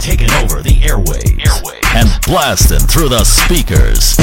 taking 0.00 0.30
over 0.42 0.62
the 0.62 0.80
airwaves, 0.80 1.38
airwaves. 1.40 1.94
and 1.94 2.15
blasting 2.26 2.80
through 2.80 3.08
the 3.08 3.22
speakers. 3.22 4.18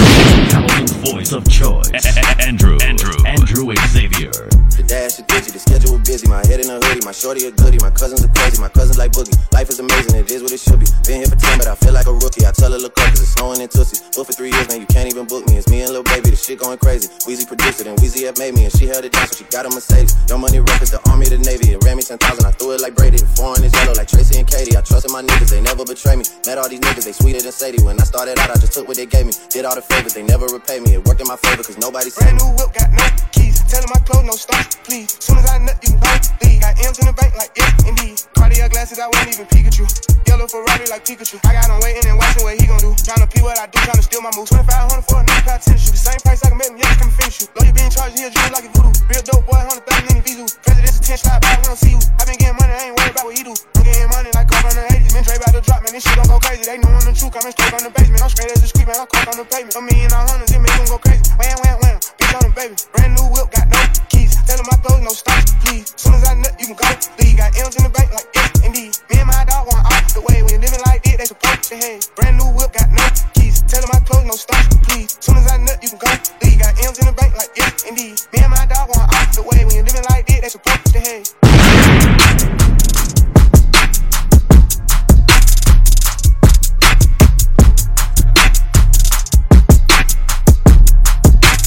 Voice 1.08 1.32
of 1.32 1.50
choice, 1.50 2.06
Andrew, 2.40 2.78
Andrew, 2.84 3.16
Andrew 3.26 3.74
Xavier. 3.88 4.54
The 4.76 4.84
dash 4.84 5.22
is 5.22 5.26
busy, 5.30 5.54
the 5.54 5.62
schedule 5.62 6.02
busy. 6.02 6.28
My 6.28 6.42
head 6.50 6.60
in 6.60 6.68
a 6.68 6.82
hoodie, 6.82 7.06
my 7.06 7.14
shorty 7.14 7.46
a 7.46 7.52
goodie. 7.54 7.78
My 7.80 7.94
cousins 7.94 8.26
are 8.26 8.34
crazy, 8.34 8.60
my 8.60 8.68
cousins 8.68 8.98
like 8.98 9.14
boogie. 9.14 9.38
Life 9.54 9.70
is 9.70 9.80
amazing, 9.80 10.18
it 10.18 10.28
is 10.34 10.42
what 10.42 10.52
it 10.52 10.60
should 10.60 10.82
be. 10.82 10.90
Been 11.06 11.22
here 11.22 11.30
for 11.30 11.38
10, 11.38 11.62
but 11.62 11.70
I 11.70 11.76
feel 11.78 11.94
like 11.94 12.10
a 12.10 12.14
rookie. 12.14 12.44
I 12.44 12.52
tell 12.52 12.74
her 12.74 12.82
look 12.82 12.98
up, 13.00 13.14
cause 13.14 13.22
it's 13.22 13.38
snowing 13.38 13.62
in 13.62 13.70
Tootsie. 13.70 14.02
Booked 14.18 14.34
for 14.34 14.36
three 14.36 14.52
years, 14.52 14.68
man, 14.68 14.82
you 14.82 14.90
can't 14.90 15.08
even 15.08 15.30
book 15.30 15.46
me. 15.46 15.62
It's 15.62 15.70
me 15.70 15.86
and 15.86 15.94
little 15.94 16.04
Baby, 16.10 16.34
the 16.34 16.36
shit 16.36 16.60
going 16.60 16.78
crazy. 16.78 17.08
Weezy 17.30 17.48
produced 17.48 17.82
it, 17.82 17.88
and 17.88 17.98
Weezy 18.02 18.26
have 18.26 18.38
made 18.42 18.58
me, 18.58 18.66
and 18.66 18.74
she 18.74 18.90
held 18.90 19.06
it 19.06 19.14
down, 19.14 19.30
so 19.30 19.38
she 19.40 19.46
got 19.54 19.66
a 19.66 19.70
Mercedes. 19.70 20.18
Your 20.28 20.38
money 20.38 20.60
records, 20.60 20.90
the 20.90 21.00
army, 21.10 21.30
the 21.30 21.38
navy. 21.38 21.78
It 21.78 21.84
ran 21.86 21.96
me 21.98 22.04
10,000, 22.04 22.20
I 22.42 22.52
threw 22.58 22.74
it 22.74 22.82
like 22.82 22.98
Brady. 22.98 23.22
Foreign 23.38 23.62
is 23.64 23.74
yellow, 23.78 23.94
like 23.94 24.10
Tracy 24.10 24.42
and 24.42 24.48
Katie. 24.50 24.76
I 24.76 24.82
trusted 24.82 25.14
my 25.14 25.22
niggas, 25.22 25.54
they 25.54 25.62
never 25.62 25.86
betray 25.86 26.18
me. 26.18 26.26
Met 26.50 26.58
all 26.58 26.68
these 26.68 26.82
niggas, 26.82 27.06
they 27.06 27.14
sweeter 27.14 27.42
than 27.42 27.54
Sadie. 27.54 27.82
When 27.86 27.93
I 28.00 28.06
started 28.06 28.40
out, 28.40 28.50
I 28.50 28.58
just 28.60 28.74
took 28.74 28.88
what 28.88 28.98
they 28.98 29.06
gave 29.06 29.26
me. 29.26 29.34
Did 29.50 29.66
all 29.66 29.76
the 29.76 29.82
favors, 29.82 30.14
they 30.14 30.24
never 30.24 30.46
repay 30.48 30.80
me. 30.80 30.96
It 30.96 31.04
worked 31.06 31.22
in 31.22 31.28
my 31.28 31.38
favor, 31.38 31.64
cause 31.64 31.78
nobody 31.78 32.10
said 32.10 32.24
Brand 32.24 32.38
new 32.40 32.50
whip, 32.58 32.74
got 32.74 32.90
no 32.92 33.06
keys. 33.32 33.62
Tell 33.70 33.84
my 33.90 34.00
clothes, 34.06 34.26
no 34.26 34.36
stars, 34.38 34.76
please. 34.84 35.18
Soon 35.20 35.38
as 35.38 35.50
I 35.50 35.58
nut, 35.60 35.78
you 35.84 35.94
can 35.94 36.00
go 36.00 36.12
leave. 36.46 36.62
Got 36.62 36.80
M's 36.80 37.00
in 37.00 37.08
the 37.08 37.14
bank, 37.14 37.36
like 37.36 37.52
yes, 37.58 37.74
indeed. 37.86 38.18
Cartier 38.36 38.70
glasses, 38.70 39.00
I 39.00 39.08
won't 39.10 39.28
even 39.28 39.46
Pikachu. 39.48 39.86
Yellow 40.28 40.48
Ferrari, 40.48 40.86
like 40.90 41.06
Pikachu. 41.06 41.38
I 41.46 41.54
got 41.54 41.70
him 41.70 41.80
waiting 41.84 42.10
and 42.10 42.18
watching 42.18 42.44
what 42.44 42.56
he 42.58 42.66
gon' 42.66 42.80
do. 42.80 42.96
Tryna 43.06 43.30
pee 43.30 43.42
what 43.42 43.58
I 43.60 43.68
do, 43.68 43.78
tryna 43.84 44.04
steal 44.04 44.22
my 44.22 44.32
moves. 44.34 44.50
2500 44.50 45.06
for 45.06 45.20
a 45.20 45.24
new 45.24 45.40
pair 45.46 45.60
tennis 45.62 45.84
shoes. 45.86 46.00
Same 46.00 46.20
price 46.24 46.42
I 46.44 46.50
can 46.50 46.58
make 46.58 46.72
him, 46.72 46.78
yeah, 46.78 46.96
come 46.98 47.12
finish 47.14 47.42
you. 47.42 47.48
Know 47.54 47.66
you 47.68 47.74
being 47.74 47.92
charged, 47.92 48.18
he'll 48.18 48.34
dream 48.34 48.52
like 48.54 48.66
a 48.66 48.72
voodoo. 48.74 48.94
Real 49.10 49.24
dope 49.26 49.46
boy, 49.46 49.62
100,000 49.62 50.10
in 50.10 50.16
the 50.18 50.24
Vizu. 50.26 50.46
President's 50.66 50.98
attention, 50.98 51.30
slide 51.30 51.42
by, 51.44 51.54
we 51.60 51.64
don't 51.70 51.78
see 51.78 51.94
you. 51.94 52.02
I 52.18 52.26
been 52.26 52.38
getting 52.42 52.58
money, 52.58 52.74
I 52.74 52.82
ain't 52.90 52.96
worried 52.98 53.14
about 53.14 53.26
what 53.30 53.36
he 53.38 53.44
do. 53.44 53.54
I'm 53.54 53.84
getting 53.86 54.10
money 54.10 54.32
like 54.34 54.48
Coke 54.50 54.66
on 54.66 54.76
the 54.78 54.84
80s. 54.90 55.12
Man, 55.14 55.24
Dre 55.24 55.36
about 55.38 55.54
to 55.54 55.62
drop, 55.62 55.80
man, 55.84 55.92
this 55.94 56.04
shit 56.04 56.16
gon' 56.18 56.30
go 56.30 56.38
crazy. 56.40 56.64
They 56.66 56.78
know 56.82 56.90
I'm 56.94 57.06
the 57.06 57.14
truth, 57.14 57.34
coming 57.34 57.54
straight 57.54 57.74
from 57.84 57.92
the 57.92 58.00
basement. 58.00 58.24
I'm 58.24 58.30
straight 58.30 58.52
as 58.52 58.64
a 58.64 58.68
street, 58.68 58.88
man, 58.88 58.96
I'm 59.00 59.08
coke 59.08 59.28
on 59.28 59.38
the 59.38 59.44
pavement. 59.44 59.76
A 59.76 59.82
million 59.82 60.12
all 60.16 60.24
hundreds, 60.28 60.52
it 60.56 60.60
make 60.60 60.72
them 60.72 60.88
go 60.88 60.98
crazy. 60.98 61.24
Wham, 61.36 61.58
wham, 61.64 61.78
wham, 61.84 61.98
bitch 62.00 62.34
on 62.36 62.42
them, 62.48 62.54
baby. 62.56 62.76
Brand 62.96 63.12
new 63.20 63.28
whip, 63.28 63.52
got 63.52 63.68
no 63.68 63.80
keys. 64.08 64.40
Tell 64.48 64.56
them 64.56 64.68
my 64.72 64.78
clothes, 64.80 65.04
no 65.04 65.12
stops, 65.12 65.52
please. 65.64 65.92
Soon 66.00 66.16
as 66.16 66.24
I 66.24 66.34
nut, 66.40 66.56
you 66.60 66.72
can 66.72 66.78
go 66.80 66.88
leave. 67.20 67.36
Got 67.36 67.52
M's 67.60 67.76
in 67.76 67.84
the 67.84 67.92
bank, 67.92 68.10
like 68.16 68.30
yes, 68.32 68.52
indeed. 68.64 68.96
Me 69.12 69.20
and 69.20 69.28
my 69.28 69.44
dog 69.44 69.68
going 69.68 69.84
off 69.84 70.08
the 70.16 70.22
way. 70.24 70.40
When 70.44 70.56
you 70.56 70.62
living 70.64 70.84
like 70.88 71.04
this, 71.04 71.18
they 71.20 71.28
supposed 71.28 71.64
to 71.68 71.76
hey. 71.76 72.00
Brand 72.16 72.40
new 72.40 72.48
whip, 72.56 72.72
got 72.72 72.88
no 72.88 73.04
keys. 73.36 73.60
Tell 73.68 73.84
them 73.84 73.92
my 73.92 74.00
clothes, 74.08 74.28
no 74.32 74.36
stops, 74.40 74.72
please. 74.88 75.20
Soon 75.20 75.38
as 75.44 75.52
I 75.52 75.60
nut, 75.60 75.80
you 75.84 75.92
can 75.92 76.00
go 76.00 76.08
leave. 76.40 76.60
Got 76.64 76.80
M's 76.80 76.98
in 77.04 77.06
the 77.12 77.16
bank, 77.20 77.36
like 77.36 77.52
yes, 77.58 77.84
indeed. 77.84 78.16
Me 78.32 78.40
and 78.40 78.52
my 78.52 78.64
dog 78.64 78.88
going 78.88 79.08
off 79.12 79.36
the 79.36 79.44
way. 79.44 79.68
When 79.68 79.76
you 79.76 79.84
living 79.84 80.08
like 80.08 80.24
this, 80.30 80.40
they 80.40 80.52
supposed 80.56 80.88
to 80.96 81.00
hey. 81.04 81.22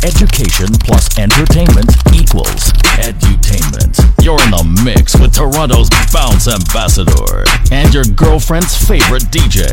Education 0.06 0.68
plus 0.84 1.18
entertainment 1.18 1.90
equals 2.14 2.70
edutainment. 3.02 3.98
You're 4.22 4.40
in 4.44 4.52
the 4.52 4.82
mix 4.84 5.18
with 5.18 5.34
Toronto's 5.34 5.90
bounce 6.12 6.46
ambassador 6.46 7.42
and 7.72 7.92
your 7.92 8.04
girlfriend's 8.04 8.76
favorite 8.86 9.24
DJ, 9.34 9.66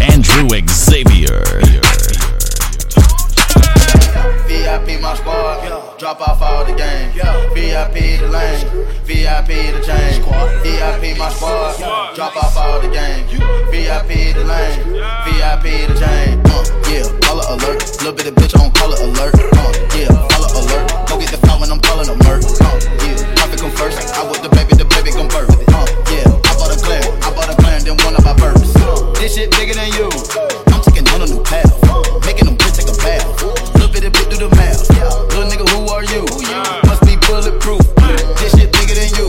Andrew 0.00 0.48
Xavier. 0.70 2.41
VIP 4.52 5.00
my 5.00 5.14
squad, 5.14 5.64
drop 5.98 6.20
off 6.20 6.42
all 6.42 6.64
the 6.64 6.76
game. 6.76 7.08
VIP 7.56 8.20
the 8.20 8.28
lane, 8.28 8.60
VIP 9.08 9.48
the 9.72 9.80
chain. 9.80 10.20
VIP 10.60 11.16
my 11.16 11.30
squad, 11.30 12.14
drop 12.14 12.36
off 12.36 12.56
all 12.58 12.78
the 12.78 12.88
game. 12.88 13.24
VIP 13.72 14.36
the 14.36 14.44
lane, 14.44 14.76
VIP 15.24 15.88
the 15.88 15.96
chain. 15.96 16.36
Uh, 16.52 16.64
yeah, 16.92 17.08
color 17.24 17.44
alert, 17.48 17.80
little 18.04 18.12
bit 18.12 18.26
of 18.26 18.34
bitch 18.34 18.52
on 18.60 18.70
color 18.72 18.96
alert. 19.00 19.34
Uh, 19.56 19.72
yeah, 19.96 20.12
color 20.28 20.52
alert, 20.60 21.08
go 21.08 21.18
get 21.18 21.30
the 21.30 21.40
file 21.46 21.58
when 21.58 21.70
I'm 21.72 21.80
calling 21.80 22.08
a 22.12 22.16
murk. 22.28 22.44
Uh, 22.60 22.76
yeah, 23.08 23.16
profit 23.40 23.58
come 23.58 23.72
first, 23.72 24.04
I 24.12 24.28
with 24.28 24.42
the 24.42 24.50
baby, 24.52 24.76
the 24.76 24.84
baby 24.84 25.16
come 25.16 25.28
birth. 25.32 25.48
Uh, 25.72 25.86
yeah, 26.12 26.28
I 26.28 26.52
bought 26.60 26.68
a 26.68 26.76
clan, 26.76 27.02
I 27.24 27.32
bought 27.32 27.48
a 27.48 27.56
clan, 27.56 27.84
then 27.84 27.96
one 28.04 28.14
of 28.14 28.24
my 28.24 28.36
birds. 28.36 28.68
This 29.18 29.34
shit 29.34 29.50
bigger 29.56 29.72
than 29.72 29.88
you. 29.96 30.12
I'm 30.68 30.84
taking 30.84 31.08
on 31.08 31.24
a 31.24 31.26
new 31.26 31.42
path, 31.42 31.72
making 32.26 32.44
them 32.44 32.56
bitch 32.60 32.76
take 32.76 32.92
a 32.92 32.96
bath. 33.00 33.71
Little 33.92 34.10
bit 34.10 34.24
of 34.24 34.30
through 34.32 34.48
the 34.48 34.56
math. 34.56 34.88
Little 34.88 35.44
nigga, 35.52 35.68
who 35.68 35.84
are 35.92 36.04
you? 36.04 36.24
Must 36.88 37.02
be 37.04 37.16
bulletproof. 37.28 37.84
This 38.40 38.56
shit 38.56 38.72
bigger 38.72 38.94
than 38.96 39.12
you. 39.20 39.28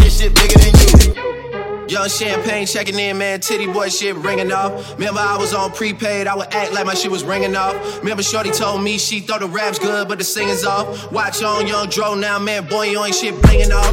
This 0.00 0.18
shit 0.18 0.34
bigger 0.34 0.56
than 0.56 0.72
you. 0.80 1.86
Young 1.86 2.08
champagne 2.08 2.66
checking 2.66 2.98
in, 2.98 3.18
man. 3.18 3.40
Titty 3.40 3.66
boy 3.66 3.90
shit 3.90 4.16
ringing 4.16 4.52
off. 4.52 4.94
Remember, 4.94 5.20
I 5.20 5.36
was 5.36 5.52
on 5.52 5.72
prepaid. 5.72 6.28
I 6.28 6.34
would 6.34 6.52
act 6.54 6.72
like 6.72 6.86
my 6.86 6.94
shit 6.94 7.10
was 7.10 7.24
ringing 7.24 7.54
off. 7.54 7.74
Remember, 7.98 8.22
Shorty 8.22 8.50
told 8.50 8.82
me 8.82 8.96
she 8.96 9.20
thought 9.20 9.40
the 9.40 9.48
rap's 9.48 9.78
good, 9.78 10.08
but 10.08 10.16
the 10.16 10.24
singing's 10.24 10.64
off. 10.64 11.12
Watch 11.12 11.42
on 11.42 11.66
Young 11.66 11.90
Dro 11.90 12.14
now, 12.14 12.38
man. 12.38 12.66
Boy, 12.68 12.86
you 12.86 13.04
ain't 13.04 13.14
shit 13.14 13.34
blinging 13.34 13.70
off. 13.70 13.92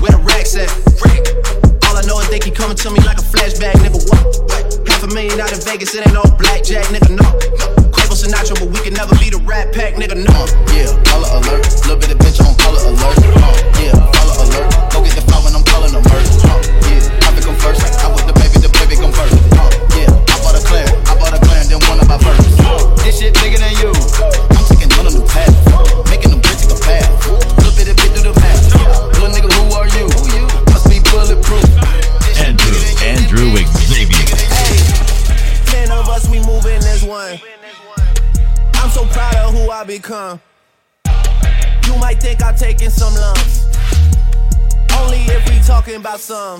Where 0.00 0.12
the 0.12 0.22
racks 0.22 0.54
at? 0.54 0.70
All 1.88 1.96
I 1.96 2.02
know 2.06 2.20
is 2.20 2.28
they 2.28 2.38
keep 2.38 2.54
coming 2.54 2.76
to 2.76 2.90
me 2.90 3.00
like 3.00 3.18
a 3.18 3.22
flashback, 3.22 3.72
nigga. 3.82 3.98
What? 4.08 4.88
Half 4.88 5.02
a 5.02 5.06
million 5.08 5.40
out 5.40 5.52
in 5.52 5.58
Vegas, 5.60 5.92
it 5.96 6.06
ain't 6.06 6.14
no 6.14 6.22
blackjack, 6.38 6.84
nigga. 6.86 7.18
No. 7.18 7.73
Sinatra, 8.34 8.58
but 8.58 8.68
we 8.68 8.80
can 8.80 8.94
never 8.94 9.14
be 9.16 9.30
the 9.30 9.38
Rat 9.38 9.72
Pack, 9.72 9.94
nigga. 9.94 10.16
No. 10.16 10.46
Yeah, 10.74 10.90
color 11.04 11.28
alert. 11.38 11.64
Little 11.86 11.96
bit 11.96 12.12
of 12.12 12.23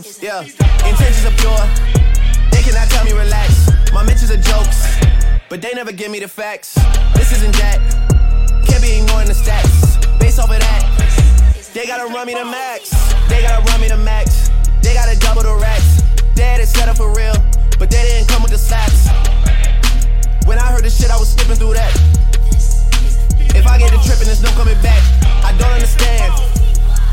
about. 0.00 0.22
Yeah, 0.22 0.40
intentions 0.88 1.24
are 1.24 1.36
pure. 1.38 1.64
They 2.50 2.62
cannot 2.62 2.88
tell 2.90 3.04
me 3.04 3.12
relax. 3.12 3.70
My 3.92 4.02
mentions 4.02 4.30
are 4.30 4.36
jokes, 4.36 4.98
but 5.48 5.62
they 5.62 5.72
never 5.74 5.92
give 5.92 6.10
me 6.10 6.18
the 6.20 6.28
facts. 6.28 6.74
This 7.14 7.32
isn't 7.32 7.54
that. 7.56 7.78
Can't 8.66 8.82
be 8.82 8.98
ignoring 8.98 9.28
the 9.28 9.34
stats. 9.34 10.00
Based 10.18 10.38
off 10.38 10.50
of 10.50 10.58
that, 10.58 11.70
they 11.74 11.86
gotta 11.86 12.12
run 12.12 12.26
me 12.26 12.34
the 12.34 12.44
max. 12.44 12.90
They 13.28 13.42
gotta 13.42 13.62
run 13.70 13.80
me 13.80 13.88
the 13.88 13.96
max. 13.96 14.50
They 14.82 14.94
gotta 14.94 15.18
double 15.18 15.42
the 15.42 15.54
racks. 15.56 16.02
They 16.34 16.42
had 16.42 16.60
it 16.60 16.68
set 16.68 16.88
up 16.88 16.96
for 16.96 17.14
real, 17.14 17.34
but 17.78 17.90
they 17.90 18.02
didn't 18.02 18.28
come 18.28 18.42
with 18.42 18.52
the 18.52 18.58
slaps. 18.58 19.08
When 20.46 20.58
I 20.58 20.66
heard 20.72 20.84
this 20.84 21.00
shit, 21.00 21.10
I 21.10 21.16
was 21.16 21.30
skipping 21.30 21.56
through 21.56 21.74
that. 21.74 21.92
If 23.54 23.66
I 23.66 23.78
get 23.78 23.92
the 23.92 23.98
tripping, 24.02 24.26
there's 24.26 24.42
no 24.42 24.50
coming 24.58 24.80
back. 24.82 25.00
I 25.44 25.54
don't 25.58 25.72
understand. 25.72 26.34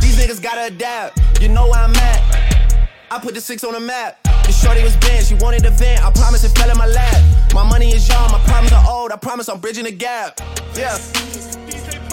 These 0.02 0.18
niggas 0.18 0.42
gotta 0.42 0.66
adapt. 0.66 1.20
You 1.40 1.50
know 1.50 1.68
where 1.68 1.80
I'm 1.80 1.96
at. 1.96 2.41
I 3.12 3.20
put 3.20 3.34
the 3.34 3.42
six 3.42 3.66
on 3.66 3.74
the 3.74 3.80
map. 3.82 4.24
The 4.24 4.54
shorty 4.54 4.82
was 4.84 4.96
bent, 4.96 5.26
she 5.26 5.36
wanted 5.36 5.66
a 5.66 5.70
vent. 5.72 6.02
I 6.02 6.12
promise 6.12 6.46
it 6.46 6.58
fell 6.58 6.72
in 6.72 6.78
my 6.78 6.86
lap. 6.86 7.54
My 7.54 7.62
money 7.62 7.92
is 7.92 8.08
young, 8.08 8.32
my 8.32 8.40
problems 8.46 8.72
are 8.72 8.86
old. 8.90 9.12
I 9.12 9.18
promise 9.18 9.50
I'm 9.50 9.60
bridging 9.60 9.84
the 9.84 9.92
gap. 9.92 10.40
Yeah. 10.76 10.98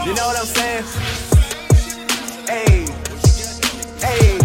You 0.05 0.13
know 0.17 0.27
what 0.27 0.37
I'm 0.37 0.45
saying? 0.45 0.83
Hey. 2.51 2.89
Hey. 4.03 4.39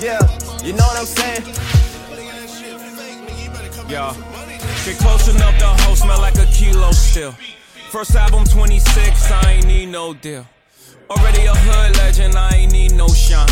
Yeah. 0.00 0.24
You 0.64 0.72
know 0.72 0.86
what 0.88 0.96
I'm 0.96 1.04
saying? 1.04 1.44
Yeah. 3.86 4.16
Get 4.86 4.96
close 4.96 5.28
enough, 5.28 5.58
the 5.58 5.66
hoe 5.66 5.94
smell 5.94 6.20
like 6.20 6.38
a 6.38 6.46
kilo 6.46 6.90
still. 6.92 7.34
First 7.90 8.14
album 8.14 8.44
26, 8.44 9.30
I 9.30 9.52
ain't 9.52 9.66
need 9.66 9.90
no 9.90 10.14
deal. 10.14 10.46
Already 11.10 11.44
a 11.44 11.54
hood 11.54 11.98
legend, 11.98 12.34
I 12.34 12.48
ain't 12.56 12.72
need 12.72 12.94
no 12.94 13.08
shine. 13.08 13.46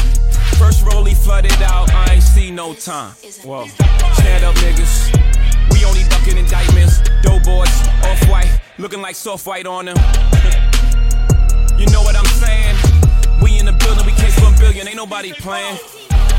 First 0.62 0.84
rollie 0.84 1.16
flooded 1.16 1.60
out, 1.60 1.92
I 1.92 2.14
ain't 2.14 2.22
see 2.22 2.52
no 2.52 2.72
time. 2.72 3.14
Whoa. 3.42 3.66
Stand 4.14 4.44
up, 4.44 4.54
niggas. 4.62 5.10
We 5.72 5.84
only 5.84 6.04
ducking 6.04 6.38
indictments. 6.38 7.00
Doughboys, 7.20 7.74
off 8.06 8.22
white, 8.30 8.60
looking 8.78 9.02
like 9.02 9.16
soft 9.16 9.44
white 9.44 9.66
on 9.66 9.86
them. 9.86 9.96
you 11.80 11.86
know 11.90 12.02
what 12.06 12.14
I'm 12.14 12.30
saying? 12.38 12.76
We 13.42 13.58
in 13.58 13.66
the 13.66 13.72
building, 13.72 14.06
we 14.06 14.12
case 14.12 14.38
one 14.40 14.54
billion, 14.56 14.86
ain't 14.86 14.96
nobody 14.96 15.32
playing. 15.32 15.80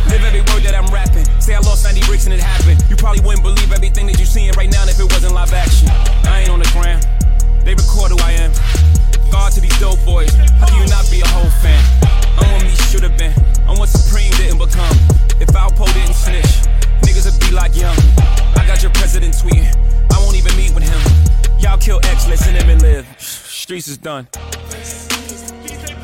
Live 0.08 0.24
every 0.24 0.40
word 0.40 0.64
that 0.64 0.74
I'm 0.74 0.88
rapping. 0.88 1.26
Say 1.42 1.54
I 1.54 1.60
lost 1.60 1.84
90 1.84 2.08
bricks 2.08 2.24
and 2.24 2.34
it 2.34 2.40
happened. 2.40 2.82
You 2.90 2.96
probably 2.96 3.20
wouldn't 3.20 3.44
believe 3.44 3.74
everything 3.74 4.08
that 4.08 4.18
you're 4.18 4.26
seeing 4.26 4.54
right 4.54 4.72
now 4.72 4.86
if 4.88 4.98
it 5.02 5.12
wasn't 5.12 5.34
live 5.34 5.52
action. 5.52 5.90
I 6.32 6.48
ain't 6.48 6.50
on 6.50 6.60
the 6.60 6.70
gram. 6.72 7.02
They 7.66 7.76
record 7.76 8.12
who 8.12 8.20
I 8.24 8.32
am 8.40 8.93
guard 9.34 9.52
to 9.52 9.60
these 9.60 9.78
dope 9.80 9.98
boys. 10.06 10.32
How 10.62 10.68
do 10.68 10.76
you 10.78 10.86
not 10.88 11.10
be 11.10 11.20
a 11.22 11.28
whole 11.30 11.50
fan? 11.66 11.82
I'm 12.38 12.54
what 12.54 12.64
me 12.64 12.70
should 12.94 13.02
have 13.02 13.18
been. 13.18 13.34
I'm 13.68 13.80
what 13.80 13.90
Supreme 13.90 14.30
didn't 14.38 14.60
become. 14.60 14.96
If 15.42 15.50
Alpo 15.58 15.92
didn't 15.98 16.14
snitch, 16.14 16.54
niggas 17.02 17.26
would 17.26 17.40
be 17.42 17.50
like 17.52 17.76
young. 17.76 17.98
I 18.56 18.64
got 18.68 18.84
your 18.84 18.92
president 18.92 19.34
tweeting. 19.34 19.74
I 20.14 20.20
won't 20.20 20.38
even 20.38 20.56
meet 20.56 20.72
with 20.76 20.86
him. 20.86 21.02
Y'all 21.60 21.80
kill 21.80 22.00
X, 22.04 22.28
listen 22.28 22.54
him 22.54 22.70
and 22.70 22.82
live. 22.84 23.08
Streets 23.18 23.88
is 23.88 23.98
done. 23.98 24.28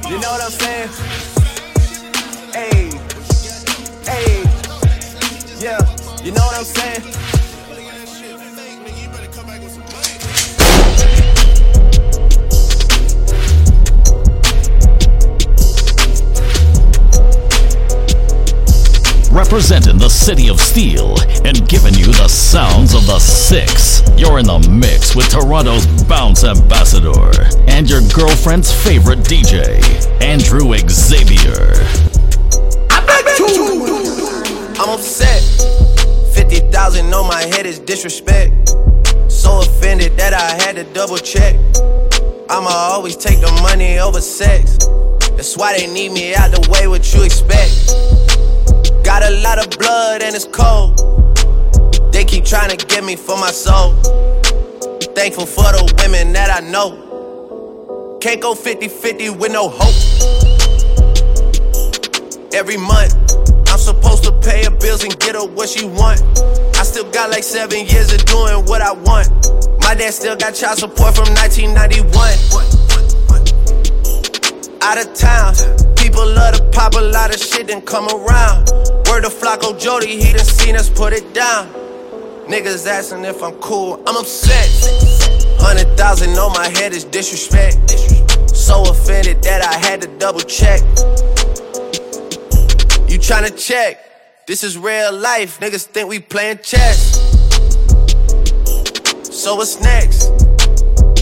You 0.10 0.18
know 0.20 0.32
what 0.34 0.42
I'm 0.42 0.56
saying? 0.64 0.90
Hey, 2.58 2.90
hey, 4.10 4.42
yeah. 5.62 5.78
You 6.24 6.32
know 6.32 6.46
what 6.50 6.58
I'm 6.58 6.66
saying? 6.66 7.29
Representing 19.50 19.98
the 19.98 20.08
city 20.08 20.48
of 20.48 20.60
steel 20.60 21.16
and 21.44 21.68
giving 21.68 21.96
you 21.96 22.06
the 22.06 22.28
sounds 22.28 22.94
of 22.94 23.04
the 23.08 23.18
six. 23.18 24.04
You're 24.16 24.38
in 24.38 24.46
the 24.46 24.60
mix 24.70 25.16
with 25.16 25.28
Toronto's 25.28 25.88
bounce 26.04 26.44
ambassador 26.44 27.32
and 27.68 27.90
your 27.90 28.02
girlfriend's 28.14 28.72
favorite 28.72 29.18
DJ, 29.26 29.82
Andrew 30.22 30.78
Xavier. 30.88 31.74
I'm 34.78 34.90
upset. 34.94 35.42
50,000 36.36 37.12
on 37.12 37.28
my 37.28 37.42
head 37.42 37.66
is 37.66 37.80
disrespect. 37.80 38.70
So 39.30 39.62
offended 39.62 40.16
that 40.18 40.36
I 40.36 40.64
had 40.64 40.76
to 40.76 40.84
double 40.94 41.18
check. 41.18 41.56
I'ma 42.52 42.70
always 42.70 43.16
take 43.16 43.42
the 43.42 43.52
money 43.64 43.98
over 43.98 44.22
sex. 44.22 44.78
That's 45.32 45.58
why 45.58 45.76
they 45.76 45.92
need 45.92 46.12
me 46.12 46.36
out 46.36 46.52
the 46.52 46.70
way, 46.70 46.88
what 46.88 47.12
you 47.16 47.24
expect. 47.24 48.09
Got 49.10 49.24
a 49.24 49.32
lot 49.42 49.58
of 49.58 49.76
blood 49.80 50.22
and 50.22 50.36
it's 50.36 50.46
cold. 50.46 50.96
They 52.14 52.24
keep 52.24 52.46
trying 52.46 52.70
to 52.70 52.78
get 52.86 53.04
me 53.04 53.16
for 53.16 53.36
my 53.38 53.50
soul. 53.50 53.96
Thankful 55.18 55.48
for 55.48 55.64
the 55.74 55.82
women 55.98 56.32
that 56.34 56.52
I 56.54 56.60
know. 56.70 58.20
Can't 58.22 58.40
go 58.40 58.54
50 58.54 58.88
50 58.88 59.32
with 59.32 59.52
no 59.52 59.68
hope. 59.74 59.98
Every 62.54 62.78
month, 62.78 63.16
I'm 63.72 63.80
supposed 63.80 64.26
to 64.26 64.32
pay 64.44 64.66
her 64.66 64.78
bills 64.78 65.04
and 65.04 65.20
get 65.20 65.34
her 65.34 65.48
what 65.48 65.70
she 65.70 65.88
want. 65.88 66.22
I 66.78 66.84
still 66.84 67.10
got 67.10 67.32
like 67.32 67.44
seven 67.44 67.88
years 67.88 68.14
of 68.14 68.24
doing 68.26 68.64
what 68.66 68.84
I 68.84 68.92
want. 68.92 69.28
My 69.82 69.96
dad 69.96 70.14
still 70.14 70.36
got 70.36 70.54
child 70.54 70.78
support 70.78 71.16
from 71.16 71.34
1991. 71.34 72.14
Out 74.84 75.02
of 75.02 75.12
town, 75.16 75.56
people 75.96 76.28
love 76.28 76.54
to 76.58 76.64
pop 76.70 76.94
a 76.94 77.02
lot 77.02 77.34
of 77.34 77.42
shit 77.42 77.72
and 77.72 77.84
come 77.84 78.08
around. 78.08 78.70
Word 79.10 79.24
to 79.24 79.30
Flacko 79.30 79.74
Jodye, 79.74 80.06
he 80.06 80.34
done 80.34 80.46
seen 80.46 80.76
us 80.76 80.88
put 80.88 81.14
it 81.14 81.34
down. 81.34 81.68
Niggas 82.48 82.86
asking 82.86 83.26
if 83.26 83.42
I'm 83.42 83.54
cool, 83.56 83.96
I'm 84.06 84.16
upset. 84.16 84.70
Hundred 85.60 85.98
thousand 85.98 86.38
on 86.38 86.54
my 86.54 86.68
head 86.68 86.94
is 86.94 87.06
disrespect. 87.06 87.90
So 88.56 88.84
offended 88.84 89.42
that 89.44 89.64
I 89.64 89.78
had 89.88 90.02
to 90.02 90.08
double 90.20 90.42
check. 90.42 90.82
You 93.10 93.18
tryna 93.18 93.58
check? 93.58 94.46
This 94.46 94.64
is 94.64 94.78
real 94.78 95.12
life, 95.12 95.60
niggas 95.60 95.86
think 95.86 96.08
we 96.08 96.20
playing 96.20 96.60
chess. 96.62 97.18
So 99.24 99.56
what's 99.56 99.82
next? 99.82 100.28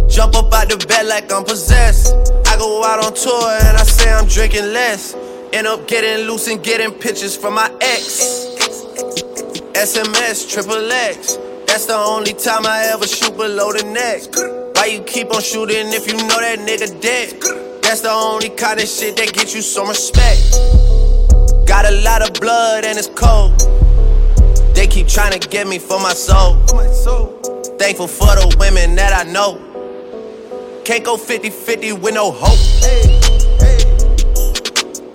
Jump 0.10 0.36
up 0.36 0.54
out 0.54 0.68
the 0.68 0.83
bed 0.90 1.06
like 1.06 1.31
I'm 1.31 1.45
possessed. 1.45 2.13
I 2.48 2.57
go 2.57 2.83
out 2.83 3.06
on 3.06 3.13
tour 3.13 3.50
and 3.63 3.78
I 3.78 3.83
say 3.83 4.12
I'm 4.12 4.28
drinking 4.28 4.74
less. 4.74 5.16
End 5.57 5.65
up 5.65 5.88
getting 5.88 6.27
loose 6.27 6.48
and 6.50 6.63
getting 6.63 6.92
pictures 6.92 7.36
from 7.36 7.56
my 7.56 7.65
ex. 7.81 8.45
SMS, 9.74 10.48
triple 10.48 10.92
X. 10.92 11.38
That's 11.65 11.88
the 11.88 11.95
only 11.95 12.33
time 12.33 12.68
I 12.68 12.92
ever 12.94 13.07
shoot 13.07 13.36
below 13.36 13.74
the 13.74 13.83
neck. 13.86 14.21
Why 14.75 14.86
you 14.86 15.01
keep 15.01 15.33
on 15.33 15.42
shooting 15.42 15.88
if 15.88 16.06
you 16.06 16.13
know 16.13 16.39
that 16.39 16.59
nigga 16.59 17.01
dead? 17.01 17.81
That's 17.81 18.01
the 18.01 18.12
only 18.12 18.50
kind 18.50 18.80
of 18.80 18.88
shit 18.88 19.18
that 19.18 19.33
gets 19.33 19.56
you 19.56 19.63
some 19.63 19.88
respect. 19.88 20.51
Got 21.65 21.92
a 21.92 22.01
lot 22.04 22.21
of 22.21 22.39
blood 22.39 22.86
and 22.86 22.95
it's 22.95 23.07
cold. 23.07 23.57
They 24.75 24.86
keep 24.86 25.07
trying 25.07 25.39
to 25.39 25.50
get 25.50 25.65
me 25.65 25.80
for 25.80 26.00
my 26.00 26.13
soul. 26.13 26.54
Thankful 27.80 28.07
for 28.07 28.36
the 28.36 28.56
women 28.59 28.94
that 28.98 29.12
I 29.12 29.24
know. 29.31 29.57
Can't 30.86 31.04
go 31.04 31.18
50 31.18 31.50
50 31.50 31.94
with 31.94 32.13
no 32.13 32.30
hope 32.30 33.17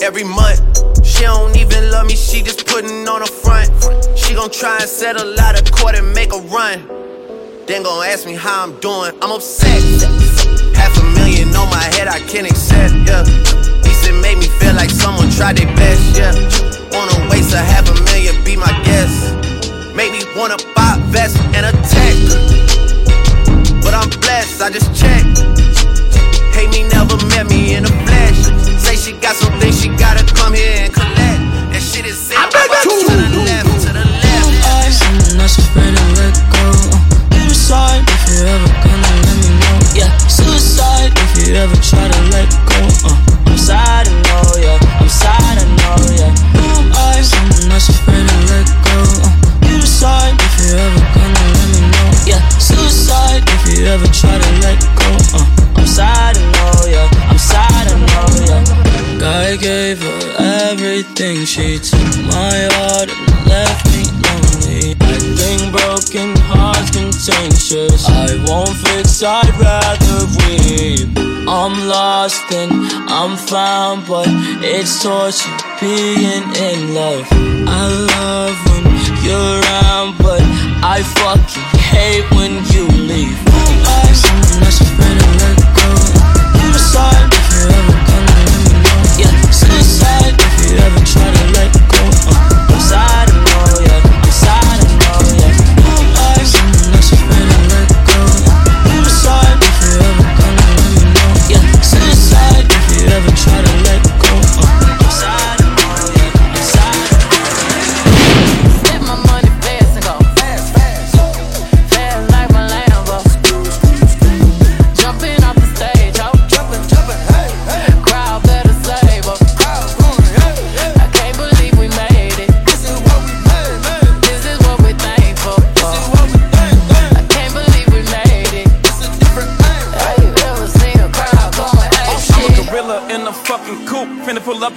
every 0.03 0.25
month. 0.25 0.59
She 1.07 1.23
don't 1.23 1.57
even 1.57 1.91
love 1.91 2.07
me, 2.07 2.17
she 2.17 2.43
just 2.43 2.67
putting 2.67 3.07
on 3.07 3.23
a 3.23 3.27
front. 3.27 3.71
She 4.19 4.35
gon' 4.35 4.51
try 4.51 4.79
and 4.81 4.89
settle 4.89 5.39
out 5.41 5.55
of 5.55 5.71
court 5.71 5.95
and 5.95 6.13
make 6.13 6.33
a 6.33 6.41
run. 6.51 6.83
Then 7.67 7.85
gon' 7.85 8.05
ask 8.05 8.27
me 8.27 8.35
how 8.35 8.65
I'm 8.65 8.75
doing, 8.81 9.13
I'm 9.23 9.31
upset. 9.31 9.81
Half 10.75 10.99
a 10.99 11.05
million 11.15 11.55
on 11.55 11.71
my 11.71 11.87
head, 11.95 12.09
I 12.09 12.19
can't 12.27 12.51
accept, 12.51 12.95
yeah. 13.07 13.23
He 13.87 13.95
said, 14.03 14.21
make 14.21 14.39
me 14.39 14.49
feel 14.59 14.75
like 14.75 14.91
someone 14.91 15.31
tried 15.31 15.59
their 15.59 15.71
best, 15.77 16.19
yeah. 16.19 16.35
Wanna 16.91 17.31
waste 17.31 17.55
a 17.55 17.63
half 17.63 17.87
a 17.89 17.95
million, 18.11 18.35
be 18.45 18.57
my 18.57 18.73
guest. 18.83 19.39
Make 19.95 20.11
me 20.11 20.23
wanna 20.35 20.59
buy 20.75 20.99
a 20.99 21.01
vest 21.15 21.39
and 21.55 21.65
a 21.71 21.73
tech. 21.87 22.17
But 23.85 23.95
I'm 23.95 24.11
blessed, 24.19 24.63
I 24.63 24.71
just 24.71 24.91
checked. 24.99 25.39
Hate 26.55 26.71
me, 26.75 26.89
never 26.91 27.17
met 27.29 27.47
me 27.47 27.77
in 27.77 27.85
she 27.87 28.12
got 29.23 29.37
some 29.37 29.55
things 29.61 29.81
she 29.81 29.89
gotta 29.89 30.27
come 30.35 30.53
here 30.53 30.83
and 30.83 30.93
collect. 30.93 31.41
That 31.71 31.81
shit 31.81 32.05
is 32.05 32.19
sick. 32.19 32.37
I 32.37 32.51
bet 32.51 32.67
to 32.83 32.91
the 32.91 33.31
left, 33.47 33.71
to 33.87 33.91
the 33.95 34.03
left. 34.03 34.51
I, 34.67 34.91
someone 34.91 35.39
that's 35.39 35.57
afraid 35.63 35.95
to 35.95 36.07
let 36.19 36.35
go. 36.51 36.67
You 37.39 37.47
decide 37.47 38.03
if 38.03 38.23
you 38.35 38.43
ever 38.43 38.71
gonna 38.83 39.13
let 39.23 39.37
me 39.39 39.51
know. 39.63 39.79
Yeah, 39.95 40.11
suicide 40.27 41.15
if 41.15 41.31
you 41.39 41.55
ever 41.55 41.79
try 41.79 42.03
to 42.03 42.21
let 42.35 42.51
go. 42.67 42.83
Uh, 43.07 43.47
I'm 43.47 43.57
sad, 43.57 44.11
I 44.11 44.15
know, 44.27 44.59
yeah. 44.59 44.72
She 61.53 61.79
took 61.79 62.17
my 62.33 62.57
heart 62.73 63.13
and 63.13 63.47
left 63.47 63.85
me 63.93 64.09
lonely. 64.25 64.97
I 65.05 65.21
think 65.37 65.69
broken 65.69 66.33
hearts 66.49 66.89
contentious. 66.97 68.09
I 68.09 68.41
won't 68.49 68.73
fix, 68.73 69.23
I'd 69.23 69.53
rather 69.61 70.25
weep. 70.41 71.13
I'm 71.45 71.77
lost 71.93 72.41
and 72.57 72.73
I'm 73.05 73.37
found, 73.37 74.09
but 74.09 74.29
it's 74.65 75.03
torture 75.03 75.53
being 75.77 76.41
in 76.57 76.95
love. 76.95 77.29
I 77.69 77.85
love 78.17 78.57
when 78.73 78.89
you're 79.21 79.61
around, 79.61 80.17
but 80.25 80.41
I 80.81 81.05
fucking 81.21 81.69
hate 81.85 82.25
when 82.33 82.65
you 82.73 82.89
leave. 82.97 83.37
I'm 83.45 84.15
someone 84.17 84.73
afraid 84.73 85.21
to 85.21 85.29
let 85.37 85.61
go. 85.77 85.93
You 86.65 86.73
if 86.73 87.45
you 90.65 90.73
ever 90.73 90.73
you 90.73 90.79
ever 90.79 91.05
try 91.05 91.31
to 91.31 91.42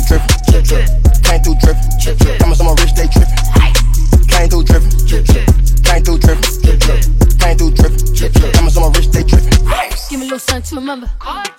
through 0.00 0.18
drippin', 0.18 0.36
drip, 0.50 0.64
drip. 0.64 0.86
Came 1.24 1.42
through 1.42 1.54
drippin', 1.62 1.90
drip, 2.00 2.18
drip. 2.18 2.38
Diamonds 2.38 2.60
on 2.60 2.66
my 2.66 2.74
wrist, 2.78 2.96
they 2.96 3.08
drippin'. 3.08 3.38
Came 4.28 4.48
through 4.48 4.64
drippin', 4.64 4.90
drip, 5.06 5.24
drip. 5.26 5.46
Came 5.84 6.02
through 6.02 6.18
drippin', 6.18 6.62
drip, 6.62 6.78
drip. 6.78 7.00
Came 7.38 7.56
through 7.58 7.70
drippin', 7.72 8.14
drip, 8.14 8.32
drip. 8.32 8.52
Diamonds 8.52 8.76
on 8.76 8.82
my 8.82 8.98
wrist, 8.98 9.12
they 9.12 9.22
drippin'. 9.22 9.50
Give 10.10 10.20
me 10.20 10.26
a 10.26 10.30
little 10.30 10.38
something 10.38 10.62
to 10.62 10.74
remember. 10.76 11.06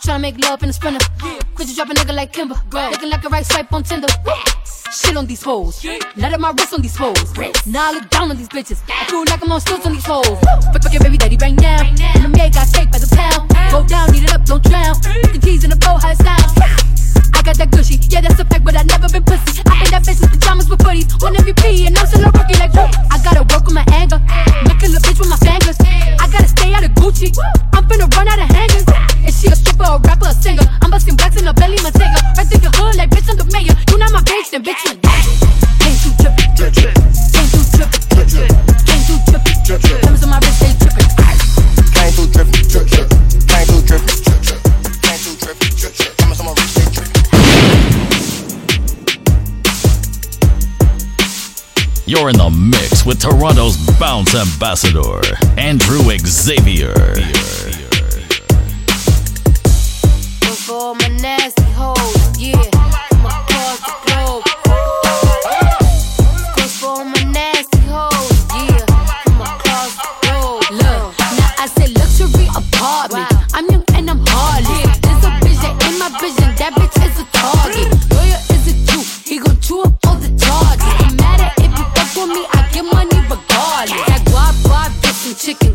Tryna 0.03 0.21
make 0.21 0.37
love 0.39 0.63
in 0.63 0.69
the 0.69 0.73
sprinter. 0.73 0.99
Bitch, 1.19 1.69
you 1.69 1.75
drop 1.75 1.89
a 1.89 1.93
nigga 1.93 2.15
like 2.15 2.31
Kimber. 2.31 2.55
Looking 2.71 3.09
like 3.09 3.23
a 3.23 3.29
right 3.29 3.45
swipe 3.45 3.71
on 3.73 3.83
Tinder. 3.83 4.07
Shit 4.91 5.17
on 5.17 5.25
these 5.27 5.43
hoes. 5.43 5.85
Let 6.15 6.33
up 6.33 6.39
my 6.39 6.51
wrist 6.51 6.73
on 6.73 6.81
these 6.81 6.95
hoes. 6.95 7.35
Now 7.67 7.89
I 7.89 7.93
look 7.93 8.09
down 8.09 8.31
on 8.31 8.37
these 8.37 8.49
bitches. 8.49 8.81
I 8.89 9.05
feel 9.05 9.23
like 9.25 9.43
I'm 9.43 9.51
on 9.51 9.61
stilts 9.61 9.85
on 9.85 9.93
these 9.93 10.05
hoes. 10.05 10.25
Fuck 10.73 10.93
your 10.93 11.01
baby 11.01 11.17
daddy 11.17 11.37
right 11.37 11.59
now. 11.59 11.81
And 11.81 12.23
the 12.23 12.29
maid 12.29 12.53
got 12.53 12.67
steak 12.67 12.91
by 12.91 12.97
the 12.99 13.13
pound. 13.15 13.49
Go 13.71 13.85
down, 13.85 14.15
eat 14.15 14.23
it 14.23 14.33
up, 14.33 14.45
don't 14.45 14.63
drown. 14.63 14.95
Put 14.95 15.33
the 15.33 15.39
keys 15.39 15.63
in 15.63 15.69
the 15.69 15.75
bow, 15.75 15.97
high 15.97 16.15
style. 16.15 16.79
I 17.33 17.41
got 17.41 17.57
that 17.57 17.71
gushy, 17.71 17.97
yeah, 18.09 18.21
that's 18.21 18.39
a 18.39 18.45
fact, 18.45 18.63
but 18.63 18.75
I 18.75 18.83
never 18.83 19.09
been 19.09 19.23
pussy. 19.23 19.61
I 19.65 19.73
been 19.79 19.91
that 19.91 20.03
bitch 20.03 20.19
with 20.21 20.31
pajamas 20.31 20.69
with 20.69 20.79
footies. 20.79 21.07
One 21.21 21.35
MVP, 21.35 21.87
and 21.87 21.97
I'm 21.97 22.07
still 22.07 22.25
a 22.25 22.31
rookie 22.31 22.57
like 22.59 22.73
whoop. 22.73 22.89
I 23.11 23.17
gotta 23.23 23.43
work 23.47 23.67
on 23.67 23.73
my 23.73 23.85
anger. 23.93 24.19
Make 24.67 24.81
a 24.83 24.99
bitch 24.99 25.19
with 25.19 25.29
my 25.29 25.39
fingers. 25.39 25.77
I 26.19 26.25
gotta 26.31 26.47
stay 26.47 26.73
out 26.73 26.83
of 26.83 26.91
Gucci. 26.97 27.31
I'm 27.73 27.85
finna 27.87 28.07
run 28.15 28.27
out 28.27 28.39
of 28.39 28.49
hangers. 28.49 28.85
Is 29.27 29.39
she 29.39 29.47
a 29.47 29.55
stripper, 29.55 29.87
a 29.87 29.99
rapper, 29.99 30.29
a 30.29 30.33
singer? 30.33 30.65
I'm 30.81 30.91
busting 30.91 31.15
blacks 31.15 31.39
in 31.39 31.47
a 31.47 31.53
Bentley 31.53 31.77
Bentayga. 31.79 32.19
Right 32.37 32.47
through 32.47 32.61
your 32.61 32.73
hood, 32.75 32.95
like 32.95 33.09
bitch, 33.09 33.29
I'm 33.29 33.37
the 33.37 33.45
mayor. 33.51 33.75
You 33.89 33.97
not 33.97 34.11
my 34.11 34.21
bitch, 34.25 34.51
then 34.51 34.63
bitch, 34.63 34.83
you. 34.85 34.95
Came 34.99 35.95
through 36.01 36.15
drippin', 36.21 36.49
drip, 36.55 36.73
drip. 36.73 36.95
Came 36.95 37.49
through 37.49 37.67
drippin', 39.27 39.57
drip, 39.65 39.81
drip. 39.81 40.01
Diamonds 40.01 40.23
on 40.23 40.29
my 40.29 40.39
wrist, 40.39 40.59
they 40.59 40.73
drippin'. 40.79 41.07
Came 41.93 42.11
through 42.13 42.29
drippin', 42.33 42.67
drip, 42.67 42.85
drip. 42.87 43.07
Came 43.47 43.65
through 43.67 44.18
You're 52.09 52.31
in 52.31 52.37
the 52.37 52.49
mix 52.49 53.05
with 53.05 53.21
Toronto's 53.21 53.77
bounce 53.99 54.33
ambassador, 54.33 55.21
Andrew 55.59 56.01
Xavier. 56.17 56.95
For 60.65 60.73
all 60.73 60.95
my 60.95 61.07
nasty 61.09 61.61
hoes, 61.65 62.41
yeah. 62.41 63.08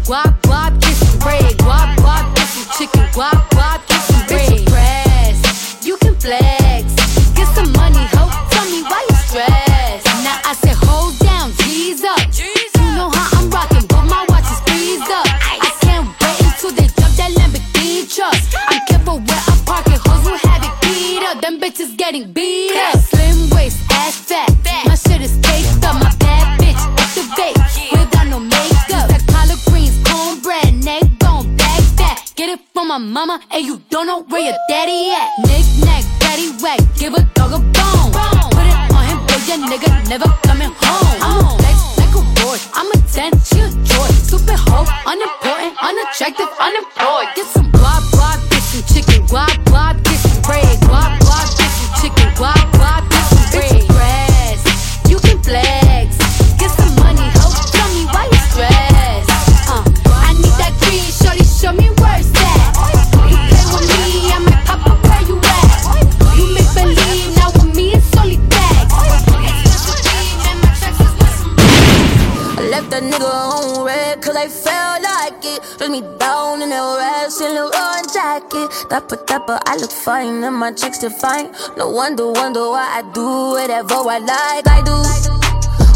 Guap 0.05 0.39
guap, 0.43 0.79
get 0.83 0.93
some 0.97 1.19
bread. 1.19 1.57
Guap 1.65 1.97
guap, 1.97 2.37
get 2.37 2.47
some 2.47 2.69
chicken. 2.77 3.09
Guap 3.17 3.49
guap, 3.57 3.81
get 3.89 4.03
some 4.03 4.27
bread. 4.27 4.67
Press, 4.67 5.87
you 5.87 5.97
can 5.97 6.15
flex. 6.17 6.85
Get 7.33 7.49
some 7.57 7.73
money, 7.73 8.05
ho. 8.13 8.29
Tell 8.51 8.67
me 8.69 8.83
why 8.83 9.01
you 9.09 9.17
stressed. 9.25 10.05
Now 10.21 10.45
I 10.45 10.53
said 10.61 10.77
hold 10.77 11.19
down, 11.21 11.53
G's 11.57 12.05
up. 12.05 12.21
You 12.37 12.85
know 12.95 13.09
how 13.09 13.41
I'm 13.41 13.49
rocking, 13.49 13.87
but 13.89 14.05
my 14.05 14.27
watch 14.29 14.45
is 14.45 14.61
freezed 14.69 15.09
up. 15.09 15.25
I 15.25 15.73
can't 15.81 16.07
wait 16.21 16.53
until 16.53 16.73
they 16.77 16.89
jump 17.01 17.17
that 17.17 17.31
Lamborghini 17.33 18.05
truck. 18.05 18.37
I'm 18.69 18.85
careful 18.85 19.21
where 19.25 19.43
I 19.49 19.63
park 19.65 19.87
it, 19.89 20.01
hoes 20.05 20.23
will 20.29 20.37
have 20.37 20.63
it 20.69 20.75
beat 20.85 21.25
up. 21.25 21.41
Them 21.41 21.59
bitches 21.59 21.97
getting 21.97 22.31
beat 22.31 22.77
up. 22.77 22.94
My 32.95 32.99
mama, 32.99 33.41
and 33.51 33.67
you 33.67 33.83
don't 33.91 34.07
know 34.07 34.23
where 34.23 34.41
your 34.41 34.55
daddy 34.69 35.11
at. 35.11 35.29
Nick 35.49 35.67
nack, 35.85 36.05
daddy 36.21 36.51
whack, 36.63 36.79
give 36.97 37.13
a 37.13 37.23
dog 37.35 37.51
a 37.53 37.59
bone. 37.59 38.13
Put 38.55 38.67
it 38.71 38.79
on 38.95 39.05
him, 39.11 39.19
boy, 39.27 39.41
your 39.51 39.59
nigga 39.67 39.91
never 40.09 40.29
coming 40.47 40.71
home. 40.79 41.19
I'm 41.21 41.45
a 41.45 41.59
flex 41.59 41.79
like 41.99 42.15
a 42.15 42.23
boy, 42.39 42.59
I'm 42.73 42.87
a 42.93 42.99
10, 43.11 43.33
she 43.43 43.59
a 43.59 43.69
joy. 43.83 44.09
Stupid 44.23 44.59
hoe, 44.71 44.87
unimportant, 45.11 45.75
unattractive, 45.83 46.51
unemployed. 46.61 47.35
Get 47.35 47.47
some 47.47 47.73
guap, 47.73 48.03
guap, 48.15 48.39
get 48.51 48.63
some 48.63 48.85
chicken, 48.87 49.27
guap, 49.27 49.51
guap, 49.65 50.01
get 50.05 50.19
some 50.21 50.43
bread. 50.43 50.84
On 74.15 74.23
cause 74.23 74.37
I 74.37 74.49
felt 74.49 75.03
like 75.03 75.45
it. 75.45 75.79
Dress 75.79 75.91
me 75.91 76.01
down 76.19 76.63
in 76.63 76.71
that 76.71 77.31
and 77.41 77.57
the 77.57 77.65
run 77.73 78.05
jacket. 78.13 78.89
Dapper, 78.91 79.17
dapper, 79.27 79.59
I 79.67 79.77
look 79.77 79.91
fine 79.91 80.43
and 80.45 80.57
my 80.57 80.73
chicks 80.73 80.99
define. 80.99 81.53
No 81.77 81.91
wonder, 81.91 82.31
wonder 82.31 82.61
why 82.61 82.87
I 82.99 83.03
do 83.13 83.25
whatever 83.53 83.95
I 83.95 84.19
like. 84.19 84.67
I 84.67 84.81
do. 84.83 84.95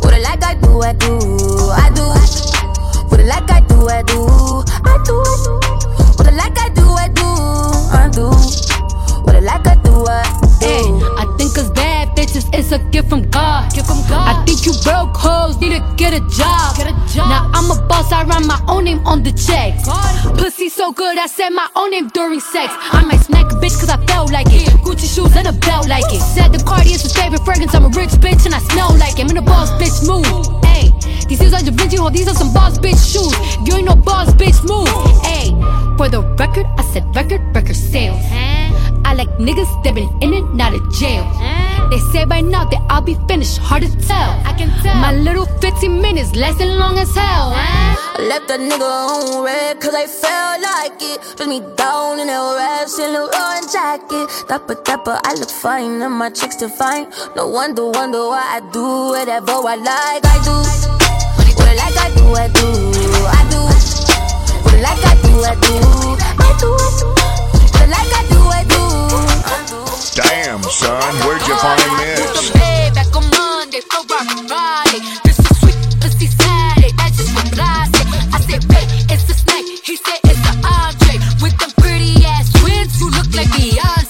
What 0.03 0.15
I 0.15 0.21
like, 0.21 0.45
I 0.45 0.55
do, 0.55 0.83
I 0.83 0.93
do. 0.93 1.15
I 1.73 1.91
do. 1.95 2.07
What 3.09 3.21
I 3.21 3.25
like, 3.25 3.51
I 3.51 3.61
do, 3.61 3.89
I 3.89 4.03
do. 4.03 4.21
I 4.85 4.97
do. 5.05 5.17
What 6.17 6.27
I 6.27 6.33
like, 6.35 6.59
I 6.59 6.69
do, 6.71 6.87
I 6.89 7.09
do. 7.09 7.29
I 7.93 8.09
do. 8.13 8.27
What 9.25 9.37
I 9.37 9.41
like, 9.41 9.67
I 9.67 9.75
do, 9.83 10.07
I 10.07 10.23
do. 10.41 10.67
Hey, 10.67 10.85
I 11.19 11.25
think 11.37 11.55
cause 11.55 11.71
bad 11.71 11.98
bitches 12.19 12.51
is 12.53 12.73
a 12.73 12.79
gift 12.91 13.09
from 13.09 13.23
God. 13.31 13.73
Gift 13.73 13.87
from 13.87 14.03
God. 14.11 14.27
I 14.27 14.45
think 14.45 14.67
you 14.67 14.75
broke 14.83 15.15
hoes 15.15 15.57
need 15.61 15.79
to 15.79 15.83
get 15.97 16.13
a 16.13 16.23
job. 16.35 16.75
Get 16.75 16.91
a 16.91 16.97
job. 17.15 17.31
Now 17.31 17.51
I'm 17.55 17.71
a 17.71 17.79
boss, 17.87 18.11
I 18.11 18.25
write 18.25 18.45
my 18.45 18.59
own 18.67 18.85
name 18.85 19.07
on 19.07 19.23
the 19.23 19.31
check. 19.31 19.79
Pussy 20.37 20.69
so 20.69 20.91
good, 20.91 21.17
I 21.17 21.27
said 21.27 21.51
my 21.51 21.69
own 21.77 21.91
name 21.91 22.09
during 22.09 22.41
sex. 22.41 22.75
I 22.75 23.05
might 23.05 23.21
smack 23.21 23.47
a 23.53 23.55
bitch 23.63 23.79
cause 23.79 23.89
I 23.89 24.05
felt 24.07 24.33
like 24.33 24.49
it. 24.51 24.67
Gucci 24.83 25.07
shoes 25.15 25.37
and 25.37 25.47
a 25.47 25.53
belt 25.53 25.89
like 25.89 26.11
it. 26.11 26.21
Said 26.21 26.51
the 26.51 26.59
Cardi 26.65 26.91
is 26.91 27.03
his 27.03 27.15
favorite 27.15 27.45
fragrance. 27.45 27.75
I'm 27.75 27.85
a 27.85 27.89
rich 27.91 28.11
bitch 28.19 28.45
and 28.47 28.55
I 28.55 28.59
smell 28.71 28.91
like 28.99 29.17
him. 29.19 29.31
In 29.31 29.37
a 29.37 29.43
boss 29.43 29.71
bitch 29.79 30.03
move. 30.11 30.27
Hey, 30.65 30.91
these 31.29 31.39
shoes 31.39 31.55
are 31.55 31.63
Da 31.63 31.71
Vinci, 31.71 31.97
ho, 31.99 32.11
these 32.11 32.27
are 32.27 32.35
some 32.35 32.53
boss 32.53 32.79
bitch 32.79 32.99
shoes. 32.99 33.35
You 33.65 33.79
ain't 33.79 33.87
no 33.87 33.95
boss 33.95 34.35
bitch 34.35 34.59
move. 34.67 34.91
Hey, 35.23 35.55
for 35.97 36.09
the 36.09 36.23
record, 36.37 36.67
I 36.79 36.83
said 36.93 37.05
record, 37.15 37.43
record 37.55 37.77
sales. 37.77 38.19
I 39.09 39.15
like 39.15 39.31
niggas 39.41 39.73
that 39.85 39.95
been 39.95 40.13
in 40.21 40.35
and 40.35 40.61
out 40.61 40.75
of 40.75 40.85
jail. 40.93 41.25
Eh? 41.41 41.89
They 41.89 41.97
say 42.13 42.27
by 42.27 42.43
now 42.43 42.67
that 42.67 42.85
I'll 42.91 43.01
be 43.01 43.15
finished, 43.27 43.57
hard 43.57 43.83
to 43.83 43.89
tell. 44.07 44.37
I 44.45 44.53
can 44.53 44.69
tell. 44.83 44.95
My 44.97 45.15
little 45.15 45.47
15 45.65 46.03
minutes 46.03 46.37
lasting 46.37 46.77
long 46.77 46.99
as 46.99 47.09
hell. 47.15 47.57
Eh? 47.57 47.57
I 47.57 48.29
left 48.29 48.49
that 48.49 48.61
nigga 48.61 48.85
on 48.85 49.45
red 49.47 49.81
cause 49.81 49.95
I 49.95 50.05
felt 50.05 50.61
like 50.61 51.01
it. 51.01 51.25
Just 51.39 51.49
me 51.49 51.61
down 51.81 52.21
in 52.21 52.27
that 52.27 52.53
rash 52.61 53.01
in 53.01 53.17
the 53.17 53.25
run 53.33 53.65
jacket. 53.73 54.29
Dapper, 54.47 54.77
dapper, 54.85 55.17
I 55.25 55.33
look 55.41 55.49
fine 55.49 56.03
and 56.03 56.13
my 56.13 56.29
chicks 56.29 56.57
still 56.57 56.69
fine. 56.69 57.09
No 57.35 57.49
wonder, 57.49 57.89
wonder 57.89 58.29
why 58.29 58.45
I 58.45 58.61
do 58.77 59.17
whatever 59.17 59.57
I 59.65 59.77
like. 59.89 60.21
I 60.21 60.37
do. 60.45 60.53
What 61.57 61.65
I 61.65 61.81
like, 61.81 61.97
I 61.97 62.13
do, 62.13 62.25
I 62.37 62.49
do. 62.53 62.69
I 63.25 63.41
do. 63.49 63.61
What 64.69 64.77
I 64.77 64.85
like, 64.85 65.01
I 65.01 65.17
do, 65.25 65.33
I 65.49 65.57
do. 65.65 65.77
I 66.45 66.51
do. 66.61 66.71
What 67.73 67.81
I 67.81 67.87
like, 67.89 68.13
I 68.13 68.23
do, 68.29 68.41
I 68.53 68.65
do. 68.69 68.78
Damn, 69.49 70.63
son, 70.63 71.15
where'd 71.25 71.41
you 71.47 71.57
find 71.57 71.81
this? 72.01 72.51
Back 72.95 73.17
on 73.17 73.25
Monday 73.31 73.81
for 73.81 74.03
rock 74.13 74.29
Friday. 74.47 75.01
This 75.25 75.39
is 75.39 75.59
sweet, 75.61 76.01
pussy 76.01 76.27
Saturday. 76.27 76.93
That's 76.97 77.17
just 77.17 77.35
what 77.35 77.59
I. 77.59 77.89
I 78.35 78.41
said, 78.41 78.69
babe, 78.69 78.89
it's 79.09 79.29
a 79.31 79.35
snake. 79.35 79.81
He 79.85 79.97
said 79.97 80.21
it's 80.25 80.49
an. 80.51 80.59
With 81.43 81.57
them 81.59 81.71
pretty 81.79 82.25
ass 82.27 82.53
twins 82.61 83.01
who 83.01 83.09
look 83.11 83.33
like 83.35 83.49
Beyonce. 83.49 84.08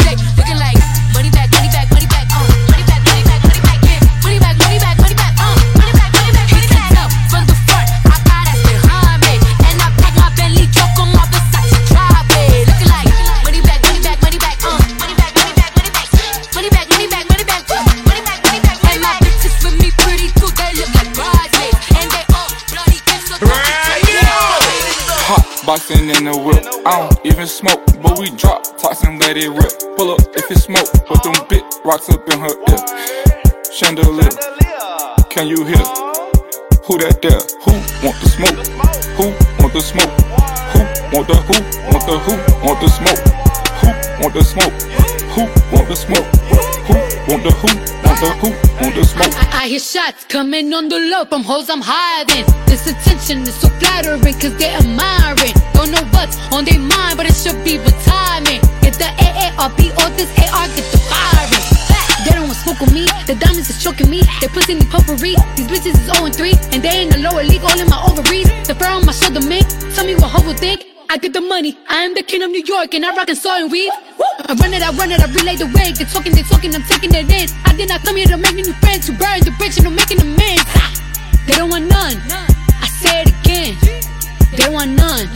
Boxing 25.69 26.09
in 26.09 26.25
the 26.25 26.33
whip. 26.33 26.65
I 26.87 26.97
don't 26.97 27.27
even 27.27 27.47
smoke, 27.47 27.85
but 28.01 28.19
we 28.19 28.31
drop 28.31 28.65
tops 28.79 29.05
and 29.05 29.21
let 29.21 29.37
it 29.37 29.51
rip. 29.51 29.69
Pull 29.99 30.13
up 30.13 30.21
if 30.33 30.51
it 30.51 30.57
smoke, 30.57 30.89
put 31.05 31.23
them 31.23 31.37
big 31.47 31.61
rocks 31.85 32.09
up 32.09 32.25
in 32.33 32.41
her 32.41 32.57
ear. 32.73 32.81
Chandelier, 33.69 34.33
can 35.29 35.47
you 35.47 35.69
hear? 35.69 35.85
Who 36.89 36.97
that 37.05 37.21
there? 37.21 37.45
Who 37.69 37.73
want 38.01 38.17
the 38.17 38.29
smoke? 38.33 38.57
Who 39.21 39.29
want 39.61 39.75
the 39.77 39.85
smoke? 39.85 40.09
Who 40.73 40.81
want 41.13 41.29
the 41.29 41.37
who? 41.37 41.57
Want 41.93 42.05
the 42.09 42.17
who? 42.17 42.33
Want 42.65 42.81
the 42.81 42.89
smoke? 42.89 43.58
Who 43.81 43.89
want 44.21 44.35
the 44.35 44.43
smoke? 44.43 44.75
Who 45.35 45.43
want 45.75 45.89
the 45.89 45.97
smoke? 45.97 46.27
Who 46.89 46.95
want 47.31 47.43
the 47.45 47.53
who? 47.61 47.69
Want 48.07 48.19
the 48.21 48.31
who? 48.41 48.49
Want 48.83 48.95
the 48.95 49.05
smoke? 49.05 49.35
I, 49.55 49.65
I 49.65 49.69
hear 49.69 49.79
shots 49.79 50.25
coming 50.25 50.73
on 50.75 50.89
the 50.89 50.99
low 50.99 51.25
from 51.25 51.43
hoes 51.43 51.71
I'm 51.71 51.83
hiding. 51.83 52.47
This 52.67 52.87
attention 52.87 53.43
is 53.43 53.55
so 53.55 53.69
flattering 53.79 54.35
cause 54.35 54.57
they're 54.57 54.77
admiring. 54.79 55.55
Don't 55.75 55.91
know 55.91 56.03
what's 56.11 56.37
on 56.53 56.65
their 56.65 56.79
mind, 56.81 57.17
but 57.17 57.27
it 57.27 57.35
should 57.35 57.63
be 57.65 57.79
retirement. 57.79 58.63
Get 58.83 58.95
the 58.99 59.11
AARP 59.23 59.79
or 60.01 60.09
this 60.17 60.31
AR, 60.51 60.67
get 60.75 60.87
the 60.91 60.99
firing. 61.07 61.65
They 62.25 62.35
don't 62.35 62.51
want 62.51 62.59
smoke 62.59 62.81
with 62.81 62.93
me, 62.93 63.07
the 63.27 63.37
diamonds 63.39 63.71
is 63.71 63.83
choking 63.83 64.11
me. 64.11 64.23
They 64.41 64.49
pussy 64.49 64.75
me 64.75 64.85
potpourri. 64.91 65.37
These 65.57 65.69
bitches 65.69 65.95
is 65.95 66.11
0 66.13 66.27
and 66.27 66.35
3, 66.35 66.53
and 66.73 66.83
they 66.83 67.03
in 67.05 67.09
the 67.11 67.19
lower 67.19 67.45
league, 67.45 67.63
all 67.63 67.79
in 67.79 67.89
my 67.89 68.03
ovaries. 68.03 68.49
The 68.67 68.75
fur 68.75 68.91
on 68.91 69.07
my 69.07 69.13
shoulder, 69.13 69.41
man. 69.47 69.63
Tell 69.95 70.05
me 70.05 70.15
what 70.17 70.31
hoe 70.31 70.47
will 70.47 70.55
think. 70.55 70.88
I 71.11 71.17
get 71.17 71.33
the 71.33 71.41
money, 71.41 71.73
I 71.89 72.05
am 72.05 72.13
the 72.13 72.23
king 72.23 72.43
of 72.43 72.51
New 72.51 72.61
York, 72.61 72.93
and 72.93 73.01
I 73.01 73.17
rock 73.17 73.33
and 73.33 73.39
saw 73.39 73.57
and 73.57 73.73
weave. 73.73 73.89
I 74.45 74.53
run 74.61 74.77
it, 74.77 74.85
I 74.85 74.93
run 74.93 75.09
it, 75.09 75.25
I 75.25 75.27
relay 75.33 75.57
the 75.57 75.65
wave. 75.73 75.97
They 75.97 76.05
talking, 76.05 76.37
they 76.37 76.45
talking, 76.45 76.69
I'm 76.77 76.85
taking 76.85 77.09
it 77.17 77.25
in. 77.33 77.49
I 77.65 77.73
did 77.73 77.89
not 77.89 78.05
come 78.05 78.21
here 78.21 78.29
to 78.29 78.37
make 78.37 78.53
new 78.53 78.77
friends, 78.85 79.09
to 79.09 79.17
burn 79.17 79.41
the 79.41 79.49
bridge 79.57 79.81
and 79.81 79.89
I'm 79.89 79.97
making 79.97 80.21
amends. 80.21 80.69
Ha! 80.77 80.85
They 81.49 81.57
don't 81.57 81.73
want 81.73 81.89
none. 81.89 82.21
I 82.21 82.87
say 83.01 83.25
it 83.25 83.33
again. 83.41 83.73
They 84.53 84.69
want 84.69 85.01
none. 85.01 85.33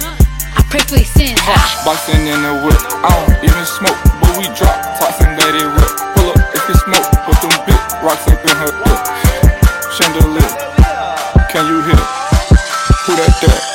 I 0.52 0.61
pray 0.69 0.85
for 0.85 1.00
their 1.00 1.09
sins. 1.09 1.41
Hot 1.41 1.88
boxing 1.88 2.21
in 2.21 2.37
the 2.45 2.52
whip. 2.69 2.76
I 3.00 3.09
don't 3.09 3.41
even 3.41 3.64
smoke, 3.64 3.97
but 4.21 4.29
we 4.37 4.52
drop 4.52 4.76
tops 5.00 5.25
and 5.25 5.41
let 5.41 5.57
it 5.57 5.73
rip. 5.73 5.88
Pull 6.21 6.37
up 6.37 6.52
if 6.52 6.69
you 6.69 6.76
smoke, 6.85 7.09
put 7.25 7.41
them 7.41 7.57
big 7.64 7.81
rocks 8.05 8.29
up 8.29 8.45
in 8.45 8.57
her 8.61 8.73
ear. 8.76 9.00
Chandelier, 9.97 10.52
can 11.49 11.64
you 11.64 11.81
hear? 11.88 12.02
Who 13.09 13.16
that 13.16 13.33
there? 13.40 13.71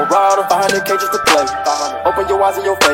My 0.00 0.06
whole 0.06 0.36
rider, 0.36 0.42
500k 0.48 0.88
just 1.00 1.12
to 1.12 1.18
play. 1.26 1.44
Open 2.04 2.28
your 2.28 2.42
eyes 2.42 2.56
in 2.58 2.64
your 2.64 2.76
face. 2.76 2.89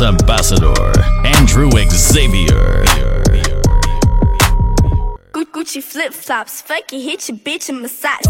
Ambassador, 0.00 0.74
Andrew 1.24 1.70
Xavier. 1.90 2.84
Gu- 5.32 5.44
Gucci 5.52 5.82
flip 5.82 6.12
flops, 6.12 6.62
fuck 6.62 6.92
it, 6.92 7.00
hit 7.02 7.28
your 7.28 7.38
bitch 7.38 7.68
in 7.68 7.80
my 7.82 7.88
socks. 7.88 8.26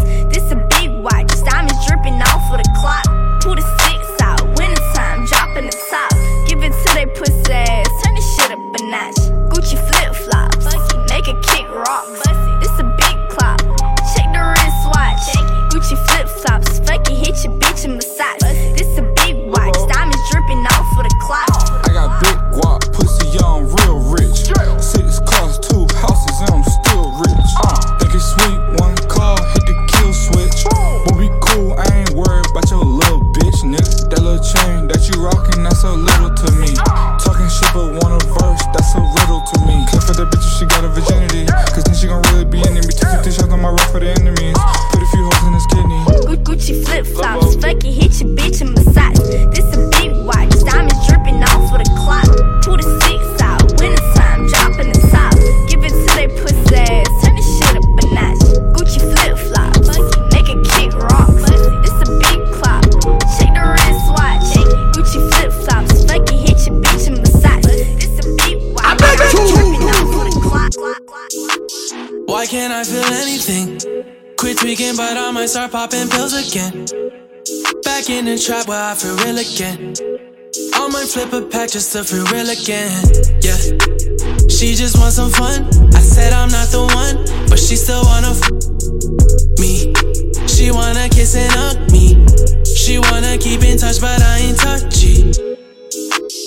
Pack 81.67 81.73
just 81.73 81.91
to 81.93 82.03
feel 82.03 82.25
real 82.31 82.49
again. 82.49 82.91
Yeah. 83.41 83.57
She 84.47 84.75
just 84.75 84.97
wants 84.97 85.15
some 85.15 85.31
fun. 85.31 85.67
I 85.93 85.99
said 85.99 86.33
I'm 86.33 86.49
not 86.49 86.69
the 86.69 86.83
one, 86.83 87.15
but 87.49 87.59
she 87.59 87.75
still 87.75 88.03
wanna 88.03 88.31
f- 88.31 89.59
me. 89.59 89.93
She 90.47 90.71
wanna 90.71 91.09
kiss 91.09 91.35
and 91.35 91.51
hug 91.51 91.91
me. 91.91 92.15
She 92.65 92.99
wanna 92.99 93.37
keep 93.37 93.63
in 93.63 93.77
touch, 93.77 93.99
but 93.99 94.21
I 94.21 94.39
ain't 94.39 94.57
touchy. 94.57 95.31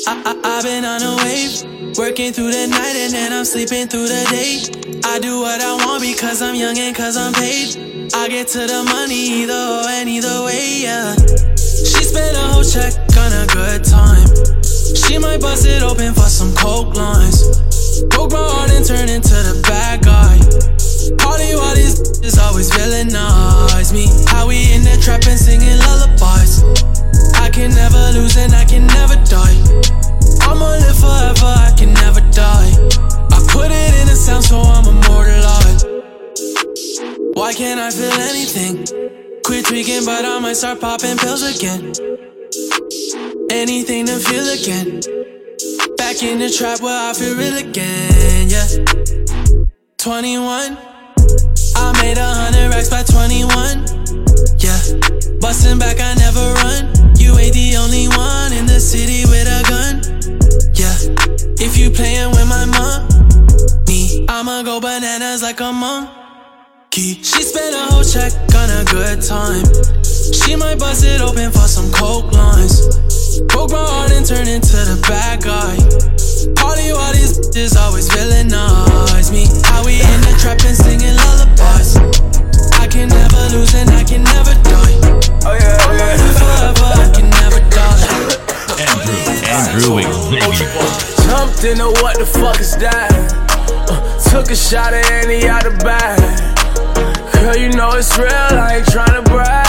I, 0.06 0.12
I, 0.24 0.33
I've 0.44 0.64
been 0.64 0.85
on 0.85 1.02
a 1.02 1.16
wave, 1.22 1.96
working 1.98 2.33
through 2.33 2.52
the 2.52 2.66
night 2.68 2.96
and 2.96 3.12
then 3.12 3.33
I'm 3.33 3.44
sleeping 3.44 3.88
through 3.88 4.09
the 4.09 4.24
day. 4.30 5.00
I 5.04 5.18
do 5.18 5.40
what 5.40 5.61
I 5.61 5.74
want 5.85 6.02
because 6.02 6.42
I'm 6.42 6.54
young 6.54 6.78
and 6.78 6.94
cause 6.96 7.16
I'm 7.16 7.33
paid. 7.33 7.76
I 8.14 8.28
get 8.28 8.48
to 8.48 8.66
the 8.66 8.83
money 8.85 9.42
either 9.42 9.52
or 9.52 9.88
and 9.88 10.09
either 10.09 10.44
way, 10.44 10.83
yeah. 10.83 11.14
She 11.56 12.04
spent 12.04 12.37
a 12.37 12.44
whole 12.52 12.64
check 12.64 12.94
on 13.16 13.33
a 13.33 13.46
good 13.46 13.85
time. 13.85 14.60
She 14.94 15.18
might 15.18 15.40
bust 15.40 15.66
it 15.66 15.83
open 15.83 16.14
for 16.14 16.29
some 16.29 16.55
coke 16.55 16.94
lines. 16.96 17.42
Broke 18.11 18.33
my 18.33 18.38
heart 18.38 18.70
and 18.70 18.85
turn 18.85 19.09
into 19.09 19.35
the 19.35 19.62
bad 19.66 20.03
guy. 20.03 20.38
Party 21.18 21.55
while 21.55 21.74
these 21.74 22.00
is 22.22 22.38
always 22.38 22.70
villainize 22.70 23.92
me. 23.92 24.07
How 24.26 24.48
we 24.48 24.72
in 24.72 24.83
the 24.83 24.98
trap 25.03 25.26
and 25.26 25.38
singing 25.38 25.79
lullabies. 25.87 26.62
I 27.38 27.50
can 27.50 27.70
never 27.74 28.18
lose 28.18 28.37
and 28.37 28.53
I 28.55 28.64
can 28.64 28.87
never 28.87 29.16
die. 29.26 29.59
I'ma 30.46 30.79
live 30.83 30.98
forever, 30.98 31.50
I 31.50 31.74
can 31.76 31.94
never 31.94 32.20
die. 32.31 32.70
I 33.31 33.38
put 33.50 33.70
it 33.70 33.92
in 34.03 34.09
a 34.09 34.16
sound 34.16 34.44
so 34.44 34.61
I'm 34.61 34.87
immortalized. 34.87 35.87
Why 37.35 37.53
can't 37.55 37.81
I 37.81 37.90
feel 37.90 38.12
anything? 38.31 38.87
Quit 39.44 39.66
tweaking, 39.66 40.05
but 40.05 40.24
I 40.24 40.38
might 40.38 40.57
start 40.57 40.81
popping 40.81 41.16
pills 41.16 41.42
again. 41.42 42.10
Again. 44.51 44.99
Back 45.97 46.25
in 46.25 46.41
the 46.41 46.51
trap 46.51 46.81
where 46.81 46.91
I 46.91 47.15
feel 47.15 47.37
real 47.37 47.55
again, 47.55 48.51
yeah. 48.51 48.67
21. 49.97 50.77
I 51.79 52.03
made 52.03 52.19
a 52.19 52.27
hundred 52.27 52.75
racks 52.75 52.91
by 52.91 53.05
21. 53.07 53.47
Yeah. 54.59 54.75
Bustin' 55.39 55.79
back, 55.79 56.03
I 56.03 56.15
never 56.19 56.43
run. 56.67 57.15
You 57.15 57.39
ain't 57.39 57.55
the 57.55 57.79
only 57.79 58.09
one 58.09 58.53
in 58.53 58.67
the 58.67 58.81
city 58.83 59.23
with 59.31 59.47
a 59.47 59.63
gun. 59.71 60.03
Yeah. 60.75 60.99
If 61.63 61.79
you 61.79 61.89
playin' 61.91 62.35
with 62.35 62.49
my 62.51 62.67
mom, 62.67 63.07
me, 63.87 64.27
I'ma 64.29 64.63
go 64.65 64.81
bananas 64.81 65.43
like 65.43 65.61
a 65.61 65.73
monkey. 65.73 67.23
She 67.23 67.47
spent 67.47 67.77
a 67.77 67.95
whole 67.95 68.03
check 68.03 68.35
on 68.59 68.69
a 68.69 68.83
good 68.91 69.23
time. 69.23 69.63
She 70.03 70.57
might 70.57 70.81
bust 70.81 71.05
it 71.07 71.21
open 71.21 71.53
for 71.53 71.71
some 71.71 71.93
coke 71.93 72.33
lines. 72.33 73.19
Broke 73.31 73.71
my 73.71 73.79
heart 73.79 74.11
and 74.11 74.27
turned 74.27 74.49
into 74.49 74.75
the 74.75 74.99
bad 75.07 75.38
guy. 75.47 75.79
Party 76.59 76.90
while 76.90 77.14
these 77.14 77.38
bitches 77.38 77.79
always 77.79 78.11
villainize 78.11 79.31
me. 79.31 79.47
How 79.71 79.87
we 79.87 80.03
in 80.03 80.21
the 80.27 80.35
trap 80.43 80.59
and 80.66 80.75
singing 80.75 81.14
lullabies. 81.14 81.95
I 82.83 82.90
can 82.90 83.07
never 83.07 83.43
lose 83.55 83.71
and 83.79 83.87
I 83.90 84.03
can 84.03 84.27
never 84.27 84.51
die. 84.66 84.99
Oh 85.47 85.55
yeah, 85.55 85.87
oh 85.87 85.95
yeah. 85.95 86.19
Forever, 86.43 86.90
I 86.90 87.07
can 87.14 87.31
never 87.31 87.62
die. 87.71 88.03
Andrew 89.47 90.03
Xavier. 90.03 90.90
Jumped 91.31 91.62
into 91.62 91.87
what 92.03 92.19
the 92.19 92.27
fuck 92.27 92.59
is 92.59 92.75
that? 92.83 93.14
Uh, 93.87 94.19
took 94.31 94.51
a 94.51 94.57
shot 94.57 94.93
at 94.93 95.07
any 95.23 95.47
out 95.47 95.62
the 95.62 95.71
bag. 95.87 96.19
Girl, 97.35 97.57
you 97.57 97.71
know 97.71 97.95
it's 97.95 98.11
real, 98.19 98.27
I 98.27 98.83
ain't 98.83 98.87
tryna 98.87 99.25
brag. 99.25 99.60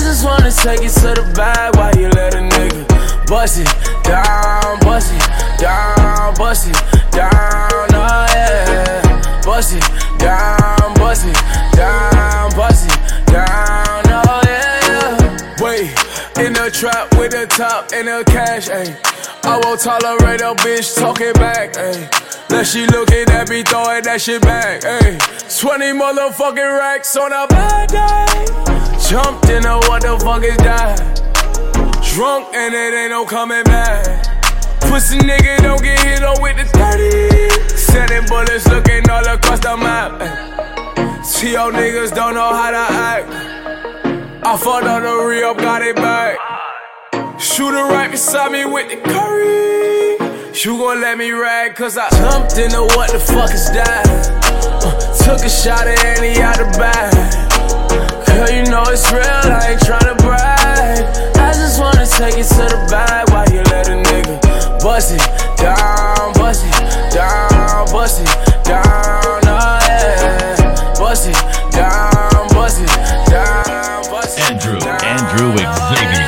I 0.00 0.02
just 0.02 0.24
wanna 0.24 0.50
take 0.50 0.80
it 0.80 0.92
to 1.04 1.12
the 1.12 1.30
bag 1.36 1.76
while 1.76 1.94
you 1.94 2.08
let 2.08 2.34
a 2.34 2.38
nigga 2.38 2.88
bust 3.28 3.58
it 3.60 3.68
down, 4.02 4.80
bust 4.80 5.12
it 5.12 5.60
down, 5.60 6.34
bust 6.36 6.68
it 6.68 6.76
down, 7.12 7.30
oh 7.92 8.26
yeah. 8.32 9.42
Bust 9.44 9.74
it 9.76 9.84
down, 10.18 10.94
bust 10.94 11.26
it 11.26 11.36
down, 11.76 12.50
bust 12.56 12.69
it 12.69 12.69
in 16.40 16.52
the 16.54 16.70
trap 16.72 17.12
with 17.18 17.32
the 17.32 17.46
top 17.46 17.92
and 17.92 18.08
the 18.08 18.24
cash, 18.24 18.68
ayy. 18.68 18.96
I 19.44 19.60
won't 19.62 19.80
tolerate 19.80 20.40
a 20.40 20.54
bitch 20.64 20.96
talking 20.96 21.32
back, 21.34 21.74
ayy. 21.74 22.08
Now 22.50 22.62
she 22.62 22.86
looking 22.86 23.28
at 23.30 23.48
me 23.50 23.62
throwing 23.62 24.02
that 24.04 24.20
shit 24.20 24.40
back, 24.42 24.82
ayy. 24.82 25.20
20 25.60 25.92
motherfucking 25.92 26.78
racks 26.78 27.16
on 27.16 27.32
a 27.32 27.46
bad 27.46 27.88
day. 27.90 28.46
Jumped 29.08 29.50
into 29.50 29.76
what 29.88 30.02
the 30.02 30.16
fuck 30.24 30.42
is 30.42 30.56
that? 30.58 30.96
Drunk 32.14 32.54
and 32.54 32.74
it 32.74 32.94
ain't 32.94 33.10
no 33.10 33.24
coming 33.26 33.64
back. 33.64 34.24
Pussy 34.88 35.18
nigga 35.18 35.58
don't 35.62 35.82
get 35.82 36.00
hit 36.00 36.22
on 36.24 36.40
with 36.40 36.56
the 36.56 36.64
30. 36.64 37.76
Sending 37.76 38.26
bullets 38.28 38.66
looking 38.68 39.08
all 39.10 39.26
across 39.28 39.60
the 39.60 39.76
map. 39.76 40.12
ayy. 40.20 41.24
See 41.24 41.52
y'all 41.52 41.70
niggas 41.70 42.14
don't 42.14 42.34
know 42.34 42.52
how 42.54 42.70
to 42.70 42.86
act. 42.92 43.59
I 44.42 44.56
fucked 44.56 44.86
on 44.86 45.02
the 45.02 45.26
re 45.28 45.44
up, 45.44 45.58
got 45.58 45.82
it 45.82 45.96
back. 45.96 46.38
Shooter 47.38 47.84
right 47.92 48.10
beside 48.10 48.50
me 48.52 48.64
with 48.64 48.88
the 48.88 48.96
curry. 48.96 50.16
You 50.64 50.78
gon' 50.78 51.00
let 51.02 51.18
me 51.18 51.30
rag, 51.30 51.74
cause 51.74 51.98
I 51.98 52.08
jumped 52.08 52.56
into 52.56 52.80
what 52.96 53.12
the 53.12 53.18
fuck 53.18 53.52
is 53.52 53.70
that? 53.72 54.08
Uh, 54.80 54.96
took 55.24 55.44
a 55.44 55.48
shot 55.48 55.86
at 55.86 56.02
any 56.16 56.40
out 56.40 56.56
the 56.56 56.64
bag. 56.80 57.12
Girl, 58.26 58.48
you 58.48 58.64
know 58.72 58.82
it's 58.88 59.12
real, 59.12 59.22
I 59.24 59.76
ain't 59.76 59.80
tryna 59.84 60.16
brag. 60.24 61.04
I 61.36 61.52
just 61.52 61.78
wanna 61.78 62.06
take 62.06 62.40
it 62.40 62.48
to 62.48 62.64
the 62.64 62.80
bag 62.88 63.28
while 63.30 63.48
you 63.52 63.60
let 63.68 63.88
a 63.88 64.00
nigga 64.00 64.40
bust 64.82 65.12
it 65.12 65.20
down, 65.60 66.32
bust 66.32 66.64
it 66.64 67.12
down, 67.12 67.86
bust 67.92 68.22
it 68.22 68.64
down, 68.64 69.44
oh 69.44 69.78
yeah. 69.84 70.94
Bust 70.98 71.28
it 71.28 71.49
Xavier. 75.58 76.16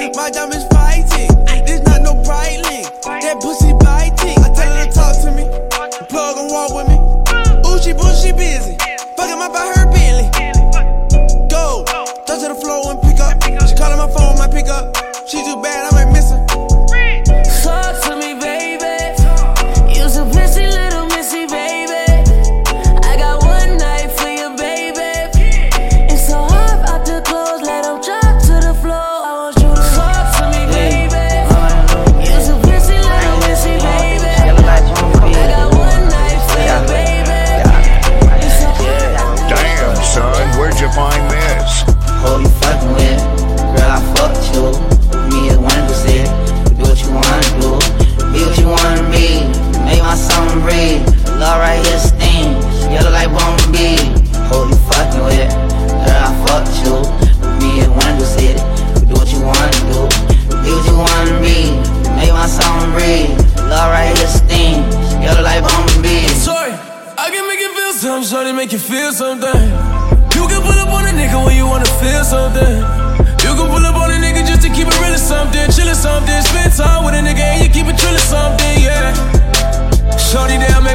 My 0.00 0.30
diamonds 0.30 0.64
fighting. 0.72 1.28
This 1.66 1.82
not 1.82 2.00
no 2.00 2.14
brightling. 2.24 2.84
That 3.04 3.36
pussy 3.42 3.74
biting. 3.84 4.38
I 4.42 4.48
tell 4.56 4.72
her 4.72 4.86
to 4.86 4.92
talk 4.92 5.14
to 5.24 5.30
me. 5.30 5.44
Plug 6.08 6.38
and 6.38 6.50
walk 6.50 6.72
with 6.72 6.88
me. 6.88 6.96
Ooh, 7.68 7.78
she 7.82 7.92
bullshit 7.92 8.34
busy. 8.34 8.78
Fucking 9.16 9.38
my 9.38 9.48
by 9.48 9.74
her. 9.76 9.79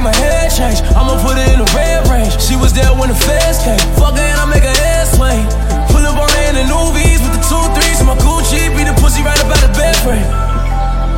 My 0.05 0.13
head 0.21 0.53
change. 0.53 0.85
I'ma 0.93 1.17
put 1.25 1.33
it 1.41 1.49
in 1.49 1.57
the 1.57 1.69
red 1.73 2.05
range. 2.05 2.37
She 2.37 2.53
was 2.53 2.69
there 2.77 2.93
when 2.93 3.09
the 3.09 3.17
feds 3.25 3.57
came. 3.65 3.81
Fuck 3.97 4.13
her 4.13 4.21
and 4.21 4.37
I 4.37 4.45
make 4.45 4.61
her 4.61 4.77
head 4.85 5.09
swing. 5.09 5.41
Pull 5.89 6.05
up 6.05 6.21
on 6.21 6.29
her 6.29 6.45
in 6.45 6.55
the 6.61 6.65
newbies 6.69 7.17
with 7.25 7.33
the 7.33 7.41
two 7.41 7.65
threes. 7.73 7.97
My 8.05 8.13
Gucci 8.21 8.69
beat 8.77 8.85
the 8.85 8.93
pussy 9.01 9.25
right 9.25 9.39
up 9.41 9.49
out 9.49 9.57
the 9.65 9.73
bed 9.73 9.97
frame. 10.05 10.29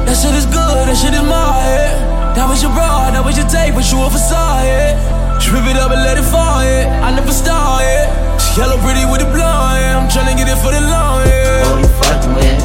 That 0.08 0.16
shit 0.16 0.32
is 0.40 0.48
good, 0.48 0.88
that 0.88 0.96
shit 0.96 1.12
is 1.12 1.28
my 1.28 1.52
head. 1.68 2.00
That 2.40 2.48
was 2.48 2.64
your 2.64 2.72
broad, 2.72 3.12
that 3.12 3.26
was 3.28 3.36
your 3.36 3.50
tape, 3.52 3.76
but 3.76 3.84
you 3.92 4.00
a 4.00 4.08
facade, 4.08 4.64
yeah. 4.64 4.96
Strip 5.36 5.68
it 5.68 5.76
up 5.76 5.92
and 5.92 6.02
let 6.08 6.16
it 6.16 6.24
fall, 6.24 6.64
yeah. 6.64 7.04
I 7.04 7.12
never 7.12 7.36
start, 7.36 7.84
yeah. 7.84 8.40
She 8.40 8.62
yellow 8.62 8.80
pretty 8.80 9.04
with 9.12 9.20
the 9.20 9.28
blonde, 9.28 9.84
yeah. 9.84 10.00
I'm 10.00 10.08
tryna 10.08 10.40
get 10.40 10.48
it 10.48 10.60
for 10.64 10.72
the 10.72 10.80
long, 10.80 11.28
yeah. 11.28 11.68
Who 11.68 11.84
you 11.84 11.92
fucking 12.00 12.34
with? 12.40 12.64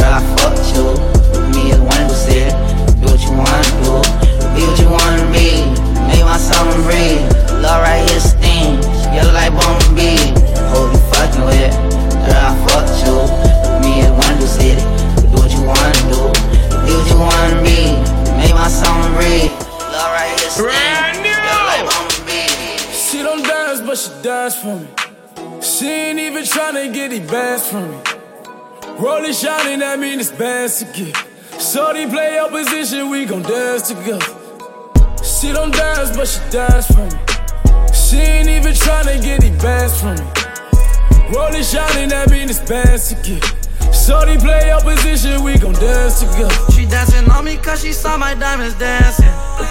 Girl, 0.00 0.16
I 0.16 0.22
fucked 0.40 0.64
you. 0.72 0.96
Me 1.52 1.76
and 1.76 1.84
Wendell 1.84 2.16
said, 2.16 2.56
do 3.04 3.12
what 3.12 3.20
you 3.20 3.36
wanna 3.36 4.16
do. 4.22 4.27
Be 4.58 4.66
what 4.66 4.78
you 4.80 4.90
wanna 4.90 5.22
be. 5.30 5.62
Make 6.10 6.24
my 6.24 6.36
song 6.36 6.66
breathe. 6.82 7.22
Love 7.62 7.78
right 7.80 8.02
here 8.10 8.18
sting. 8.18 8.82
Yellow 9.14 9.32
like 9.32 9.54
Bumblebee. 9.54 10.34
Who 10.74 10.78
you 10.90 10.98
fucking 11.14 11.44
with? 11.46 11.70
Girl, 12.26 12.42
I 12.42 12.58
fucked 12.66 12.98
you. 13.06 13.14
Me 13.86 14.02
and 14.02 14.18
Wendell 14.18 14.50
said, 14.50 14.82
do 15.30 15.38
what 15.38 15.50
you 15.54 15.62
wanna 15.62 16.02
do. 16.10 16.34
Be 16.82 16.90
what 16.90 17.06
you 17.06 17.18
wanna 17.22 17.62
be. 17.62 18.02
Make 18.34 18.52
my 18.52 18.66
song 18.66 19.14
breathe. 19.14 19.54
Love 19.94 20.10
right 20.10 20.34
here 20.40 20.50
sting. 20.50 21.22
Yellow 21.22 21.62
like 21.70 21.86
Bumblebee. 21.86 22.82
She 22.90 23.22
don't 23.22 23.44
dance, 23.46 23.80
but 23.80 23.96
she 23.96 24.10
dance 24.24 24.56
for 24.56 24.74
me. 24.74 24.88
She 25.62 25.86
ain't 25.86 26.18
even 26.18 26.42
tryna 26.42 26.92
get 26.92 27.12
the 27.12 27.20
bands 27.20 27.68
from 27.70 27.88
me. 27.92 27.98
Rolling, 28.98 29.32
shining, 29.32 29.78
that 29.78 30.00
mean 30.00 30.18
it's 30.18 30.32
bands 30.32 30.80
to 30.80 30.84
get. 30.86 31.16
Shorty 31.60 32.06
play 32.06 32.34
your 32.34 32.50
position, 32.50 33.08
we 33.10 33.24
gon' 33.24 33.42
dance 33.42 33.86
together. 33.86 34.37
She 35.40 35.52
don't 35.52 35.72
dance, 35.72 36.16
but 36.16 36.26
she 36.26 36.40
dance 36.50 36.88
for 36.88 37.06
me. 37.06 37.94
She 37.94 38.16
ain't 38.16 38.48
even 38.48 38.72
tryna 38.72 39.22
get 39.22 39.40
the 39.40 39.50
bands 39.62 40.00
from 40.00 40.18
me. 40.18 40.26
Rolling, 41.30 41.62
shining, 41.62 42.08
that 42.08 42.28
mean 42.28 42.50
it's 42.50 42.58
bands 42.58 43.08
to 43.10 43.14
get. 43.22 43.46
Shorty 43.94 44.36
play 44.36 44.74
position, 44.82 45.44
we 45.44 45.56
gon' 45.56 45.74
dance 45.74 46.18
together. 46.18 46.50
She 46.72 46.86
dancing 46.86 47.30
on 47.30 47.44
me 47.44 47.56
cause 47.56 47.82
she 47.84 47.92
saw 47.92 48.16
my 48.18 48.34
diamonds 48.34 48.74
dancing. 48.80 49.30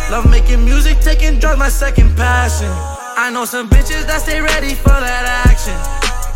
Love 0.09 0.29
making 0.29 0.63
music, 0.63 1.01
taking 1.01 1.37
drugs, 1.37 1.59
my 1.59 1.67
second 1.67 2.15
passion. 2.15 2.71
I 3.19 3.29
know 3.29 3.43
some 3.43 3.67
bitches 3.69 4.07
that 4.07 4.21
stay 4.21 4.39
ready 4.39 4.73
for 4.73 4.95
that 4.95 5.43
action. 5.51 5.75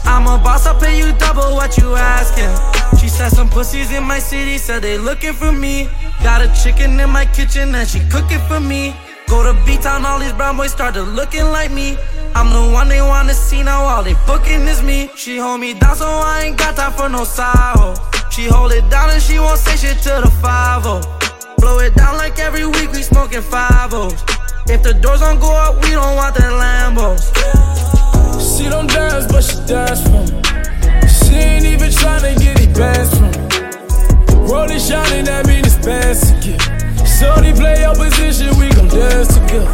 I'm 0.04 0.28
a 0.28 0.44
boss, 0.44 0.68
I'll 0.68 0.78
pay 0.78 0.98
you 0.98 1.14
double 1.14 1.56
what 1.56 1.78
you 1.78 1.96
asking. 1.96 2.52
She 3.00 3.08
said 3.08 3.30
some 3.30 3.50
pussies 3.50 3.92
in 3.94 4.04
my 4.04 4.20
city 4.20 4.58
said 4.58 4.82
they 4.82 4.98
looking 4.98 5.32
for 5.32 5.54
me. 5.54 5.88
Got 6.22 6.42
a 6.42 6.52
chicken 6.62 7.00
in 7.00 7.10
my 7.10 7.26
kitchen 7.26 7.74
and 7.76 7.88
she 7.88 8.02
cooking 8.10 8.42
for 8.50 8.60
me. 8.60 8.94
Go 9.32 9.44
to 9.44 9.54
B-Town, 9.66 10.06
all 10.06 10.20
these 10.20 10.34
brown 10.34 10.58
boys 10.58 10.74
started 10.74 11.04
looking 11.04 11.46
like 11.46 11.72
me. 11.72 11.98
I'm 12.36 12.52
the 12.52 12.74
one 12.74 12.90
they 12.90 13.02
wanna 13.02 13.34
see 13.34 13.64
now, 13.64 13.84
all 13.84 14.04
they 14.04 14.14
booking 14.28 14.68
is 14.68 14.84
me. 14.84 15.10
She 15.16 15.38
hold 15.38 15.62
me 15.62 15.74
down, 15.74 15.96
so 15.96 16.06
I 16.06 16.44
ain't 16.44 16.58
got 16.58 16.76
time 16.76 16.92
for 16.92 17.08
no 17.08 17.24
side. 17.24 17.98
She 18.30 18.48
hold 18.48 18.74
it 18.74 18.90
down 18.90 19.10
and 19.10 19.22
she 19.22 19.40
won't 19.40 19.58
say 19.58 19.78
shit 19.78 20.04
to 20.04 20.22
the 20.24 20.32
5 20.42 20.84
Blow 21.60 21.80
it 21.80 21.96
down 21.96 22.18
like 22.18 22.40
every 22.40 22.66
week 22.66 22.92
we 22.92 23.02
smoking 23.04 23.42
5 23.42 23.94
If 24.68 24.84
the 24.84 25.00
doors 25.02 25.22
don't 25.22 25.40
go 25.40 25.56
up, 25.56 25.82
we 25.82 25.92
don't 25.92 26.18
want 26.18 26.36
that 26.36 26.52
Lambos. 26.52 27.32
She 28.58 28.68
don't 28.68 28.88
dance, 28.88 29.32
but 29.32 29.46
she 29.46 29.56
dance 29.66 30.04
for 30.04 30.28
me. 30.28 30.42
She 31.08 31.36
ain't 31.36 31.66
even 31.66 31.90
tryna 31.90 32.38
get 32.38 32.58
the 32.58 32.68
bands 32.78 33.16
from 33.18 33.32
me. 33.32 34.52
Rolling, 34.52 34.78
shining, 34.78 35.24
that 35.24 35.48
mean 35.48 35.64
it's 35.64 35.78
bands 35.78 36.32
get. 36.46 36.81
Shorty 37.22 37.54
play 37.54 37.82
your 37.82 37.94
position, 37.94 38.50
we 38.58 38.68
gon' 38.70 38.88
dance 38.88 39.36
together. 39.38 39.70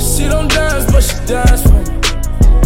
She 0.00 0.26
don't 0.26 0.50
dance, 0.50 0.90
but 0.90 1.00
she 1.00 1.14
dance 1.24 1.62
for 1.62 1.78
me. 1.78 1.84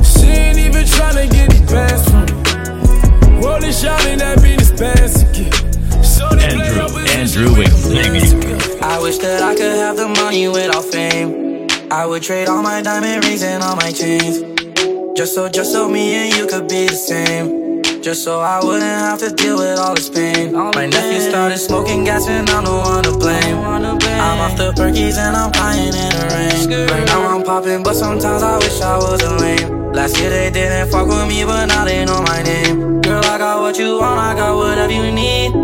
She 0.02 0.26
ain't 0.32 0.58
even 0.58 0.84
tryna 0.84 1.30
get 1.30 1.50
the 1.52 1.60
bands 1.68 2.08
from 2.08 2.24
me. 2.24 3.44
Rolling, 3.44 3.72
shining, 3.72 4.18
that 4.20 4.40
mean 4.42 4.58
it's 4.58 4.70
bands 4.70 5.20
to 5.20 5.26
get. 5.36 5.52
Shorty 6.00 6.46
play 6.56 6.72
your 6.74 6.88
position, 6.88 7.44
Andrew 7.44 8.20
Xavier. 8.20 8.82
I 8.82 8.98
wish 9.02 9.18
that 9.18 9.42
I 9.42 9.54
could 9.54 9.76
have 9.76 9.96
the 9.98 10.08
money 10.08 10.48
without 10.48 10.84
fame. 10.84 11.68
I 11.92 12.06
would 12.06 12.22
trade 12.22 12.48
all 12.48 12.62
my 12.62 12.80
diamond 12.80 13.22
rings 13.26 13.42
and 13.42 13.62
all 13.62 13.76
my 13.76 13.92
chains. 13.92 14.40
Just 15.14 15.34
so, 15.34 15.50
just 15.50 15.72
so 15.72 15.90
me 15.90 16.14
and 16.14 16.34
you 16.34 16.46
could 16.46 16.68
be 16.68 16.86
the 16.86 16.94
same. 16.94 17.63
Just 18.04 18.22
so 18.22 18.40
I 18.40 18.62
wouldn't 18.62 18.82
have 18.82 19.18
to 19.20 19.30
deal 19.32 19.56
with 19.56 19.78
all 19.78 19.94
this 19.94 20.10
pain. 20.10 20.52
My 20.52 20.84
nephew 20.84 21.20
started 21.20 21.56
smoking 21.56 22.04
gas 22.04 22.28
and 22.28 22.46
I'm 22.50 22.62
the 22.62 22.70
one 22.70 23.02
to 23.04 23.16
blame. 23.16 23.56
I'm 23.56 24.40
off 24.44 24.58
the 24.58 24.72
perkies 24.76 25.16
and 25.16 25.34
I'm 25.34 25.50
crying 25.50 25.88
in 25.88 26.12
the 26.12 26.24
rain. 26.36 26.86
Right 26.90 27.06
now 27.06 27.34
I'm 27.34 27.42
popping, 27.42 27.82
but 27.82 27.94
sometimes 27.94 28.42
I 28.42 28.58
wish 28.58 28.78
I 28.82 28.98
wasn't 28.98 29.40
lame. 29.40 29.92
Last 29.94 30.20
year 30.20 30.28
they 30.28 30.50
didn't 30.50 30.90
fuck 30.90 31.08
with 31.08 31.26
me, 31.28 31.44
but 31.44 31.64
now 31.64 31.86
they 31.86 32.04
know 32.04 32.20
my 32.20 32.42
name. 32.42 33.00
Girl, 33.00 33.24
I 33.24 33.38
got 33.38 33.62
what 33.62 33.78
you 33.78 33.98
want, 33.98 34.20
I 34.20 34.34
got 34.36 34.54
whatever 34.54 34.92
you 34.92 35.10
need. 35.10 35.54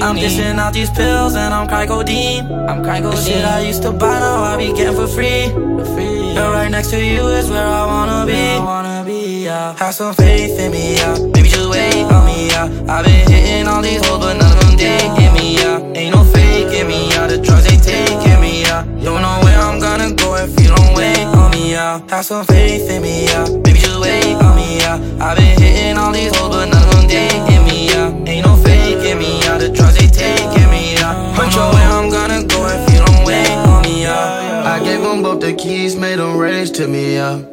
I'm 0.00 0.16
dishing 0.16 0.58
out 0.58 0.72
these 0.72 0.88
pills 0.88 1.34
and 1.36 1.52
I'm 1.52 1.68
crying 1.68 1.88
codeine. 1.88 2.50
I'm 2.70 2.82
crying 2.82 3.02
codeine. 3.02 3.20
The 3.20 3.22
shit 3.22 3.44
I 3.44 3.60
used 3.66 3.82
to 3.82 3.92
buy 3.92 4.18
now 4.18 4.42
I 4.42 4.56
be 4.56 4.72
getting 4.72 4.96
for 4.96 5.06
free. 5.06 5.50
For 5.52 5.84
free. 5.92 6.30
And 6.40 6.52
right 6.56 6.70
next 6.70 6.88
to 6.92 7.04
you 7.04 7.28
is 7.28 7.50
where 7.50 7.66
I 7.66 7.84
wanna 7.84 8.24
be. 8.24 8.32
I 8.32 8.64
wanna 8.64 9.04
be, 9.04 9.21
yeah. 9.44 9.76
Have 9.78 9.94
some 9.94 10.14
faith 10.14 10.58
in 10.58 10.72
me, 10.72 10.96
yeah. 10.96 11.18
Maybe 11.18 11.48
just 11.48 11.68
wait 11.68 12.04
on 12.04 12.26
me, 12.26 12.48
yeah. 12.48 12.64
I've 12.88 13.04
been 13.04 13.30
hitting 13.30 13.66
all 13.66 13.82
these 13.82 14.04
hoes, 14.06 14.18
but 14.18 14.34
none 14.34 14.56
of 14.56 14.60
them 14.60 14.76
digging 14.76 15.32
me, 15.34 15.56
yeah. 15.56 15.98
Ain't 15.98 16.14
no 16.14 16.24
faking 16.24 16.86
me, 16.86 17.10
yeah. 17.10 17.26
The 17.26 17.38
drugs 17.38 17.64
they 17.64 17.76
taking 17.76 18.40
me, 18.40 18.62
yeah. 18.62 18.84
Don't 19.02 19.22
know 19.22 19.38
where 19.42 19.58
I'm 19.58 19.80
gonna 19.80 20.14
go 20.14 20.36
if 20.36 20.50
you 20.60 20.68
don't 20.68 20.94
wait 20.94 21.18
on 21.18 21.50
me, 21.50 21.72
yeah. 21.72 22.00
Have 22.10 22.24
some 22.24 22.44
faith 22.44 22.88
in 22.90 23.02
me, 23.02 23.24
yeah. 23.26 23.46
Maybe 23.48 23.78
just 23.78 24.00
wait 24.00 24.34
on 24.34 24.56
me, 24.56 24.78
yeah. 24.78 24.96
I've 25.20 25.36
been 25.36 25.60
hitting 25.60 25.98
all 25.98 26.12
these 26.12 26.34
hoes, 26.36 26.54
but 26.54 26.66
none 26.66 26.82
of 26.82 26.94
them 26.94 27.08
digging 27.08 27.64
me, 27.64 27.88
yeah. 27.88 28.30
Ain't 28.30 28.46
no 28.46 28.56
faking 28.56 29.18
me, 29.18 29.40
yeah. 29.40 29.58
The 29.58 29.68
drugs 29.70 29.96
they 29.98 30.06
taking 30.06 30.70
me, 30.70 30.94
yeah. 30.94 31.34
Don't 31.36 31.54
know 31.54 31.70
where 31.74 31.88
I'm 31.88 32.10
gonna 32.10 32.44
go 32.44 32.66
if 32.68 32.82
you 32.92 33.04
don't 33.04 33.24
wait 33.26 33.50
on 33.50 33.82
me, 33.82 34.02
yeah. 34.02 34.72
I 34.72 34.78
gave 34.82 35.02
them 35.02 35.22
both 35.22 35.40
the 35.40 35.52
keys, 35.52 35.96
made 35.96 36.18
them 36.18 36.36
race 36.38 36.70
to 36.72 36.86
me, 36.86 37.14
yeah. 37.14 37.51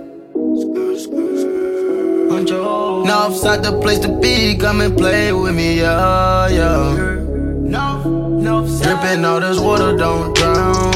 Now 2.45 3.25
I'm 3.25 3.31
outside 3.31 3.63
the 3.63 3.79
place 3.81 3.99
to 3.99 4.19
be, 4.19 4.55
come 4.55 4.81
and 4.81 4.95
play 4.95 5.33
with 5.33 5.55
me, 5.55 5.79
yeah, 5.79 6.47
yeah. 6.47 6.95
Dripping 8.81 9.25
all 9.25 9.39
this 9.39 9.59
water, 9.59 9.97
don't 9.97 10.35
drown. 10.35 10.89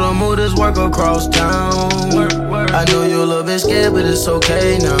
Them 0.00 0.16
move 0.18 0.36
this 0.38 0.54
work 0.54 0.76
across 0.76 1.28
town. 1.28 1.90
I 2.72 2.84
know 2.88 3.04
you're 3.04 3.22
a 3.22 3.26
little 3.26 3.42
bit 3.44 3.58
scared, 3.58 3.92
but 3.92 4.04
it's 4.04 4.26
okay 4.26 4.78
now. 4.78 4.96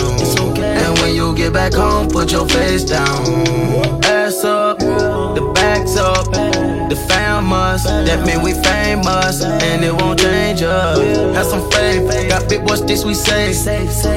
And 0.60 0.98
when 0.98 1.14
you 1.14 1.34
get 1.34 1.52
back 1.52 1.72
home, 1.72 2.08
put 2.08 2.30
your 2.30 2.46
face 2.48 2.84
down. 2.84 4.04
Ass 4.04 4.44
up, 4.44 4.80
the 5.34 5.42
bags 5.54 5.96
up, 5.96 6.26
the 6.90 6.96
fam 7.08 7.46
must. 7.46 7.86
That 7.86 8.26
mean 8.26 8.42
we 8.42 8.52
famous, 8.52 9.42
and 9.42 9.84
it 9.84 9.92
won't 9.92 10.18
change 10.20 10.62
us. 10.62 10.98
Have 11.36 11.46
some 11.46 11.70
faith, 11.70 12.28
got 12.28 12.48
big 12.48 12.66
boy 12.66 12.76
sticks 12.76 13.04
we 13.04 13.14
say. 13.14 13.52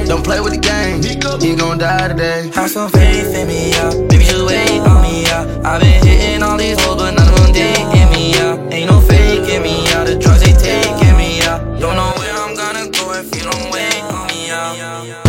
Don't 0.06 0.24
play 0.24 0.40
with 0.40 0.52
the 0.52 0.60
game, 0.60 1.02
you 1.02 1.56
gon' 1.56 1.78
die 1.78 2.08
today. 2.08 2.50
Have 2.54 2.70
some 2.70 2.90
faith 2.90 3.34
in 3.34 3.46
me, 3.48 3.70
yeah. 3.70 3.90
Baby, 4.08 4.24
just 4.24 4.44
wait 4.44 4.80
on 4.80 5.02
me, 5.02 5.22
yeah. 5.22 5.62
I've 5.64 5.80
been 5.80 6.04
hitting 6.06 6.42
all 6.42 6.56
these 6.56 6.80
hoes, 6.84 6.96
but 6.96 7.12
none 7.12 7.28
of 7.28 7.36
them 7.40 7.52
digging 7.52 8.10
me, 8.12 8.32
yeah. 8.32 8.74
Ain't 8.74 8.90
no 8.90 9.00
faking 9.00 9.62
me, 9.62 9.84
yeah. 9.84 10.04
The 10.04 10.16
drugs 10.16 10.40
they 10.40 10.52
take, 10.52 10.82
taking 10.82 11.16
me, 11.16 11.38
yeah. 11.38 11.58
Don't 11.78 11.96
know 11.96 12.12
where 12.18 12.34
I'm 12.34 12.54
gonna 12.54 12.90
go 12.90 13.12
if 13.14 13.34
you 13.34 13.42
don't 13.50 13.70
wait 13.72 14.02
on 14.02 14.26
me, 14.28 14.46
yeah. 14.48 15.22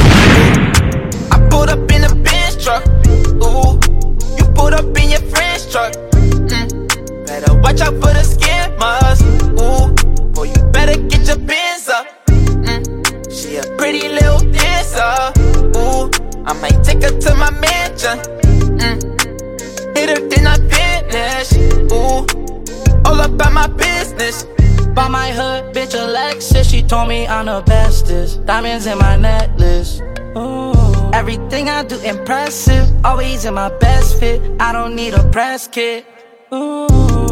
I 1.31 1.37
pulled 1.49 1.69
up 1.69 1.91
in 1.91 2.03
a 2.03 2.15
Benz 2.15 2.55
truck. 2.63 2.83
Ooh, 3.43 3.74
truck. 5.75 5.91
Mm. 5.91 7.27
Better 7.27 7.53
watch 7.59 7.81
out 7.81 7.95
for 7.95 8.11
the 8.15 8.23
scammers. 8.23 9.19
Ooh, 9.59 9.91
boy, 10.31 10.43
you 10.43 10.71
better 10.71 10.97
get 11.09 11.27
your 11.27 11.37
pins 11.49 11.89
up. 11.89 12.07
Mm. 12.27 12.81
She 13.29 13.57
a 13.57 13.63
pretty 13.75 14.07
little 14.07 14.39
dancer. 14.55 15.15
Ooh, 15.75 16.09
I 16.45 16.53
might 16.61 16.81
take 16.81 17.03
her 17.03 17.19
to 17.19 17.35
my 17.35 17.51
mansion. 17.51 18.17
Mm. 18.79 19.97
Hit 19.97 20.07
her, 20.11 20.21
then 20.29 20.47
I 20.47 20.55
finish. 20.71 21.51
Ooh, 21.91 22.23
all 23.03 23.19
about 23.19 23.51
my 23.51 23.67
business. 23.67 24.45
By 24.95 25.09
my 25.09 25.29
hood, 25.31 25.75
bitch 25.75 25.93
Alexis, 25.93 26.69
she 26.69 26.83
told 26.83 27.09
me 27.09 27.27
I'm 27.27 27.47
the 27.47 27.61
bestest. 27.65 28.45
Diamonds 28.45 28.85
in 28.85 28.97
my 28.97 29.17
necklace. 29.17 29.99
Ooh. 30.37 30.84
Everything 31.13 31.69
I 31.69 31.83
do 31.83 31.99
impressive, 31.99 32.87
always 33.05 33.45
in 33.45 33.53
my 33.53 33.69
best 33.77 34.19
fit. 34.19 34.41
I 34.59 34.71
don't 34.71 34.95
need 34.95 35.13
a 35.13 35.23
press 35.31 35.67
kit. 35.67 36.05
Ooh. 36.53 36.87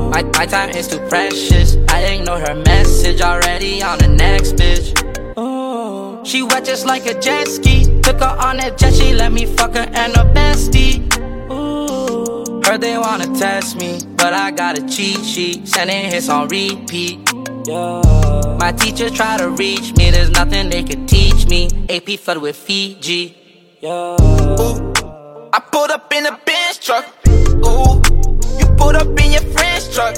My, 0.10 0.24
my 0.38 0.46
time 0.46 0.70
is 0.70 0.88
too 0.88 1.00
precious. 1.10 1.78
I 1.90 2.02
ignore 2.02 2.40
her 2.40 2.56
message 2.56 3.22
already 3.22 3.82
on 3.82 3.98
the 4.00 4.08
next 4.08 4.56
bitch. 4.56 4.94
Ooh. 5.38 6.24
She 6.26 6.44
wet 6.44 6.66
just 6.66 6.86
like 6.86 7.06
a 7.06 7.20
jet 7.20 7.48
ski. 7.48 7.86
Took 8.02 8.20
her 8.20 8.36
on 8.40 8.58
that 8.58 8.78
jet, 8.78 8.94
she 8.94 9.14
let 9.14 9.32
me 9.32 9.46
fuck 9.46 9.74
her 9.76 9.90
and 9.94 10.16
her 10.16 10.26
bestie. 10.34 11.02
Ooh. 11.52 12.62
Heard 12.64 12.82
they 12.82 12.98
wanna 12.98 13.28
test 13.38 13.76
me, 13.76 14.00
but 14.16 14.34
I 14.34 14.52
got 14.52 14.78
a 14.78 14.88
cheat 14.88 15.24
sheet. 15.26 15.68
Sending 15.68 16.06
hits 16.06 16.30
on 16.30 16.48
repeat. 16.48 17.20
Yeah. 17.66 18.58
My 18.60 18.72
teacher 18.72 19.10
try 19.10 19.38
to 19.38 19.50
reach 19.50 19.96
me, 19.96 20.10
there's 20.12 20.32
nothing 20.32 20.70
they 20.70 20.84
could 20.84 21.08
teach 21.08 21.48
me. 21.48 21.70
AP 21.90 22.20
flooded 22.20 22.44
with 22.44 22.56
Fiji. 22.56 23.43
Yeah. 23.84 24.16
Ooh, 24.22 24.94
I 25.52 25.60
pulled 25.60 25.92
up 25.92 26.14
in 26.14 26.26
a 26.26 26.40
Benz 26.46 26.78
truck. 26.78 27.04
Ooh, 27.28 28.00
you 28.58 28.66
pulled 28.78 28.96
up 28.96 29.08
in 29.20 29.34
your 29.34 29.42
friend's 29.52 29.94
truck. 29.94 30.16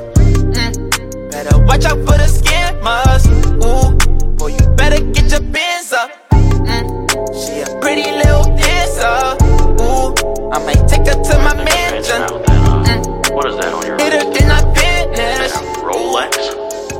Mm. 0.54 1.32
Better 1.32 1.58
watch 1.66 1.84
out 1.86 1.98
for 2.06 2.14
the 2.14 2.30
scammers. 2.30 3.26
Ooh, 3.66 4.38
boy, 4.38 4.50
you 4.50 4.76
better 4.76 5.04
get 5.14 5.32
your 5.32 5.42
bins 5.42 5.92
up. 5.94 6.12
Mm. 6.30 7.10
She 7.34 7.62
a 7.62 7.80
pretty 7.82 8.06
little 8.12 8.44
dancer. 8.56 9.34
Ooh, 9.82 10.14
I 10.52 10.60
might 10.64 10.88
take 10.88 11.08
her 11.08 11.18
to 11.24 11.40
my 11.40 11.56
mansion. 11.56 12.22
Mm. 12.22 13.34
What 13.34 13.48
is 13.48 13.56
that 13.56 13.74
on 13.74 13.84
your 13.84 13.98
Hit 13.98 14.14
her, 14.14 14.32
then 14.32 14.52
I 14.52 14.62
finish. 14.76 15.54
Rolex? 15.82 16.38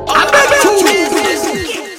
I 0.08 0.28
bet 0.32 0.50
it's 0.50 0.82
business. 0.82 1.15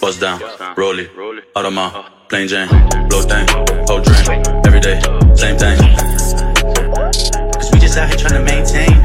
Bust 0.08 0.22
down, 0.22 0.40
roll 0.78 0.98
it, 1.00 1.10
Audemars, 1.54 2.30
plain 2.30 2.48
Jane, 2.48 2.70
blow 3.10 3.24
thing, 3.24 3.46
whole 3.90 4.00
drink, 4.00 4.48
every 4.66 4.80
day, 4.80 5.02
same 5.36 5.58
thing. 5.58 5.78
Cause 7.52 7.70
we 7.74 7.80
just 7.80 7.98
out 7.98 8.08
here 8.08 8.18
trying 8.18 8.36
to 8.36 8.44
maintain. 8.46 9.04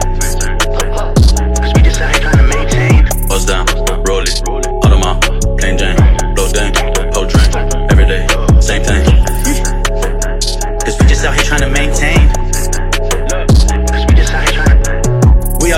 Cause 1.56 1.72
we 1.74 1.82
just 1.82 2.00
out 2.00 2.12
here 2.14 2.20
trying 2.22 2.38
to 2.38 2.56
maintain. 2.56 3.26
Bust 3.26 3.48
down, 3.48 3.66
roll 4.04 4.22
it, 4.22 4.71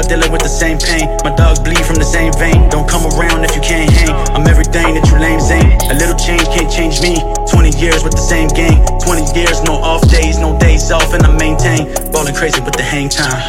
dealing 0.06 0.32
with 0.32 0.42
the 0.42 0.48
same 0.48 0.78
pain. 0.78 1.08
My 1.24 1.34
dogs 1.34 1.60
bleed 1.60 1.84
from 1.84 1.96
the 1.96 2.04
same 2.04 2.32
vein. 2.34 2.68
Don't 2.68 2.88
come 2.88 3.06
around 3.14 3.44
if 3.44 3.54
you 3.54 3.62
can't 3.62 3.90
hang. 3.90 4.12
I'm 4.34 4.46
everything 4.46 4.94
that 4.94 5.04
you 5.08 5.16
lames 5.18 5.50
ain't. 5.50 5.82
A 5.90 5.94
little 5.94 6.16
change 6.16 6.44
can't 6.52 6.70
change 6.70 7.00
me. 7.00 7.16
20 7.48 7.76
years 7.78 8.02
with 8.02 8.12
the 8.12 8.24
same 8.24 8.48
gang. 8.48 8.84
20 9.00 9.38
years, 9.38 9.62
no 9.62 9.74
off 9.80 10.02
days, 10.08 10.38
no 10.38 10.58
days 10.58 10.90
off, 10.90 11.12
and 11.14 11.22
I 11.24 11.32
maintain. 11.36 11.88
Ballin' 12.12 12.34
crazy 12.34 12.60
with 12.60 12.74
the 12.74 12.82
hang 12.82 13.08
time. 13.08 13.40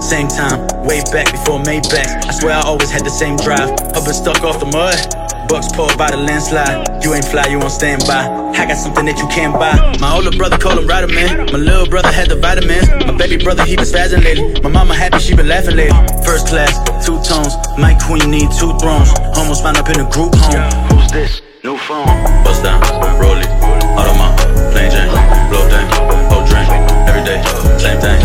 Same 0.00 0.28
time, 0.28 0.64
way 0.86 1.02
back 1.12 1.32
before 1.32 1.60
Maybach. 1.60 2.24
I 2.24 2.32
swear 2.32 2.54
I 2.54 2.62
always 2.62 2.90
had 2.90 3.04
the 3.04 3.10
same 3.10 3.36
drive. 3.36 3.70
I've 3.92 4.04
been 4.04 4.14
stuck 4.14 4.42
off 4.44 4.60
the 4.60 4.66
mud. 4.66 5.27
Bucks 5.48 5.72
pulled 5.72 5.96
by 5.96 6.10
the 6.10 6.18
landslide. 6.18 7.02
You 7.02 7.14
ain't 7.14 7.24
fly, 7.24 7.46
you 7.48 7.58
on 7.58 7.70
standby. 7.70 8.52
I 8.52 8.66
got 8.66 8.76
something 8.76 9.06
that 9.06 9.18
you 9.18 9.26
can't 9.28 9.54
buy. 9.54 9.74
My 9.98 10.14
older 10.14 10.30
brother 10.36 10.58
called 10.58 10.78
him 10.78 10.86
Rider 10.86 11.08
Man. 11.08 11.46
My 11.46 11.58
little 11.58 11.88
brother 11.88 12.12
had 12.12 12.28
the 12.28 12.36
vitamins. 12.36 12.88
My 13.06 13.16
baby 13.16 13.42
brother, 13.42 13.64
he 13.64 13.74
been 13.74 13.86
spazzing 13.86 14.22
lately. 14.22 14.60
My 14.60 14.68
mama 14.68 14.94
happy, 14.94 15.18
she 15.20 15.34
been 15.34 15.48
laughing 15.48 15.76
lately. 15.76 15.96
First 16.22 16.48
class, 16.48 16.76
two 17.00 17.16
tones. 17.24 17.56
My 17.80 17.96
queen 17.96 18.30
need 18.30 18.52
two 18.60 18.76
thrones. 18.76 19.08
Almost 19.40 19.62
found 19.62 19.78
up 19.78 19.88
in 19.88 20.00
a 20.04 20.08
group 20.12 20.36
home. 20.36 20.68
Who's 20.92 21.10
this? 21.10 21.40
New 21.64 21.78
phone. 21.78 22.04
Bust 22.44 22.62
down, 22.62 22.84
roll 23.18 23.40
it. 23.40 23.48
Audemars, 23.96 24.36
plain 24.70 24.92
Jane, 24.92 25.08
blow 25.48 25.64
thing, 25.72 25.88
whole 26.30 26.44
drink, 26.46 26.68
every 27.08 27.24
day, 27.24 27.42
same 27.80 27.98
thing. 27.98 28.20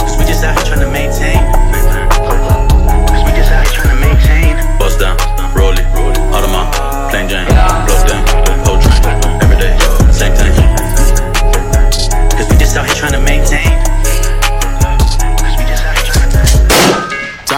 Cause 0.00 0.16
we 0.18 0.24
just 0.24 0.42
out 0.42 0.56
here 0.56 0.66
trying 0.66 0.80
to 0.80 0.90
maintain. 0.90 1.51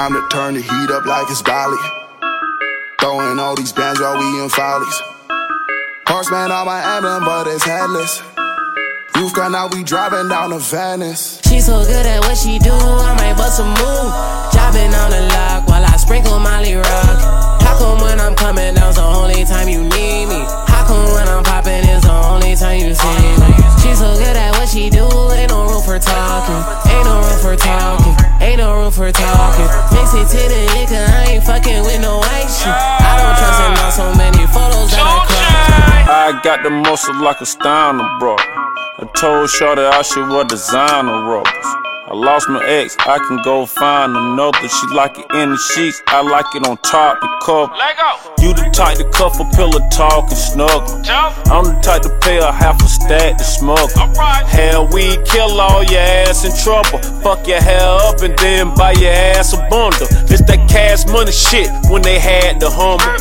Time 0.04 0.20
to 0.20 0.28
turn 0.28 0.52
the 0.52 0.60
heat 0.60 0.90
up 0.92 1.06
like 1.06 1.24
it's 1.30 1.40
Bali. 1.40 1.80
Throwing 3.00 3.38
all 3.38 3.56
these 3.56 3.72
bands 3.72 4.00
while 4.00 4.20
we 4.20 4.36
in 4.36 4.50
follies. 4.50 5.00
Horseman 6.04 6.52
on 6.52 6.66
my 6.66 6.84
emblem, 6.96 7.24
but 7.24 7.46
it's 7.46 7.64
headless. 7.64 8.20
Roof 9.16 9.32
gun, 9.32 9.52
now 9.52 9.66
we 9.72 9.82
driving 9.82 10.28
down 10.28 10.50
to 10.50 10.58
Venice. 10.58 11.40
She 11.48 11.58
so 11.58 11.80
good 11.88 12.04
at 12.04 12.20
what 12.20 12.36
she 12.36 12.58
do, 12.58 12.76
I 12.76 13.16
might 13.16 13.32
bust 13.40 13.60
a 13.60 13.64
move. 13.64 14.12
Dropping 14.52 14.92
on 14.92 15.08
the 15.08 15.24
lock 15.32 15.72
while 15.72 15.82
I 15.88 15.96
sprinkle 15.96 16.38
Molly 16.38 16.74
Rock. 16.74 17.64
How 17.64 17.72
come 17.80 18.04
when 18.04 18.20
I'm 18.20 18.36
coming 18.36 18.74
down's 18.74 18.96
the 18.96 19.08
only 19.08 19.46
time 19.46 19.70
you 19.70 19.88
need 19.88 20.28
me? 20.28 20.44
How 20.68 20.84
come 20.84 21.16
when 21.16 21.26
I'm 21.32 21.42
popping 21.42 21.80
is 21.88 22.02
the 22.04 22.12
only 22.12 22.52
time 22.56 22.76
you 22.76 22.92
see 22.92 23.24
me? 23.40 23.56
She 23.80 23.96
so 23.96 24.12
good 24.20 24.36
at 24.36 24.52
what 24.52 24.68
she 24.68 24.90
do, 24.90 25.08
ain't 25.32 25.48
no 25.48 25.64
room 25.64 25.80
for 25.80 25.96
talking. 25.96 26.60
Ain't 26.92 27.08
no 27.08 27.24
room 27.24 27.40
for 27.40 27.56
talking. 27.56 28.23
Ain't 28.40 28.58
no 28.58 28.74
room 28.74 28.92
for 28.92 29.10
talking. 29.12 29.68
Mix 29.92 30.14
it 30.14 30.26
to 30.30 30.42
the 30.48 30.62
liquor, 30.74 31.04
I 31.04 31.36
ain't 31.36 31.44
fucking 31.44 31.82
with 31.82 32.00
no 32.00 32.18
white 32.18 32.50
shit. 32.50 32.72
I 32.72 33.14
don't 33.20 33.36
trust 33.36 33.60
him 33.60 33.74
on 33.84 33.92
so 33.92 34.06
many 34.18 34.46
photos 34.48 34.90
that 34.90 35.02
I 35.02 35.26
crop. 35.26 35.64
I 36.08 36.40
got 36.42 36.62
the 36.62 36.70
muscle 36.70 37.14
like 37.20 37.40
a 37.40 37.46
Steiner 37.46 38.08
bro. 38.18 38.36
I 38.36 39.08
told 39.16 39.50
Shorty 39.50 39.82
I 39.82 40.02
should 40.02 40.28
wear 40.28 40.44
designer 40.44 41.24
rubbers. 41.24 41.83
I 42.06 42.12
lost 42.12 42.50
my 42.50 42.62
ex, 42.68 42.94
I 42.98 43.16
can 43.16 43.40
go 43.44 43.64
find 43.64 44.14
another. 44.14 44.68
She 44.68 44.86
like 44.94 45.16
it 45.16 45.24
in 45.40 45.52
the 45.52 45.56
sheets, 45.56 46.02
I 46.06 46.20
like 46.20 46.44
it 46.54 46.68
on 46.68 46.76
top 46.84 47.18
the 47.18 47.28
cover. 47.40 47.72
You 48.44 48.52
the 48.52 48.68
type 48.76 48.98
to 48.98 49.08
cuff 49.08 49.40
a 49.40 49.48
pillow 49.56 49.80
talk 49.88 50.28
and 50.28 50.36
snuggle. 50.36 51.00
I'm 51.48 51.64
the 51.64 51.80
type 51.80 52.02
to 52.02 52.12
pay 52.20 52.36
a 52.36 52.52
half 52.52 52.76
a 52.82 52.88
stack 52.88 53.38
to 53.38 53.44
smuggle. 53.44 53.88
Hell, 54.44 54.86
we 54.92 55.16
kill 55.24 55.58
all 55.58 55.82
your 55.82 56.04
ass 56.28 56.44
in 56.44 56.52
trouble. 56.60 57.00
Fuck 57.24 57.48
your 57.48 57.62
hair 57.62 57.80
up 57.80 58.20
and 58.20 58.36
then 58.36 58.74
buy 58.76 58.92
your 58.92 59.10
ass 59.10 59.54
a 59.54 59.64
bundle. 59.72 60.04
It's 60.28 60.44
that 60.44 60.68
cash 60.68 61.06
money 61.06 61.32
shit 61.32 61.72
when 61.88 62.02
they 62.02 62.18
had 62.18 62.60
the 62.60 62.68
Hummer. 62.68 63.16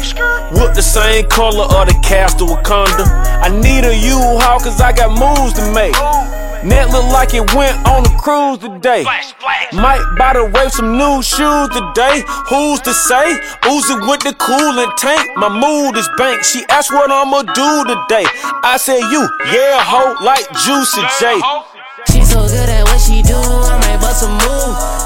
With 0.59 0.75
the 0.75 0.83
same 0.83 1.29
color 1.29 1.71
of 1.71 1.87
the 1.87 1.95
Castle 2.03 2.47
Wakanda. 2.51 3.07
I 3.39 3.47
need 3.47 3.87
a 3.87 3.95
U-Haul 3.95 4.59
cause 4.59 4.81
I 4.81 4.91
got 4.91 5.15
moves 5.15 5.53
to 5.55 5.71
make. 5.71 5.95
Net 6.63 6.89
look 6.89 7.05
like 7.11 7.33
it 7.33 7.43
went 7.53 7.75
on 7.87 8.05
a 8.05 8.17
cruise 8.17 8.59
today. 8.59 9.03
Might 9.73 10.03
buy 10.17 10.33
the 10.33 10.45
wave 10.45 10.71
some 10.71 10.97
new 10.97 11.21
shoes 11.21 11.67
today. 11.75 12.23
Who's 12.47 12.79
to 12.81 12.93
say? 12.93 13.35
Uzi 13.67 13.99
with 14.07 14.21
the 14.23 14.33
coolant 14.39 14.95
tank. 14.95 15.29
My 15.35 15.49
mood 15.49 15.97
is 15.97 16.07
bank. 16.17 16.43
She 16.43 16.63
asked 16.69 16.91
what 16.91 17.11
I'ma 17.11 17.43
do 17.43 17.83
today. 17.83 18.25
I 18.63 18.77
said 18.77 18.99
you, 19.11 19.27
yeah, 19.51 19.83
ho, 19.83 20.15
like 20.23 20.47
Juicy 20.63 21.03
J. 21.19 21.41
She 22.11 22.23
so 22.23 22.47
good 22.47 22.69
at 22.69 22.85
what 22.85 22.99
she 22.99 23.21
do, 23.21 23.35
I 23.35 23.79
might 23.79 23.99
bust 23.99 24.23
a 24.23 24.29
move. 24.29 25.02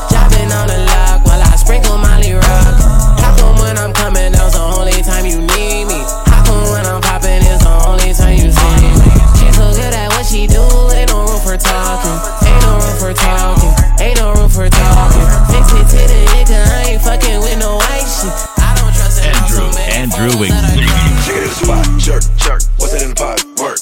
grooving. 20.27 20.51
Check 20.51 21.35
it 21.35 21.43
in 21.43 21.47
the 21.47 21.55
spot, 21.55 21.85
jerk, 21.99 22.23
jerk. 22.35 22.61
What's 22.77 22.93
it 22.93 23.03
in 23.03 23.09
the 23.09 23.15
pot? 23.15 23.39
Work. 23.63 23.79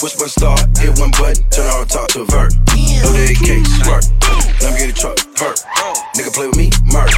Push 0.00 0.16
one 0.18 0.28
star, 0.28 0.56
hit 0.80 0.98
one 0.98 1.12
button, 1.12 1.44
turn 1.50 1.68
on 1.68 1.86
top 1.86 2.08
to 2.16 2.24
vert. 2.24 2.54
No 2.72 3.12
day 3.12 3.34
case, 3.36 3.68
work. 3.86 4.02
Let 4.60 4.72
me 4.72 4.78
get 4.80 4.90
a 4.90 4.96
truck, 4.96 5.18
vert. 5.36 5.60
Nigga 6.16 6.32
play 6.32 6.46
with 6.48 6.56
me, 6.56 6.70
murk. 6.90 7.12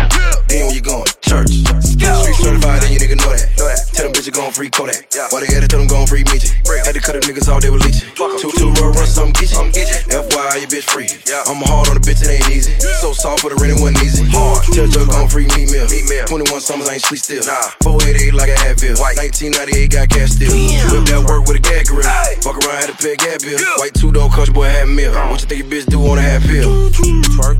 Then 0.48 0.66
where 0.66 0.74
you 0.74 0.82
going? 0.82 1.06
Church. 1.24 1.64
Street 1.80 2.36
certified, 2.36 2.84
and 2.84 2.92
you 2.92 3.00
nigga 3.00 3.16
know 3.16 3.32
that. 3.32 3.48
Tell 3.96 4.04
them 4.04 4.12
bitches 4.12 4.34
gon' 4.34 4.52
free 4.52 4.68
Kodak. 4.68 5.08
Why 5.32 5.40
they 5.40 5.48
had 5.48 5.64
to 5.64 5.68
tell 5.68 5.80
them 5.80 5.88
gon' 5.88 6.06
free 6.06 6.22
Meechie? 6.24 6.52
Had 6.84 6.92
to 6.92 7.00
cut 7.00 7.16
them 7.16 7.24
niggas 7.24 7.48
off, 7.48 7.64
they 7.64 7.70
were 7.70 7.80
leeching. 7.80 8.04
Two, 8.14 8.52
two, 8.52 8.68
roll, 8.76 8.92
run, 8.92 9.08
something 9.08 9.32
get 9.32 9.48
you. 9.48 9.64
FYI, 10.12 10.60
you 10.60 10.68
bitch 10.68 10.84
free. 10.84 11.08
I'm 11.48 11.64
hard 11.64 11.88
on 11.88 11.96
the 11.96 12.04
bitch, 12.04 12.20
it 12.20 12.28
ain't 12.28 12.50
easy. 12.52 12.76
So 13.00 13.16
soft 13.16 13.40
for 13.40 13.48
the 13.48 13.56
rent, 13.56 13.72
it 13.72 13.80
wasn't 13.80 14.04
easy. 14.04 14.28
Hard. 14.28 14.68
Tell 14.68 14.84
Joe 14.84 15.06
gon' 15.08 15.28
free 15.32 15.48
Meek 15.56 15.72
Mill. 15.72 15.88
21 15.88 16.60
summers, 16.60 16.88
I 16.92 17.00
ain't 17.00 17.06
sweet 17.08 17.24
still. 17.24 17.40
Nah. 17.48 17.72
488 17.80 18.34
like 18.36 18.52
a 18.52 18.58
Advil. 18.68 19.00
1998 19.00 19.88
got 19.88 20.08
cash 20.12 20.36
still. 20.36 20.52
Whip 20.92 21.08
that 21.08 21.24
work 21.24 21.48
with 21.48 21.56
a 21.56 21.64
gag 21.64 21.88
grill. 21.88 22.04
Fuck 22.44 22.60
around, 22.60 22.84
had 22.84 22.92
to 22.92 22.96
pay 23.00 23.14
a 23.14 23.16
gap 23.16 23.40
bill. 23.40 23.56
White 23.80 23.96
two 23.96 24.12
door 24.12 24.28
country 24.28 24.52
boy 24.52 24.68
had 24.68 24.92
meal. 24.92 25.16
What 25.32 25.40
you 25.40 25.48
think 25.48 25.64
your 25.64 25.70
bitch 25.72 25.88
do 25.88 26.04
on 26.04 26.18
a 26.18 26.22
half 26.22 26.44
pill? 26.44 26.92
Twerk. 27.32 27.56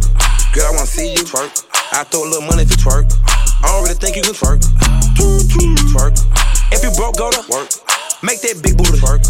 Girl, 0.52 0.68
I 0.68 0.70
wanna 0.76 0.86
see 0.86 1.16
you 1.16 1.24
twerk. 1.24 1.64
I 1.96 2.04
throw 2.04 2.26
a 2.26 2.28
little 2.28 2.44
money 2.44 2.68
to 2.68 2.76
twerk. 2.76 3.08
I 3.64 3.72
don't 3.72 3.82
really 3.82 3.96
think 3.96 4.16
you 4.16 4.22
can 4.22 4.34
twerk. 4.34 4.60
Twerk. 5.96 6.20
If 6.70 6.84
you 6.84 6.92
broke, 6.92 7.16
go 7.16 7.30
to 7.30 7.40
work. 7.48 7.72
Make 8.22 8.44
that 8.44 8.60
big 8.62 8.76
booty 8.76 9.00
twerk. 9.00 9.24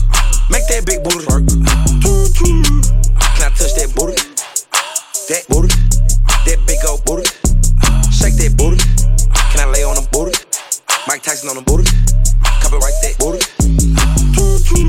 Make 0.51 0.67
that 0.67 0.83
big 0.85 1.07
booty 1.07 1.23
twerk. 1.23 1.47
Can 1.47 3.43
I 3.47 3.51
touch 3.55 3.79
that 3.79 3.95
booty? 3.95 4.19
That 5.31 5.47
booty. 5.47 5.71
That 6.51 6.59
big 6.67 6.83
old 6.83 7.05
booty. 7.07 7.31
Shake 8.11 8.35
that 8.43 8.59
booty. 8.59 8.83
Can 9.55 9.63
I 9.63 9.71
lay 9.71 9.85
on 9.87 9.95
the 9.95 10.03
booty? 10.11 10.35
Mike 11.07 11.23
Tyson 11.23 11.49
on 11.49 11.55
the 11.55 11.63
booty. 11.63 11.87
Copyright 12.59 12.99
that 13.07 13.15
booty. 13.23 13.39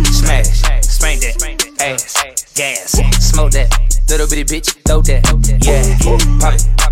Smash, 0.10 0.66
spank 0.82 1.22
that, 1.22 1.38
ass, 1.80 2.54
gas, 2.56 2.92
smoke 3.20 3.52
that, 3.52 3.70
little 4.10 4.28
bitty 4.28 4.44
bitch, 4.44 4.74
throw 4.88 5.02
that, 5.02 5.22
yeah, 5.62 5.84
pop 6.40 6.54
it, 6.56 6.85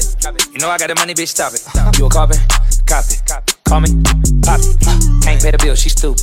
it. 0.00 0.46
You 0.52 0.58
know 0.60 0.68
I 0.68 0.78
got 0.78 0.88
the 0.88 0.94
money, 0.94 1.14
bitch, 1.14 1.28
stop 1.28 1.52
it. 1.52 1.62
Uh, 1.74 1.92
you 1.98 2.06
a 2.06 2.10
carbon, 2.10 2.36
cop 2.86 3.04
it, 3.08 3.20
call 3.64 3.80
me, 3.80 3.88
pop 4.42 4.60
it. 4.60 4.76
Uh, 4.86 4.98
can't 5.22 5.40
pay 5.42 5.50
the 5.50 5.58
bill, 5.60 5.74
she 5.74 5.88
stupid. 5.88 6.22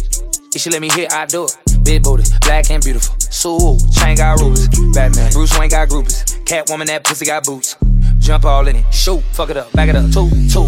If 0.53 0.61
she 0.61 0.69
let 0.69 0.81
me 0.81 0.89
hit, 0.89 1.11
I 1.11 1.25
do 1.25 1.45
it. 1.45 1.55
Big 1.83 2.03
booty, 2.03 2.23
black 2.41 2.69
and 2.71 2.83
beautiful. 2.83 3.15
So 3.19 3.77
chain 3.93 4.17
got 4.17 4.39
rubies. 4.39 4.67
Batman, 4.93 5.31
Bruce 5.31 5.57
Wayne 5.57 5.69
got 5.69 5.89
groupies. 5.89 6.23
Catwoman, 6.45 6.87
that 6.87 7.03
pussy 7.03 7.25
got 7.25 7.45
boots. 7.45 7.77
Jump 8.19 8.45
all 8.45 8.67
in 8.67 8.77
it, 8.77 8.93
shoot, 8.93 9.21
fuck 9.33 9.49
it 9.49 9.57
up, 9.57 9.71
back 9.73 9.89
it 9.89 9.95
up, 9.95 10.11
two, 10.11 10.29
two. 10.49 10.65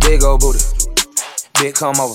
Big 0.00 0.22
old 0.22 0.40
booty, 0.40 0.60
big 1.58 1.74
come 1.74 1.98
over. 1.98 2.14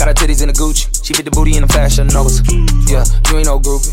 Got 0.00 0.08
her 0.08 0.14
titties 0.14 0.40
in 0.40 0.48
the 0.48 0.54
Gucci. 0.54 0.88
She 1.04 1.12
fit 1.12 1.26
the 1.26 1.30
booty 1.30 1.56
in 1.56 1.60
the 1.60 1.68
fashion 1.68 2.06
novas. 2.08 2.40
Yeah, 2.88 3.04
you 3.28 3.36
ain't 3.36 3.46
no 3.46 3.60
groupie. 3.60 3.92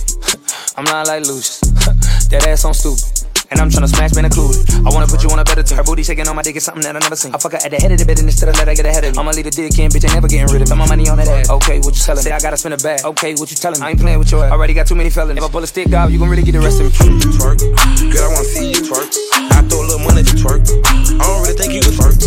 I'm 0.78 0.86
not 0.86 1.06
like 1.06 1.28
Lucius. 1.28 1.60
that 2.32 2.48
ass 2.48 2.64
on 2.64 2.74
stupid. 2.74 3.27
And 3.50 3.62
I'm 3.62 3.70
tryna 3.70 3.88
smash, 3.88 4.12
included. 4.12 4.60
I 4.84 4.92
wanna 4.92 5.08
put 5.08 5.24
you 5.24 5.30
on 5.32 5.40
a 5.40 5.44
better 5.44 5.64
team. 5.64 5.78
Her 5.78 5.84
booty 5.84 6.04
shaking 6.04 6.28
on 6.28 6.36
my 6.36 6.42
dick 6.42 6.58
is 6.58 6.66
something 6.66 6.84
that 6.84 6.96
I 6.96 7.00
never 7.00 7.16
seen. 7.16 7.34
I 7.34 7.38
fuck 7.38 7.54
her 7.54 7.64
at 7.64 7.72
the 7.72 7.80
head 7.80 7.92
of 7.92 8.00
the 8.00 8.06
bed 8.06 8.20
and 8.20 8.28
instead 8.28 8.50
of 8.50 8.56
let 8.60 8.68
her 8.68 8.76
get 8.76 8.86
ahead 8.86 9.06
of 9.06 9.16
me. 9.16 9.20
I'ma 9.20 9.32
leave 9.32 9.48
the 9.48 9.56
dick 9.56 9.72
in, 9.80 9.88
bitch, 9.88 10.04
ain't 10.04 10.20
never 10.20 10.28
getting 10.28 10.52
rid 10.52 10.62
of 10.62 10.68
it. 10.68 10.76
Put 10.76 10.78
my 10.78 10.88
money 10.88 11.08
on 11.08 11.16
that 11.18 11.32
ass. 11.32 11.50
Okay, 11.50 11.80
what 11.80 11.96
you 11.96 12.04
telling 12.04 12.20
me? 12.20 12.28
Say 12.28 12.36
I 12.36 12.40
gotta 12.44 12.58
spin 12.60 12.74
a 12.74 12.78
bag. 12.78 13.06
Okay, 13.08 13.36
what 13.40 13.48
you 13.48 13.56
telling 13.56 13.80
me? 13.80 13.88
I 13.88 13.90
ain't 13.96 14.02
playing 14.04 14.20
with 14.20 14.32
your 14.32 14.44
ass. 14.44 14.52
Already 14.52 14.74
got 14.76 14.88
too 14.88 14.96
many 15.00 15.10
felons. 15.10 15.40
If 15.40 15.44
I 15.44 15.48
pull 15.48 15.64
a 15.64 15.68
stick 15.68 15.94
out, 15.94 16.12
you 16.12 16.20
gon' 16.20 16.28
really 16.28 16.44
get 16.44 16.52
the 16.52 16.60
rest 16.60 16.84
of 16.84 16.92
me. 16.92 16.92
Twerk. 17.40 17.64
Girl, 18.12 18.28
I 18.28 18.32
wanna 18.36 18.52
see 18.52 18.68
you 18.68 18.84
twerk. 18.84 19.08
I 19.56 19.64
throw 19.64 19.80
a 19.80 19.88
little 19.88 20.04
money 20.04 20.24
to 20.28 20.34
twerk. 20.36 20.68
I 21.16 21.24
don't 21.24 21.42
really 21.48 21.56
think 21.56 21.72
you 21.72 21.80
can 21.80 21.96
twerk. 21.96 22.20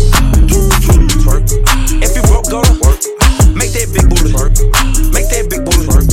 Twerk. 1.21 1.45
If 2.01 2.17
you 2.17 2.25
broke, 2.25 2.49
go 2.49 2.65
to 2.65 2.73
work. 2.81 2.97
Make 3.53 3.77
that 3.77 3.93
big 3.93 4.09
booty 4.09 4.33
twerk. 4.33 4.57
Make 5.13 5.29
that 5.29 5.45
big 5.53 5.61
booty 5.69 5.85
twerk. 5.85 6.09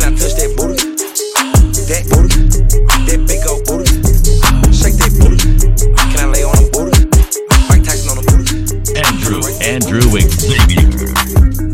Can 0.00 0.08
I 0.08 0.16
touch 0.16 0.34
that 0.40 0.56
booty? 0.56 0.89
That 1.90 2.06
booty. 2.06 2.46
That 3.10 3.26
big 3.26 3.42
old 3.50 3.66
booty. 3.66 3.90
Shake 4.70 4.94
that 5.02 5.10
booty. 5.18 5.42
Can 6.14 6.20
I 6.20 6.30
lay 6.30 6.44
on 6.44 6.54
the 6.54 6.70
booty? 6.70 7.02
Mike 7.68 7.82
Tyson 7.82 8.10
on 8.10 8.22
the 8.22 8.26
booty. 8.30 8.70
Andrew, 8.94 9.42
Andrew. 9.58 10.89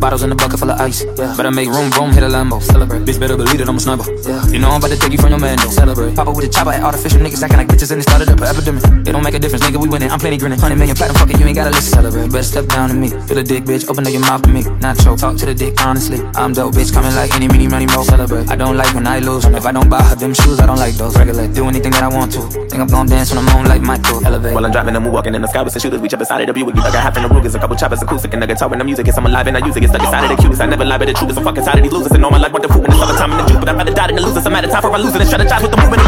Bottles 0.06 0.22
in 0.22 0.30
the 0.30 0.36
bucket 0.38 0.60
full 0.60 0.70
of 0.70 0.78
ice. 0.78 1.02
Yeah. 1.18 1.34
Better 1.34 1.50
make 1.50 1.66
room, 1.66 1.90
boom, 1.90 2.12
hit 2.14 2.22
a 2.22 2.30
Lambo. 2.30 2.62
Celebrate. 2.62 3.02
Bitch, 3.02 3.18
better 3.18 3.36
believe 3.36 3.58
it, 3.58 3.68
I'm 3.68 3.74
a 3.74 3.80
sniper. 3.80 4.06
Yeah. 4.22 4.38
You 4.54 4.60
know 4.62 4.70
I'm 4.70 4.78
about 4.78 4.94
to 4.94 4.96
take 5.02 5.10
you 5.10 5.18
from 5.18 5.30
your 5.34 5.42
man, 5.42 5.58
though. 5.58 5.74
Celebrate. 5.74 6.14
Papa 6.14 6.30
with 6.30 6.46
a 6.46 6.48
chopper 6.48 6.70
at 6.70 6.84
artificial 6.84 7.18
niggas 7.18 7.42
acting 7.42 7.58
like 7.58 7.66
bitches 7.66 7.90
and 7.90 7.98
it 7.98 8.06
started 8.06 8.30
up 8.30 8.38
an 8.38 8.46
epidemic. 8.46 8.86
It 9.02 9.10
don't 9.10 9.24
make 9.26 9.34
a 9.34 9.40
difference, 9.40 9.64
nigga, 9.66 9.82
we 9.82 9.88
winning. 9.88 10.08
I'm 10.08 10.20
plenty 10.20 10.38
grinning. 10.38 10.62
100 10.62 10.78
million 10.78 10.94
platinum, 10.94 11.18
fuck 11.18 11.34
it, 11.34 11.40
you 11.40 11.46
ain't 11.46 11.56
gotta 11.58 11.74
listen. 11.74 11.90
Celebrate. 11.90 12.30
Better 12.30 12.46
step 12.46 12.66
down 12.70 12.90
to 12.90 12.94
me. 12.94 13.08
Feel 13.26 13.38
a 13.38 13.42
dick, 13.42 13.64
bitch. 13.66 13.90
Open 13.90 14.06
up 14.06 14.12
your 14.12 14.22
mouth 14.22 14.42
to 14.42 14.48
me. 14.48 14.62
Not 14.78 14.94
choke. 15.02 15.18
Talk 15.18 15.38
to 15.42 15.46
the 15.46 15.54
dick, 15.54 15.74
honestly. 15.82 16.22
I'm 16.38 16.52
dope, 16.52 16.78
bitch. 16.78 16.94
Coming 16.94 17.10
like 17.18 17.34
any, 17.34 17.48
mini, 17.50 17.66
money, 17.66 17.86
mo. 17.90 18.06
Celebrate. 18.06 18.46
I 18.46 18.54
don't 18.54 18.76
like 18.76 18.94
when 18.94 19.08
I 19.08 19.18
lose. 19.18 19.44
If 19.46 19.66
I 19.66 19.72
don't 19.72 19.90
buy 19.90 20.06
her 20.06 20.14
them 20.14 20.34
shoes, 20.34 20.60
I 20.60 20.66
don't 20.66 20.78
like 20.78 20.94
those. 20.94 21.18
Regulate. 21.18 21.50
Do 21.52 21.66
anything 21.66 21.90
that 21.90 22.04
I 22.06 22.14
want 22.14 22.30
to. 22.38 22.46
Think 22.70 22.78
I'm 22.78 22.86
gonna 22.86 23.10
dance 23.10 23.34
when 23.34 23.42
I'm 23.42 23.50
on 23.58 23.66
like 23.66 23.82
Michael. 23.82 24.24
Elevate. 24.24 24.54
While 24.54 24.66
I'm 24.66 24.70
driving 24.70 24.94
and 24.94 25.02
walking 25.10 25.34
in 25.34 25.42
the 25.42 25.50
sky 25.50 25.62
with 25.62 25.72
some 25.72 25.82
shooters, 25.82 25.98
reach 25.98 26.14
up 26.14 26.20
inside 26.20 26.46
of 26.46 26.46
the 26.46 26.54
Buick. 26.54 26.78
I 26.78 26.94
have 27.02 27.16
in 27.16 27.24
the 27.24 27.28
Rugers, 27.28 27.56
a 27.56 27.58
couple 27.58 27.74
choppers, 27.74 28.02
acoustic, 28.02 28.32
and 28.34 28.40
the 28.40 28.46
guitar 28.46 28.68
when 28.68 28.78
the 28.78 28.84
music 28.84 29.08
is 29.08 29.18
I'm 29.18 29.26
alive 29.26 29.48
and 29.48 29.56
I 29.56 29.66
use 29.66 29.76
it. 29.76 29.80
Get 29.80 29.95
stuck 29.96 30.12
inside 30.12 30.30
of 30.30 30.36
the 30.36 30.42
cubes. 30.42 30.60
I 30.60 30.66
never 30.66 30.84
lie, 30.84 30.98
but 30.98 31.08
the 31.08 31.14
truth 31.14 31.30
is 31.30 31.36
I'm 31.38 31.44
fucking 31.44 31.64
tired 31.64 31.78
of 31.78 31.84
these 31.84 31.92
losers. 31.92 32.12
And 32.12 32.24
all 32.24 32.30
my 32.30 32.38
life 32.38 32.52
went 32.52 32.64
to 32.64 32.72
fruit 32.72 32.84
in 32.84 32.90
the 32.90 32.98
summertime 32.98 33.32
in 33.32 33.38
the 33.38 33.46
juice, 33.48 33.60
but 33.60 33.68
I'd 33.68 33.76
rather 33.76 33.94
die 33.94 34.06
than 34.06 34.16
the 34.16 34.22
losers. 34.22 34.46
I'm 34.46 34.54
out 34.54 34.64
of 34.64 34.70
time 34.70 34.82
for 34.82 34.90
a 34.92 34.98
loser 34.98 35.18
and 35.20 35.28
strategize 35.28 35.62
with 35.62 35.72
the 35.72 35.80
movement. 35.80 36.02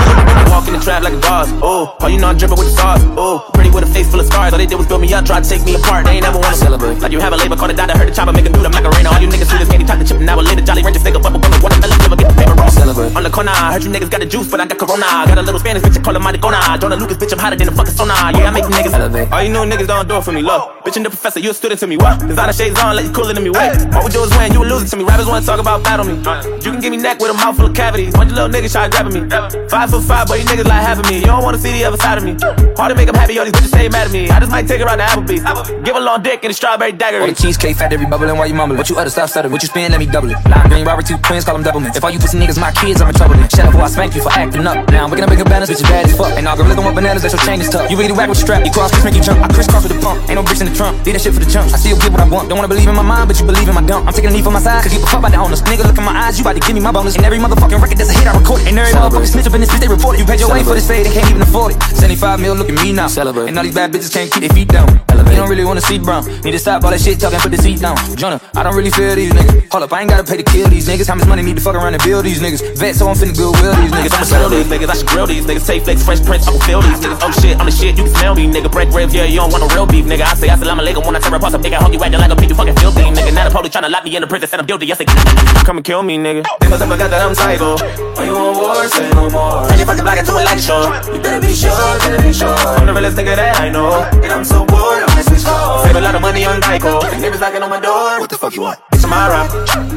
Walk 0.48 0.66
in 0.68 0.74
the 0.74 0.82
trap 0.82 1.02
like 1.02 1.14
a 1.14 1.20
boss. 1.20 1.48
Oh, 1.62 1.96
oh, 2.00 2.08
you 2.08 2.18
know 2.18 2.28
I'm 2.28 2.36
dripping 2.36 2.58
with 2.58 2.68
the 2.68 2.74
stars. 2.74 3.02
Oh, 3.16 3.48
pretty 3.54 3.70
with 3.70 3.84
a 3.84 3.90
face 3.90 4.08
full 4.10 4.20
of 4.20 4.26
scars. 4.26 4.52
All 4.52 4.58
they 4.58 4.66
did 4.66 4.76
was 4.76 4.86
build 4.86 5.00
me 5.00 5.12
up, 5.12 5.24
try 5.24 5.40
to 5.40 5.48
take 5.48 5.64
me 5.64 5.74
apart. 5.74 6.04
They 6.04 6.20
ain't 6.20 6.24
never 6.24 6.38
wanna 6.38 6.56
celebrate. 6.56 6.98
Like 7.00 7.12
you 7.12 7.20
have 7.20 7.32
a 7.32 7.38
labor 7.38 7.56
called 7.56 7.72
a 7.72 7.76
doctor, 7.76 7.96
heard 7.96 8.08
the 8.08 8.14
chopper, 8.14 8.32
make 8.32 8.46
a 8.46 8.52
dude, 8.52 8.64
I'm 8.64 8.72
like 8.72 8.84
a 8.84 8.90
rainer. 8.90 9.10
All 9.10 9.20
you 9.20 9.28
niggas 9.28 9.48
shooters, 9.50 9.68
candy 9.68 9.86
type 9.86 9.98
the 9.98 10.04
chip, 10.04 10.18
and 10.20 10.28
I 10.28 10.34
will 10.34 10.44
later. 10.44 10.62
Jolly 10.62 10.82
Rancher, 10.82 11.00
nigga, 11.00 11.20
bubble 11.22 11.40
gum, 11.40 11.52
watermelon, 11.62 11.98
never 11.98 12.16
get 12.16 12.28
the 12.28 12.36
paper 12.36 12.54
roll. 12.54 12.70
Celebrate. 12.70 13.16
On 13.16 13.22
the 13.22 13.30
corner, 13.30 13.52
I 13.52 13.72
heard 13.72 13.84
you 13.84 13.90
niggas 13.90 14.10
got 14.10 14.20
the 14.20 14.26
juice, 14.26 14.48
but 14.50 14.60
I 14.60 14.66
got 14.66 14.78
corona. 14.78 15.06
Got 15.28 15.38
a 15.38 15.42
little 15.42 15.60
Spanish 15.60 15.82
bitch, 15.82 15.98
I 15.98 16.02
call 16.02 16.14
her 16.14 16.20
Maricona. 16.20 16.60
Jonah 16.80 16.96
Lucas, 16.96 17.16
bitch, 17.16 17.32
I'm 17.32 17.38
hotter 17.38 17.56
than 17.56 17.68
a 17.68 17.72
fucking 17.72 17.94
sauna. 17.94 18.32
Yeah, 18.36 18.48
I 18.48 18.50
make 18.50 18.64
niggas 18.64 18.92
elevate. 18.92 19.30
All 19.32 19.42
you 19.42 19.52
know 19.52 19.64
niggas 19.64 19.86
don't 19.86 20.08
do 20.08 20.16
it 20.16 20.24
for 20.24 20.32
me, 20.32 20.42
look. 20.42 20.84
Bitch, 20.84 20.96
and 20.96 21.04
the 21.06 21.10
professor, 21.10 21.40
you 21.40 21.50
a 21.50 21.54
student 21.54 21.80
to 21.80 21.86
me, 21.86 21.96
what? 21.96 22.18
Designer 22.20 22.52
shades 22.52 22.78
on, 22.80 22.96
let 22.96 23.04
you 23.04 23.12
cooler 23.12 23.32
than 23.32 23.44
me, 23.44 23.50
wait. 23.50 23.67
All 23.94 24.04
we 24.04 24.10
do 24.10 24.22
is 24.22 24.32
win, 24.36 24.52
you 24.52 24.62
a 24.62 24.66
loser 24.66 24.88
to 24.88 24.96
me. 24.96 25.04
Rappers 25.04 25.26
wanna 25.26 25.44
talk 25.44 25.60
about 25.60 25.84
battle 25.84 26.06
me. 26.06 26.16
You 26.64 26.70
can 26.72 26.80
give 26.80 26.90
me 26.90 26.96
neck 26.96 27.20
with 27.20 27.30
a 27.30 27.34
mouth 27.34 27.56
full 27.56 27.66
of 27.66 27.74
cavities. 27.74 28.14
Bunch 28.14 28.30
of 28.30 28.36
little 28.36 28.50
niggas 28.50 28.72
try 28.72 28.88
grabbing 28.88 29.14
me. 29.14 29.28
Five 29.68 29.90
foot 29.90 30.04
five, 30.04 30.26
but 30.28 30.38
you 30.40 30.44
niggas 30.46 30.64
like 30.64 30.82
half 30.82 30.98
of 30.98 31.06
me. 31.10 31.20
You 31.20 31.26
don't 31.26 31.42
wanna 31.42 31.58
see 31.58 31.72
the 31.72 31.84
other 31.84 31.98
side 31.98 32.18
of 32.18 32.24
me. 32.24 32.36
Hard 32.76 32.90
to 32.90 32.94
make 32.94 33.06
them 33.06 33.16
happy, 33.16 33.38
all 33.38 33.44
these 33.44 33.52
bitches 33.52 33.68
stay 33.68 33.88
mad 33.88 34.06
at 34.06 34.12
me. 34.12 34.30
I 34.30 34.40
just 34.40 34.50
might 34.50 34.66
take 34.66 34.80
her 34.80 34.88
out 34.88 34.96
to 34.96 35.04
Applebee's. 35.04 35.44
Give 35.84 35.96
a 35.96 36.00
long 36.00 36.22
dick 36.22 36.40
and 36.44 36.50
a 36.50 36.54
strawberry 36.54 36.92
dagger. 36.92 37.20
All 37.20 37.26
the 37.26 37.34
cheesecake 37.34 37.76
fat, 37.76 37.92
every 37.92 38.06
bubbling 38.06 38.38
while 38.38 38.46
you 38.46 38.54
mumbling. 38.54 38.78
What 38.78 38.88
you 38.88 38.96
utter, 38.96 39.10
stop 39.10 39.28
stuttering. 39.28 39.52
What 39.52 39.62
you 39.62 39.68
spin, 39.68 39.90
let 39.90 39.98
me 39.98 40.06
double 40.06 40.30
it. 40.30 40.38
Lime 40.48 40.68
green, 40.68 40.84
Robert, 40.86 41.06
two 41.06 41.18
twins, 41.18 41.44
call 41.44 41.54
them 41.54 41.64
double 41.64 41.84
If 41.84 42.02
all 42.04 42.10
you 42.10 42.18
pussy 42.18 42.38
niggas 42.38 42.60
my 42.60 42.72
kids, 42.72 43.00
I'm 43.02 43.08
in 43.08 43.14
trouble 43.14 43.34
then. 43.34 43.48
Shut 43.48 43.66
up, 43.66 43.74
or 43.74 43.82
I 43.82 43.88
spank 43.88 44.14
you 44.14 44.22
for 44.22 44.32
acting 44.32 44.66
up. 44.66 44.88
Now 44.88 45.04
I'm 45.04 45.10
waking 45.10 45.24
up 45.24 45.30
bigger 45.30 45.44
banners, 45.44 45.68
bitch, 45.68 45.82
you 45.82 45.88
bad 45.90 46.06
as 46.06 46.16
fuck. 46.16 46.32
Ain't 46.38 46.46
algorithm 46.46 46.84
with 46.84 46.94
bananas, 46.94 47.22
that's 47.22 47.34
your 47.34 47.42
chain 47.42 47.60
is 47.60 47.68
tough. 47.68 47.90
You 47.90 47.98
really 47.98 48.12
whack 48.12 48.28
with 48.28 48.38
strap, 48.38 48.64
you 48.64 48.70
cross, 48.70 48.92
make 49.04 49.14
you 49.14 49.22
jump. 49.22 49.42
I 49.42 49.48
crisscross 49.48 49.82
with 49.82 49.92
the 49.92 50.00
pump, 50.00 50.22
ain't 50.30 50.38
no 50.38 50.42
bricks 50.42 50.60
in 50.60 50.68
the 50.70 50.74
trunk. 50.74 51.02
Did 51.02 51.16
that 51.16 51.22
shit 51.22 51.34
for 51.34 51.40
the 51.40 51.50
chump. 51.50 51.72
I 51.74 51.76
still 51.76 51.98
get 51.98 52.12
what 52.12 52.20
I 52.20 52.28
want. 52.28 52.48
Don't 52.48 52.58
wanna 52.58 52.68
believe 52.68 52.88
in 52.88 52.94
my 52.94 53.02
mind, 53.02 53.26
but 53.26 53.38
you 53.40 53.44
believe 53.44 53.57
in 53.66 53.74
my 53.74 53.82
dump. 53.82 54.06
I'm 54.06 54.12
taking 54.12 54.30
a 54.30 54.32
knee 54.32 54.42
for 54.42 54.52
my 54.52 54.60
side, 54.60 54.82
cause 54.82 54.92
you 54.92 55.00
fuck 55.00 55.22
by 55.22 55.30
the 55.30 55.38
owners. 55.38 55.62
Nigga, 55.62 55.82
look 55.88 55.98
in 55.98 56.04
my 56.04 56.14
eyes, 56.14 56.38
you 56.38 56.44
about 56.44 56.54
to 56.54 56.60
give 56.60 56.74
me 56.74 56.80
my 56.80 56.92
bonus. 56.92 57.16
And 57.16 57.24
every 57.24 57.38
motherfucking 57.38 57.80
record 57.80 57.98
that's 57.98 58.10
a 58.10 58.14
hit, 58.14 58.26
I 58.28 58.38
record 58.38 58.60
it. 58.62 58.68
And 58.68 58.78
every 58.78 58.92
motherfucking 58.92 59.26
snitch 59.26 59.46
up 59.46 59.54
in 59.54 59.60
this 59.60 59.70
bitch, 59.70 59.80
they 59.80 59.88
report 59.88 60.14
it. 60.14 60.20
You 60.20 60.26
paid 60.26 60.40
your 60.40 60.52
way 60.52 60.62
for 60.62 60.74
this 60.74 60.86
fade, 60.86 61.06
they 61.06 61.12
can't 61.12 61.28
even 61.30 61.42
afford 61.42 61.74
it. 61.74 61.82
75 61.96 62.40
mil, 62.40 62.54
look 62.54 62.68
at 62.68 62.76
me 62.84 62.92
now. 62.92 63.08
Celebrate. 63.08 63.48
And 63.48 63.58
all 63.58 63.64
these 63.64 63.74
bad 63.74 63.92
bitches 63.92 64.12
can't 64.12 64.30
keep 64.30 64.42
their 64.42 64.54
feet 64.54 64.68
down. 64.68 65.07
Elevate. 65.18 65.34
You 65.34 65.40
don't 65.40 65.50
really 65.50 65.64
wanna 65.64 65.80
see 65.80 65.98
brown. 65.98 66.24
Need 66.42 66.52
to 66.52 66.58
stop 66.58 66.84
all 66.84 66.90
that 66.90 67.00
shit 67.00 67.18
talking, 67.18 67.40
put 67.40 67.50
the 67.50 67.58
seat 67.58 67.80
down. 67.80 67.96
Jonah, 68.16 68.40
I 68.54 68.62
don't 68.62 68.76
really 68.76 68.90
feel 68.90 69.14
these 69.14 69.32
niggas. 69.32 69.70
Hold 69.72 69.82
up, 69.84 69.92
I 69.92 70.00
ain't 70.02 70.10
gotta 70.10 70.24
pay 70.24 70.36
to 70.36 70.42
kill 70.42 70.68
these 70.68 70.86
niggas. 70.88 71.08
How 71.08 71.14
much 71.14 71.26
money 71.26 71.42
need 71.42 71.56
to 71.56 71.62
fuck 71.62 71.74
around 71.74 71.94
and 71.94 72.02
build 72.02 72.24
these 72.24 72.40
niggas? 72.40 72.62
Vet, 72.78 72.94
so 72.94 73.08
I'm 73.08 73.16
finna 73.16 73.34
goodwill 73.36 73.74
these 73.74 73.90
niggas. 73.90 74.14
I'ma 74.14 74.24
sell 74.24 74.48
these 74.48 74.66
niggas, 74.66 74.88
I 74.88 74.94
should 74.94 75.08
grill 75.08 75.26
these 75.26 75.44
niggas. 75.44 75.66
Take 75.66 75.82
flex, 75.82 76.04
fresh 76.04 76.22
prints, 76.22 76.46
I 76.46 76.52
will 76.52 76.60
feel 76.60 76.82
these 76.82 77.00
niggas. 77.00 77.18
Oh 77.22 77.32
shit, 77.42 77.58
I'm 77.58 77.66
the 77.66 77.72
shit, 77.72 77.98
you 77.98 78.04
can 78.04 78.14
smell 78.14 78.34
me, 78.34 78.46
nigga. 78.46 78.70
Break 78.70 78.90
ribs, 78.92 79.14
yeah, 79.14 79.24
you 79.24 79.40
don't 79.42 79.50
want 79.50 79.66
no 79.66 79.74
real 79.74 79.86
beef, 79.86 80.04
nigga. 80.06 80.22
I 80.22 80.34
say 80.34 80.48
assalamu 80.48 80.86
alaikum 80.86 81.04
when 81.04 81.16
I 81.16 81.20
tear 81.20 81.34
apart 81.34 81.52
some 81.52 81.62
nigga. 81.62 81.78
Hug 81.82 81.92
you 81.92 82.02
acting 82.02 82.20
like 82.20 82.30
a 82.30 82.36
pig, 82.36 82.50
you 82.50 82.54
fucking 82.54 82.76
filthy, 82.76 83.02
nigga. 83.02 83.34
Now 83.34 83.48
the 83.48 83.54
police 83.54 83.72
tryna 83.74 83.90
lock 83.90 84.04
me 84.04 84.14
in 84.14 84.22
the 84.22 84.28
prison, 84.28 84.48
said 84.48 84.60
I'm 84.60 84.66
guilty. 84.66 84.86
Yes, 84.86 84.98
they 84.98 85.04
come 85.04 85.76
and 85.76 85.84
kill 85.84 86.02
me, 86.02 86.16
nigga. 86.18 86.44
They 86.60 86.68
must 86.68 86.82
have 86.82 86.90
forgot 86.90 87.10
that 87.10 87.22
I'm 87.26 87.34
psycho. 87.34 87.76
When 88.16 88.26
you 88.26 88.36
on 88.36 88.54
war, 88.54 88.86
say 88.88 89.10
no 89.10 89.28
more. 89.30 89.66
And 89.70 89.78
you 89.80 89.86
fucking 89.86 90.04
black 90.04 90.18
into 90.18 90.32
a 90.32 90.42
light 90.44 90.60
show. 90.60 90.82
You 91.12 91.20
better 91.20 91.40
be 91.40 91.54
sure, 91.54 91.98
better 91.98 92.22
be 92.22 92.32
sure. 92.32 92.54
I'm 92.54 92.86
the 92.86 92.92
realest 92.92 93.16
nigga 93.16 93.36
that 93.36 93.60
I 93.60 93.68
know. 93.68 94.02
And 94.22 94.32
I'm 94.32 94.44
so 94.44 94.64
bored, 94.64 95.07
I'm 95.18 95.24
gonna 95.24 95.34
switch. 95.34 95.82
Save 95.82 95.96
a 95.96 96.00
lot 96.00 96.14
of 96.14 96.22
money 96.22 96.44
on 96.46 96.60
Geico. 96.62 97.02
And 97.02 97.22
niggas 97.22 97.40
knocking 97.40 97.62
on 97.62 97.70
my 97.70 97.80
door. 97.80 98.20
What 98.20 98.30
the 98.30 98.38
fuck 98.38 98.54
you 98.54 98.62
want? 98.62 98.78
Bitch, 98.94 99.02
I'm 99.02 99.10
alright. 99.10 99.50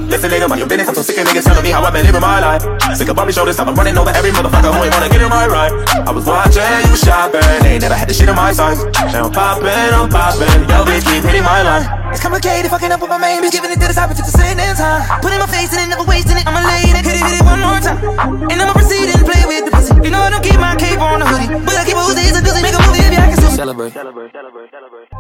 Listen, 0.10 0.32
nigga, 0.32 0.50
mind 0.50 0.60
your 0.60 0.70
business. 0.70 0.90
I'm 0.90 0.96
so 0.96 1.06
sick 1.06 1.18
of 1.22 1.28
niggas 1.28 1.46
telling 1.46 1.64
me 1.64 1.70
how 1.70 1.84
I've 1.84 1.94
been 1.94 2.06
living 2.06 2.22
my 2.22 2.42
life. 2.42 2.66
Sick 2.98 3.08
of 3.08 3.16
Bobby 3.16 3.32
shoulders, 3.32 3.60
I'm 3.60 3.74
running 3.76 3.98
over 3.98 4.10
every 4.10 4.32
motherfucker 4.32 4.74
who 4.74 4.82
ain't 4.82 4.94
wanna 4.94 5.10
get 5.10 5.22
in 5.22 5.30
my 5.30 5.46
right. 5.46 5.72
I 5.94 6.12
was 6.12 6.26
watching, 6.26 6.66
you 6.66 6.92
was 6.92 7.02
shopping. 7.06 7.46
They 7.62 7.78
ain't 7.78 7.84
never 7.86 7.94
had 7.94 8.10
the 8.10 8.14
shit 8.14 8.30
in 8.30 8.36
my 8.36 8.52
size. 8.52 8.84
Now 9.14 9.30
I'm 9.30 9.32
popping, 9.32 9.70
I'm 9.70 10.10
popping. 10.10 10.50
Yo, 10.66 10.84
bitch, 10.90 11.06
keep 11.06 11.24
hitting 11.24 11.46
my 11.46 11.62
line. 11.62 11.86
It's 12.12 12.20
complicated, 12.20 12.72
fucking 12.72 12.92
up 12.92 13.00
with 13.00 13.10
my 13.10 13.22
main 13.22 13.42
bitch, 13.42 13.54
giving 13.54 13.72
it 13.72 13.80
to 13.80 13.88
the 13.88 13.94
top, 13.94 14.10
took 14.12 14.26
the 14.26 14.36
same 14.36 14.58
damn 14.58 14.76
time. 14.76 15.06
Putting 15.22 15.40
my 15.40 15.48
face 15.48 15.72
in 15.72 15.86
it, 15.86 15.90
never 15.94 16.04
wasting 16.04 16.36
it. 16.36 16.46
I'ma 16.50 16.66
lay 16.66 16.90
it, 16.90 16.98
hit 16.98 17.14
it, 17.14 17.24
hit 17.24 17.40
it 17.40 17.46
one 17.46 17.62
more 17.62 17.80
time. 17.80 18.02
And 18.52 18.58
I'ma 18.58 18.74
proceed 18.74 19.14
and 19.14 19.22
play 19.24 19.46
with 19.46 19.70
the 19.70 19.72
pussy. 19.72 19.96
You 20.02 20.12
know 20.12 20.20
I 20.20 20.30
don't 20.34 20.44
keep 20.44 20.60
my 20.60 20.76
cape 20.76 21.00
on 21.00 21.22
the 21.22 21.28
hoodie, 21.30 21.48
but 21.62 21.78
I 21.78 21.86
keep 21.86 21.96
a 21.96 22.04
Uzi, 22.04 22.26
a 22.34 22.42
doozy, 22.42 22.62
make 22.66 22.74
a 22.74 22.82
movie 22.84 23.06
if 23.06 23.22
I 23.22 23.30
can 23.32 23.38
sue. 23.38 23.56
Celebrate. 23.56 23.94
Celebrate, 23.94 24.32
celebrate, 24.34 24.72
celebrate. 24.72 25.11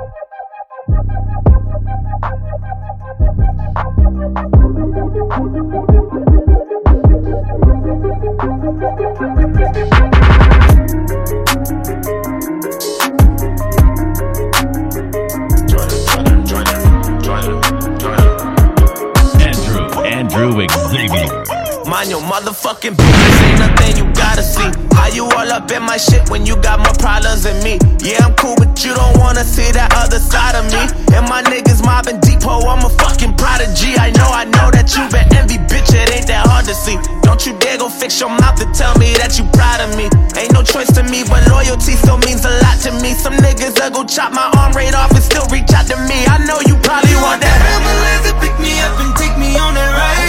Andrew, 19.41 19.89
Andrew 20.05 20.67
Xavier. 20.67 21.60
Mind 21.91 22.07
your 22.07 22.23
motherfucking 22.23 22.95
business, 22.95 23.35
ain't 23.43 23.59
nothing 23.59 23.99
you 23.99 24.07
gotta 24.15 24.39
see. 24.39 24.63
How 24.95 25.11
you 25.11 25.27
all 25.27 25.51
up 25.51 25.67
in 25.75 25.83
my 25.83 25.99
shit 25.99 26.23
when 26.31 26.45
you 26.47 26.55
got 26.63 26.79
more 26.79 26.95
problems 26.95 27.43
than 27.43 27.59
me? 27.67 27.83
Yeah, 27.99 28.23
I'm 28.23 28.31
cool, 28.39 28.55
but 28.55 28.79
you 28.79 28.95
don't 28.95 29.19
wanna 29.19 29.43
see 29.43 29.67
that 29.75 29.91
other 29.99 30.23
side 30.23 30.55
of 30.55 30.71
me. 30.71 30.87
And 31.11 31.27
my 31.27 31.43
niggas 31.43 31.83
mobbing 31.83 32.23
depot, 32.23 32.63
I'm 32.63 32.79
a 32.87 32.91
fucking 32.95 33.35
prodigy. 33.35 33.99
I 33.99 34.07
know, 34.15 34.31
I 34.31 34.47
know 34.47 34.71
that 34.71 34.87
you 34.95 35.03
been 35.11 35.27
envy, 35.35 35.59
bitch, 35.67 35.91
it 35.91 36.15
ain't 36.15 36.31
that 36.31 36.47
hard 36.47 36.63
to 36.71 36.75
see. 36.79 36.95
Don't 37.27 37.43
you 37.43 37.59
dare 37.59 37.75
go 37.75 37.91
fix 37.91 38.23
your 38.23 38.31
mouth 38.31 38.55
to 38.63 38.71
tell 38.71 38.95
me 38.95 39.11
that 39.19 39.35
you 39.35 39.43
proud 39.51 39.83
of 39.83 39.91
me. 39.99 40.07
Ain't 40.39 40.55
no 40.55 40.63
choice 40.63 40.95
to 40.95 41.03
me, 41.03 41.27
but 41.27 41.43
loyalty 41.51 41.99
still 41.99 42.23
means 42.23 42.47
a 42.47 42.55
lot 42.63 42.79
to 42.87 42.95
me. 43.03 43.19
Some 43.19 43.35
niggas 43.35 43.75
that 43.83 43.91
go 43.91 44.07
chop 44.07 44.31
my 44.31 44.47
arm 44.55 44.71
right 44.71 44.95
off 44.95 45.11
and 45.11 45.19
still 45.19 45.43
reach 45.51 45.67
out 45.75 45.91
to 45.91 45.99
me. 46.07 46.23
I 46.23 46.39
know 46.47 46.63
you 46.63 46.79
probably 46.87 47.19
want 47.19 47.43
that. 47.43 47.59
Ambulance 47.67 48.31
pick 48.39 48.55
me 48.63 48.79
up 48.79 48.95
and 48.95 49.11
take 49.19 49.35
me 49.35 49.59
on 49.59 49.75
that 49.75 49.91
ride. 49.91 50.20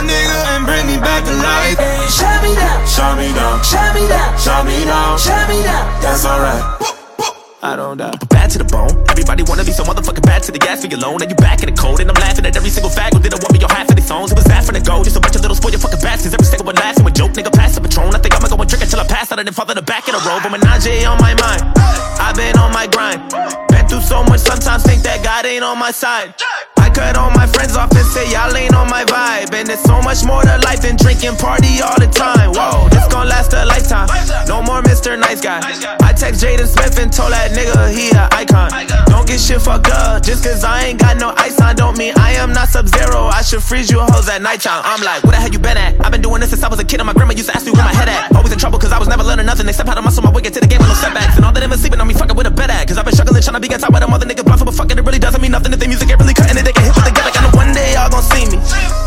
A 0.00 0.02
nigga 0.02 0.38
and 0.56 0.64
bring 0.64 0.86
me 0.88 0.96
back 0.96 1.24
to 1.24 1.34
life. 1.36 1.76
Shut 2.08 2.40
me 2.42 2.54
down, 2.56 2.86
Shut 2.88 3.12
me 3.20 3.28
down, 3.36 3.62
shut 3.62 3.94
me 3.94 4.08
down, 4.08 4.38
shut 4.38 4.66
me 4.66 4.84
down. 4.84 5.18
shut 5.18 5.48
me 5.48 5.62
down. 5.62 5.84
That's 6.00 6.24
alright. 6.24 6.64
I 7.62 7.76
don't 7.76 7.98
die. 7.98 8.16
But 8.16 8.28
bad 8.30 8.48
to 8.56 8.58
the 8.58 8.64
bone. 8.64 8.88
Everybody 9.12 9.44
wanna 9.44 9.64
be 9.64 9.72
so 9.72 9.84
motherfucking 9.84 10.24
bad 10.24 10.42
to 10.44 10.52
the 10.52 10.58
gas 10.58 10.80
for 10.80 10.88
your 10.88 10.98
loan. 11.00 11.20
And 11.20 11.28
you 11.28 11.36
back 11.36 11.60
in 11.60 11.68
the 11.68 11.76
cold. 11.76 12.00
And 12.00 12.08
I'm 12.08 12.16
laughing 12.16 12.46
at 12.46 12.56
every 12.56 12.70
single 12.70 12.90
fag 12.90 13.12
who 13.12 13.20
didn't 13.20 13.42
want 13.44 13.52
me 13.52 13.60
your 13.60 13.68
half 13.68 13.88
of 13.90 13.96
these 13.96 14.08
songs. 14.08 14.32
It 14.32 14.36
was 14.40 14.48
for 14.48 14.72
the 14.72 14.80
gold. 14.80 15.04
Just 15.04 15.16
a 15.16 15.20
bunch 15.20 15.36
of 15.36 15.42
little 15.42 15.56
spoiled 15.56 15.76
fucking 15.76 16.00
bastards. 16.00 16.32
Every 16.32 16.48
single 16.48 16.64
one 16.64 16.76
laughing 16.76 17.04
with 17.04 17.14
joke. 17.14 17.32
Nigga 17.36 17.52
pass 17.52 17.76
the 17.76 17.82
patron. 17.84 18.16
I 18.16 18.18
think 18.18 18.32
I'ma 18.32 18.48
go 18.48 18.56
and 18.56 18.68
drink 18.68 18.82
until 18.82 19.00
I 19.00 19.06
pass 19.06 19.30
out 19.30 19.38
and 19.38 19.46
then 19.46 19.52
fall 19.52 19.68
in 19.68 19.76
the 19.76 19.84
back 19.84 20.08
of 20.08 20.16
the 20.16 20.22
road. 20.24 20.40
But 20.40 20.56
menage 20.56 21.04
on 21.04 21.20
my 21.20 21.36
mind. 21.36 21.60
I've 22.16 22.34
been 22.34 22.56
on 22.56 22.72
my 22.72 22.88
grind. 22.88 23.28
Been 23.68 23.84
through 23.84 24.08
so 24.08 24.24
much, 24.24 24.40
sometimes 24.40 24.82
think 24.84 25.04
that 25.04 25.20
God 25.20 25.44
ain't 25.44 25.64
on 25.64 25.76
my 25.76 25.92
side. 25.92 26.32
I 26.90 26.92
cut 26.92 27.16
all 27.16 27.30
my 27.30 27.46
friends 27.46 27.76
off 27.76 27.94
and 27.94 28.06
say 28.06 28.26
y'all 28.32 28.50
ain't 28.50 28.74
on 28.74 28.90
my 28.90 29.04
vibe. 29.04 29.54
And 29.54 29.68
there's 29.68 29.78
so 29.86 30.02
much 30.02 30.26
more 30.26 30.42
to 30.42 30.58
life 30.66 30.82
than 30.82 30.96
drinking 30.96 31.38
party 31.38 31.78
all 31.78 31.94
the 31.94 32.10
time. 32.10 32.50
Whoa, 32.50 32.88
this 32.90 33.06
gon' 33.06 33.28
last 33.30 33.54
a 33.54 33.64
lifetime. 33.64 34.10
No 34.50 34.58
more 34.60 34.82
Mr. 34.82 35.14
Nice 35.14 35.40
Guy. 35.40 35.62
I 36.02 36.10
text 36.10 36.42
Jaden 36.42 36.66
Smith 36.66 36.98
and 36.98 37.12
told 37.12 37.30
that 37.30 37.54
nigga 37.54 37.94
he 37.94 38.10
a 38.10 38.26
icon. 38.34 38.74
Don't 39.06 39.22
get 39.22 39.38
shit 39.38 39.62
fucked 39.62 39.86
up. 39.86 40.24
Just 40.24 40.42
cause 40.42 40.64
I 40.64 40.90
ain't 40.90 40.98
got 40.98 41.18
no 41.18 41.30
ice 41.36 41.60
on, 41.60 41.76
don't 41.76 41.96
mean 41.96 42.12
I 42.18 42.32
am 42.42 42.52
not 42.52 42.66
Sub 42.68 42.88
Zero. 42.88 43.30
I 43.30 43.42
should 43.42 43.62
freeze 43.62 43.88
you 43.88 44.00
hoes 44.02 44.28
at 44.28 44.42
nighttime. 44.42 44.82
I'm 44.82 44.98
like, 45.06 45.22
where 45.22 45.38
the 45.38 45.38
hell 45.38 45.50
you 45.54 45.62
been 45.62 45.78
at? 45.78 45.94
I've 46.02 46.10
been 46.10 46.22
doing 46.22 46.40
this 46.40 46.50
since 46.50 46.64
I 46.64 46.68
was 46.68 46.80
a 46.80 46.84
kid, 46.84 46.98
and 46.98 47.06
my 47.06 47.14
grandma 47.14 47.34
used 47.38 47.50
to 47.50 47.54
ask 47.54 47.66
me 47.66 47.70
where 47.70 47.86
my 47.86 47.94
head 47.94 48.08
at. 48.08 48.34
Always 48.34 48.50
in 48.50 48.58
trouble 48.58 48.80
cause 48.80 48.90
I 48.90 48.98
was 48.98 49.06
never 49.06 49.22
learning 49.22 49.46
nothing 49.46 49.68
except 49.68 49.88
how 49.88 49.94
to 49.94 50.02
muscle 50.02 50.24
my 50.24 50.32
way 50.32 50.42
get 50.42 50.54
to 50.54 50.60
the 50.60 50.66
game 50.66 50.80
with 50.80 50.88
no 50.88 50.94
setbacks. 50.94 51.36
And 51.36 51.44
all 51.44 51.52
that 51.52 51.62
is 51.62 51.80
sleeping 51.80 52.00
on 52.00 52.08
me 52.08 52.14
fucking 52.14 52.34
with 52.34 52.48
a 52.48 52.50
bed 52.50 52.70
at. 52.70 52.88
Cause 52.88 52.98
I've 52.98 53.04
been 53.04 53.14
struggling 53.14 53.42
trying 53.42 53.54
to 53.54 53.60
be 53.60 53.72
on 53.72 53.78
top 53.78 53.94
of 53.94 54.00
them 54.00 54.12
other 54.12 54.26
niggas 54.26 54.42
but 54.42 54.74
fucking 54.74 54.98
it 54.98 55.04
really 55.04 55.18
doesn't 55.18 55.40
mean 55.40 55.52
nothing 55.52 55.72
if 55.72 55.78
the 55.78 55.86
music 55.86 56.10
ain't 56.10 56.18
really 56.18 56.34
cutting 56.34 56.58
it. 56.58 56.64
They 56.64 56.79
with 56.88 57.04
the 57.04 57.12
gimmick, 57.12 57.36
and 57.36 57.52
one 57.54 57.72
day 57.72 57.94
y'all 57.94 58.08
gon' 58.08 58.22
see 58.22 58.46
me. 58.48 58.58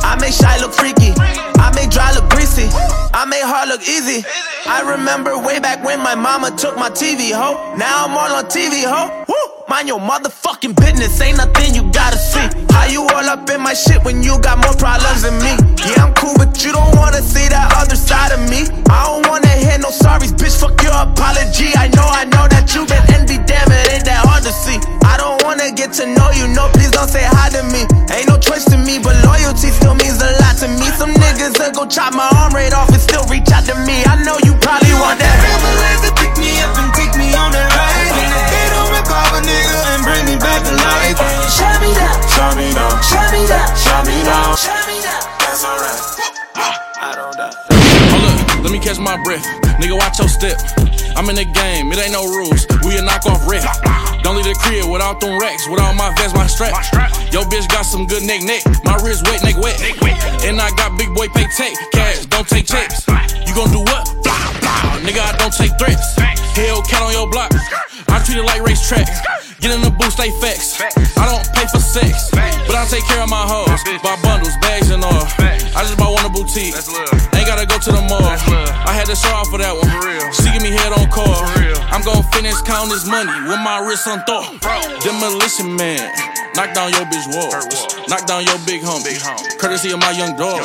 I 0.04 0.18
make 0.20 0.34
shy 0.34 0.58
look 0.60 0.74
freaky. 0.74 1.14
I 1.58 1.72
make 1.76 1.90
dry 1.90 2.12
look 2.14 2.30
greasy. 2.30 2.68
I 3.14 3.26
make 3.26 3.44
hard 3.44 3.70
look 3.70 3.82
easy. 3.88 4.26
I 4.66 4.82
remember 4.82 5.38
way 5.38 5.60
back 5.60 5.84
when 5.84 6.00
my 6.00 6.16
mama 6.16 6.52
took 6.52 6.76
my 6.78 6.90
TV, 6.90 7.32
ho. 7.32 7.76
Now 7.78 8.06
I'm 8.06 8.12
all 8.18 8.36
on 8.36 8.46
TV, 8.46 8.84
ho. 8.84 9.24
Woo! 9.28 9.63
Mind 9.74 9.90
your 9.90 9.98
motherfucking 9.98 10.78
business, 10.78 11.18
ain't 11.18 11.42
nothing 11.42 11.74
you 11.74 11.82
gotta 11.90 12.14
see. 12.14 12.46
How 12.70 12.86
you 12.86 13.10
all 13.10 13.26
up 13.26 13.50
in 13.50 13.58
my 13.58 13.74
shit 13.74 14.06
when 14.06 14.22
you 14.22 14.38
got 14.38 14.62
more 14.62 14.78
problems 14.78 15.26
than 15.26 15.34
me? 15.42 15.58
Yeah, 15.82 16.06
I'm 16.06 16.14
cool, 16.14 16.38
but 16.38 16.62
you 16.62 16.70
don't 16.70 16.94
wanna 16.94 17.26
see 17.26 17.50
that 17.50 17.74
other 17.82 17.98
side 17.98 18.30
of 18.38 18.46
me. 18.54 18.70
I 18.94 19.02
don't 19.10 19.26
wanna 19.26 19.50
hear 19.50 19.82
no 19.82 19.90
sorries, 19.90 20.30
bitch, 20.30 20.62
fuck 20.62 20.78
your 20.86 20.94
apology. 20.94 21.74
I 21.74 21.90
know, 21.90 22.06
I 22.06 22.30
know 22.30 22.46
that 22.54 22.70
you 22.78 22.86
been 22.86 23.02
envy, 23.18 23.42
damn 23.50 23.66
it, 23.74 23.98
ain't 23.98 24.06
that 24.06 24.22
hard 24.22 24.46
to 24.46 24.54
see. 24.54 24.78
I 25.10 25.18
don't 25.18 25.42
wanna 25.42 25.74
get 25.74 25.90
to 25.98 26.06
know 26.06 26.30
you, 26.38 26.46
no, 26.54 26.70
please 26.78 26.94
don't 26.94 27.10
say 27.10 27.26
hi 27.26 27.50
to 27.58 27.66
me. 27.74 27.90
Ain't 28.14 28.30
no 28.30 28.38
choice 28.38 28.70
to 28.70 28.78
me, 28.78 29.02
but 29.02 29.18
loyalty 29.26 29.74
still 29.74 29.98
means 29.98 30.22
a 30.22 30.38
lot 30.38 30.54
to 30.62 30.70
me. 30.70 30.86
Some 31.02 31.18
niggas 31.18 31.58
that 31.58 31.74
go 31.74 31.90
chop 31.90 32.14
my 32.14 32.30
arm 32.38 32.54
right 32.54 32.78
off 32.78 32.94
and 32.94 33.02
still 33.02 33.26
reach 33.26 33.50
out 33.50 33.66
to 33.66 33.74
me. 33.90 34.06
I 34.06 34.22
know 34.22 34.38
you 34.46 34.54
probably 34.62 34.94
want 35.02 35.18
that. 35.18 35.34
To 36.06 36.14
pick 36.14 36.38
me 36.38 36.62
up 36.62 36.78
and 36.78 36.94
take 36.94 37.18
me 37.18 37.34
on 37.34 37.58
that 37.58 37.73
back 40.44 40.62
to 40.68 40.76
life. 40.76 41.18
Shut 41.48 41.80
me 41.80 41.96
down, 41.96 42.20
Shut 42.28 42.52
me 42.60 42.68
down, 42.76 43.00
shut 43.00 43.32
me 43.32 43.42
down, 43.48 43.70
shut 43.80 44.04
me 44.06 44.18
down. 44.28 44.52
shut 44.60 44.84
me 44.86 45.00
down. 45.00 45.24
That's 45.40 45.64
alright. 45.64 46.00
I 47.00 47.16
don't 47.16 47.36
die. 47.40 47.56
Hold 48.12 48.24
up, 48.28 48.64
let 48.64 48.72
me 48.72 48.80
catch 48.80 49.00
my 49.00 49.16
breath. 49.24 49.48
Nigga, 49.80 49.96
watch 49.98 50.20
your 50.20 50.28
step. 50.28 50.60
I'm 51.16 51.30
in 51.30 51.36
the 51.36 51.48
game, 51.48 51.92
it 51.92 51.98
ain't 51.98 52.12
no 52.12 52.28
rules. 52.28 52.68
We 52.84 53.00
a 53.00 53.02
knock 53.02 53.26
off 53.26 53.48
rep. 53.48 53.64
Don't 54.24 54.36
leave 54.36 54.46
the 54.46 54.56
crib 54.60 54.90
without 54.90 55.20
them 55.20 55.40
racks, 55.40 55.68
without 55.68 55.96
my 55.96 56.12
vest, 56.16 56.36
my 56.36 56.48
strap. 56.48 56.74
Yo, 57.32 57.44
bitch 57.48 57.68
got 57.70 57.84
some 57.86 58.08
good 58.08 58.24
neck 58.24 58.42
neck. 58.44 58.64
My 58.84 58.96
wrist 59.04 59.24
wet, 59.28 59.44
neck 59.44 59.58
wet. 59.58 59.80
And 60.44 60.60
I 60.60 60.70
got 60.76 60.98
big 60.98 61.14
boy 61.14 61.28
pay 61.30 61.48
tech. 61.56 61.74
Cash, 61.92 62.26
don't 62.28 62.48
take 62.48 62.66
checks. 62.66 63.08
You 63.48 63.54
gon' 63.56 63.72
do 63.72 63.80
what? 63.80 64.08
Nigga, 65.06 65.20
I 65.20 65.36
don't 65.38 65.54
take 65.54 65.78
threats. 65.78 66.16
Hell 66.56 66.82
count 66.84 67.12
on 67.12 67.14
your 67.14 67.30
block. 67.30 67.52
I 68.08 68.24
treat 68.24 68.38
it 68.38 68.46
like 68.46 68.62
racetrack. 68.64 69.08
Get 69.64 69.72
in 69.72 69.80
the 69.80 69.96
booth, 69.96 70.12
stay 70.12 70.28
facts. 70.44 70.76
I 71.16 71.24
don't 71.24 71.40
pay 71.56 71.64
for 71.72 71.80
sex, 71.80 72.28
but 72.68 72.76
I 72.76 72.84
take 72.92 73.08
care 73.08 73.24
of 73.24 73.32
my 73.32 73.48
hoes. 73.48 73.72
Buy 74.04 74.20
bundles, 74.20 74.52
bags, 74.60 74.92
and 74.92 75.00
all. 75.00 75.24
I 75.40 75.88
just 75.88 75.96
bought 75.96 76.12
one 76.12 76.28
a 76.28 76.32
boutique. 76.36 76.76
Ain't 77.32 77.48
gotta 77.48 77.64
go 77.64 77.80
to 77.80 77.92
the 77.96 78.04
mall. 78.12 78.28
I 78.28 78.92
had 78.92 79.08
to 79.08 79.16
show 79.16 79.32
off 79.32 79.48
for 79.48 79.64
that 79.64 79.72
one. 79.72 79.88
She 80.36 80.52
give 80.52 80.60
me 80.60 80.76
head 80.76 80.92
on 80.92 81.08
call. 81.08 81.48
I'm 81.96 82.04
gon' 82.04 82.28
finish 82.36 82.60
counting 82.68 82.92
this 82.92 83.08
money 83.08 83.32
with 83.48 83.64
my 83.64 83.80
wrist 83.80 84.04
on 84.04 84.20
thought. 84.28 84.52
Demolition 85.00 85.80
man. 85.80 86.12
Knock 86.60 86.76
down 86.76 86.92
your 86.92 87.08
bitch 87.08 87.32
walls. 87.32 87.64
Knock 88.12 88.28
down 88.28 88.44
your 88.44 88.60
big 88.68 88.84
homie. 88.84 89.16
Courtesy 89.64 89.96
of 89.96 90.04
my 90.04 90.12
young 90.12 90.36
dog. 90.36 90.60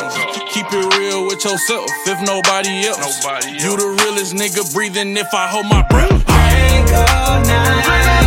Keep 0.51 0.75
it 0.75 0.85
real 0.99 1.23
with 1.23 1.39
yourself, 1.47 1.87
if 2.03 2.19
nobody 2.27 2.83
else. 2.83 3.23
You 3.47 3.79
the 3.79 3.95
realest 4.03 4.35
nigga 4.35 4.67
breathing 4.75 5.15
if 5.15 5.31
I 5.31 5.47
hold 5.47 5.71
my 5.71 5.87
breath. 5.87 6.19
Drink 6.27 6.91
all 6.91 7.39
night 7.47 8.18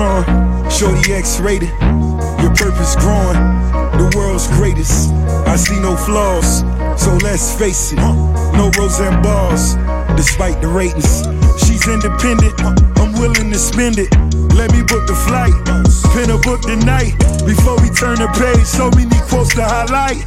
drawn, 0.00 0.70
shorty 0.70 1.12
X-rated. 1.12 1.68
Your 2.40 2.52
purpose 2.56 2.96
growing, 2.96 3.36
the 4.00 4.10
world's 4.16 4.46
greatest. 4.56 5.12
I 5.46 5.56
see 5.56 5.78
no 5.80 5.94
flaws, 5.94 6.60
so 6.96 7.12
let's 7.22 7.54
face 7.58 7.92
it. 7.92 7.96
No 8.56 8.70
rose 8.78 8.98
and 9.00 9.22
bars, 9.22 9.76
despite 10.16 10.60
the 10.62 10.68
ratings. 10.68 11.28
She's 11.60 11.86
independent, 11.86 12.54
I'm 12.96 13.12
willing 13.20 13.52
to 13.52 13.58
spend 13.58 13.98
it. 13.98 14.10
Let 14.56 14.72
me 14.72 14.80
book 14.82 15.04
the 15.06 15.16
flight, 15.28 15.52
pin 16.14 16.30
a 16.30 16.38
book 16.38 16.62
tonight. 16.62 17.12
Before 17.44 17.76
we 17.82 17.90
turn 17.92 18.16
the 18.16 18.30
page, 18.40 18.64
so 18.64 18.88
many 18.96 19.20
quotes 19.28 19.54
to 19.56 19.64
highlight. 19.64 20.24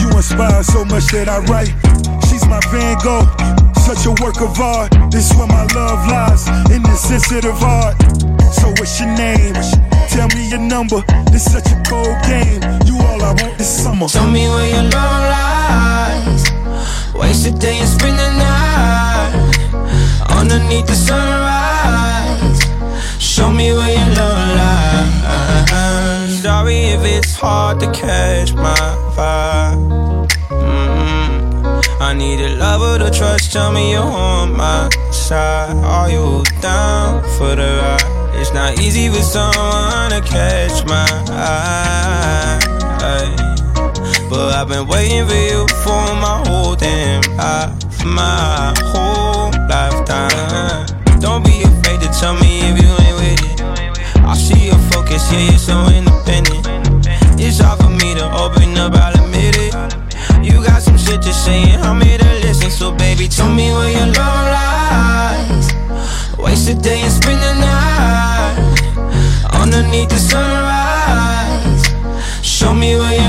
You 0.00 0.10
inspire 0.10 0.62
so 0.64 0.84
much 0.84 1.06
that 1.14 1.28
I 1.28 1.38
write. 1.46 1.70
She's 2.26 2.44
my 2.50 2.58
Van 2.74 2.98
Gogh, 2.98 3.30
such 3.78 4.06
a 4.06 4.12
work 4.22 4.40
of 4.42 4.58
art. 4.58 4.90
This 5.10 5.30
where 5.38 5.46
my 5.46 5.66
love 5.74 6.02
lies 6.10 6.48
in 6.70 6.82
this 6.82 7.00
sensitive 7.00 7.62
art. 7.62 7.94
So 8.52 8.68
what's 8.78 8.98
your 9.00 9.08
name? 9.16 9.54
Tell 10.08 10.28
me 10.28 10.48
your 10.48 10.58
number. 10.58 11.02
This 11.30 11.44
such 11.52 11.70
a 11.72 11.82
cold 11.88 12.16
game. 12.26 12.62
You 12.84 12.98
all 12.98 13.22
I 13.22 13.32
want 13.40 13.56
this 13.58 13.82
summer. 13.82 14.08
Tell 14.08 14.28
me 14.30 14.48
where 14.48 14.68
your 14.68 14.82
love 14.90 15.22
lies. 15.34 16.44
Waste 17.14 17.44
the 17.44 17.52
day 17.58 17.78
and 17.78 17.88
spend 17.88 18.18
the 18.18 18.30
night 18.38 19.50
underneath 20.28 20.86
the 20.86 20.94
sunrise. 20.94 22.60
Show 23.22 23.50
me 23.50 23.72
where 23.72 23.94
your 23.98 24.14
love 24.16 24.56
lies. 24.58 26.42
Sorry 26.42 26.78
if 26.94 27.04
it's 27.04 27.34
hard 27.36 27.80
to 27.80 27.90
catch 27.92 28.52
my 28.54 28.74
vibe. 29.16 30.28
Mm-mm. 30.48 31.82
I 32.00 32.14
need 32.14 32.40
a 32.40 32.56
lover 32.56 32.98
to 33.04 33.10
trust. 33.16 33.52
Tell 33.52 33.70
me 33.72 33.92
you're 33.92 34.02
on 34.02 34.56
my 34.56 34.90
outside. 35.06 35.76
Are 35.84 36.10
you 36.10 36.42
down 36.60 37.22
for 37.36 37.54
the 37.54 37.78
ride? 37.82 38.19
Not 38.60 38.78
easy 38.78 39.08
with 39.08 39.24
someone 39.24 40.10
to 40.10 40.20
catch 40.20 40.84
my 40.84 41.08
eye. 41.30 42.58
But 44.28 44.52
I've 44.52 44.68
been 44.68 44.86
waiting 44.86 45.26
for 45.26 45.34
you 45.34 45.66
for 45.82 46.02
my 46.20 46.44
whole 46.46 46.76
damn 46.76 47.22
life, 47.38 47.72
my 48.04 48.74
whole 48.92 49.50
lifetime. 49.66 50.84
Don't 51.20 51.42
be 51.42 51.62
afraid 51.62 52.02
to 52.02 52.08
tell 52.20 52.34
me 52.34 52.60
if 52.68 52.76
you 52.82 52.90
ain't 53.06 53.16
with 53.20 53.40
it. 53.48 53.62
I 54.28 54.34
see 54.36 54.66
your 54.66 54.78
focus, 54.92 55.32
yeah, 55.32 55.48
you're 55.48 55.58
so 55.58 55.76
independent. 55.88 56.68
It's 57.40 57.60
hard 57.60 57.80
for 57.80 57.88
me 57.88 58.14
to 58.14 58.26
open 58.44 58.76
up, 58.76 58.92
I'll 58.92 59.24
admit 59.24 59.56
it. 59.56 59.72
You 60.44 60.62
got 60.62 60.82
some 60.82 60.98
shit 60.98 61.22
to 61.22 61.32
say, 61.32 61.62
and 61.72 61.82
I'm 61.82 61.98
here 62.02 62.18
to 62.18 62.30
listen. 62.44 62.70
So, 62.70 62.92
baby, 62.92 63.26
tell 63.26 63.48
me 63.48 63.72
where 63.72 63.90
your 63.90 64.12
love 64.12 64.44
lies. 64.52 65.72
Waste 66.36 66.68
a 66.68 66.74
day 66.74 67.00
and 67.00 67.10
spend 67.10 67.40
the 67.40 67.54
night 67.54 67.69
underneath 69.90 70.10
the 70.10 70.16
sunrise. 70.16 71.84
Show 72.46 72.72
me 72.72 72.96
where 72.96 73.19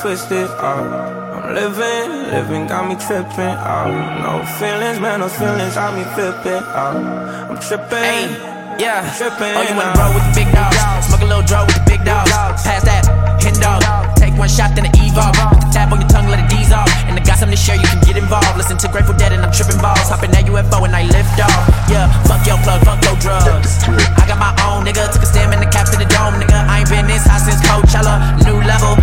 twisted. 0.00 0.48
Oh. 0.62 1.42
I'm 1.42 1.54
living, 1.54 2.30
living 2.30 2.66
got 2.66 2.86
me 2.88 2.94
tripping. 2.94 3.56
Oh. 3.58 3.90
No 4.22 4.44
feelings, 4.58 5.00
man, 5.00 5.20
no 5.20 5.28
feelings, 5.28 5.76
I 5.76 5.90
be 5.90 6.04
flipping. 6.14 6.62
Oh. 6.62 7.50
I'm 7.50 7.58
tripping. 7.58 8.58
Yeah, 8.78 9.02
tripping. 9.18 9.58
Oh, 9.58 9.66
you 9.66 9.74
wanna 9.74 9.98
roll 9.98 10.14
with 10.14 10.22
the 10.30 10.34
big 10.38 10.48
dogs? 10.54 10.78
Smoke 11.10 11.22
a 11.22 11.26
little 11.26 11.42
draw 11.42 11.66
with 11.66 11.74
the 11.74 11.86
big 11.90 12.06
dogs. 12.06 12.30
Pass 12.62 12.86
that, 12.86 13.10
hit 13.42 13.58
dog. 13.58 13.82
Take 14.14 14.38
one 14.38 14.46
shot, 14.46 14.70
then 14.78 14.86
the 14.86 14.94
evolve. 14.94 15.34
Put 15.34 15.66
the 15.66 15.70
tap 15.74 15.90
on 15.90 15.98
your 15.98 16.06
tongue, 16.06 16.30
let 16.30 16.38
it 16.38 16.46
ease 16.54 16.70
off. 16.70 16.86
And 17.10 17.18
I 17.18 17.22
got 17.26 17.42
something 17.42 17.58
to 17.58 17.58
share, 17.58 17.74
you 17.74 17.88
can 17.90 17.98
get 18.06 18.14
involved. 18.14 18.54
Listen 18.54 18.78
to 18.78 18.86
Grateful 18.86 19.18
Dead 19.18 19.34
and 19.34 19.42
I'm 19.42 19.50
tripping 19.50 19.82
balls. 19.82 20.06
Hop 20.14 20.22
in 20.22 20.30
that 20.30 20.46
UFO 20.46 20.86
and 20.86 20.94
I 20.94 21.10
lift 21.10 21.42
off. 21.42 21.66
Yeah, 21.90 22.06
fuck 22.30 22.46
your 22.46 22.58
plug, 22.62 22.86
fuck 22.86 23.02
your 23.02 23.18
drugs. 23.18 23.82
I 24.14 24.30
got 24.30 24.38
my 24.38 24.54
own 24.70 24.86
nigga, 24.86 25.10
took 25.10 25.26
a 25.26 25.28
stem 25.28 25.50
in 25.50 25.58
the 25.58 25.66
caps 25.66 25.90
to 25.90 25.98
the 25.98 26.06
dome, 26.06 26.38
nigga. 26.38 26.62
I 26.70 26.86
ain't 26.86 26.90
been 26.90 27.10
this 27.10 27.26
high 27.26 27.42
since 27.42 27.58
Coachella. 27.66 28.38
New 28.46 28.62
level, 28.62 28.94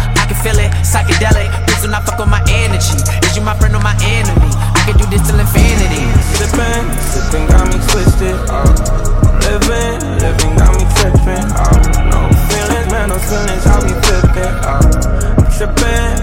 feel 0.46 0.62
it, 0.62 0.72
psychedelic. 0.86 1.50
Please 1.66 1.82
do 1.82 1.90
not 1.90 2.06
fuck 2.06 2.22
with 2.22 2.30
my 2.30 2.42
energy. 2.46 3.02
Is 3.26 3.34
you 3.34 3.42
my 3.42 3.58
friend 3.58 3.74
or 3.74 3.82
my 3.82 3.98
enemy? 4.06 4.54
I 4.78 4.82
can 4.86 4.96
do 5.02 5.06
this 5.10 5.26
till 5.26 5.42
infinity. 5.42 6.06
Sipping, 6.38 6.86
sipping 7.10 7.46
got 7.50 7.66
me 7.66 7.82
twisted. 7.90 8.38
Oh. 8.54 8.70
Living, 9.42 9.98
living 10.22 10.54
got 10.54 10.70
me 10.78 10.86
tripping. 11.02 11.50
Oh. 11.50 11.66
No 12.14 12.30
feelings, 12.54 12.88
man, 12.94 13.10
no 13.10 13.18
feelings, 13.26 13.66
I 13.66 13.74
be 13.82 13.94
flipping. 14.06 14.56
I'm 14.70 14.86
tripping, 15.58 16.14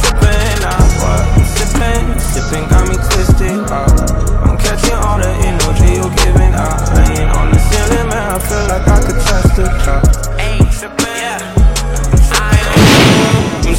tripping. 0.00 0.60
Oh. 0.64 0.80
What? 1.04 1.24
Sipping, 1.60 2.04
sipping 2.32 2.64
got 2.72 2.88
me 2.88 2.96
twisted. 2.96 3.60
Oh. 3.68 4.48
I'm 4.48 4.56
catching 4.56 4.96
all 4.96 5.20
the 5.20 5.28
energy 5.44 6.00
you're 6.00 6.14
giving. 6.24 6.56
Oh. 6.56 6.72
Laying 6.96 7.28
on 7.36 7.52
the 7.52 7.60
ceiling, 7.68 8.08
man, 8.08 8.32
I 8.32 8.38
feel 8.40 8.64
like 8.72 8.88
I 8.88 8.96
could 9.04 9.20
trust 9.28 9.58
it. 9.60 9.68
Oh. 9.92 10.35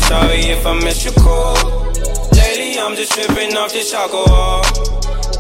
Sorry 0.08 0.40
if 0.56 0.66
I 0.66 0.74
miss 0.80 1.04
your 1.04 1.14
call. 1.16 1.56
Lately, 2.32 2.80
I'm 2.80 2.96
just 2.96 3.12
tripping 3.12 3.56
off 3.58 3.74
this 3.74 3.94
alcohol. 3.94 4.64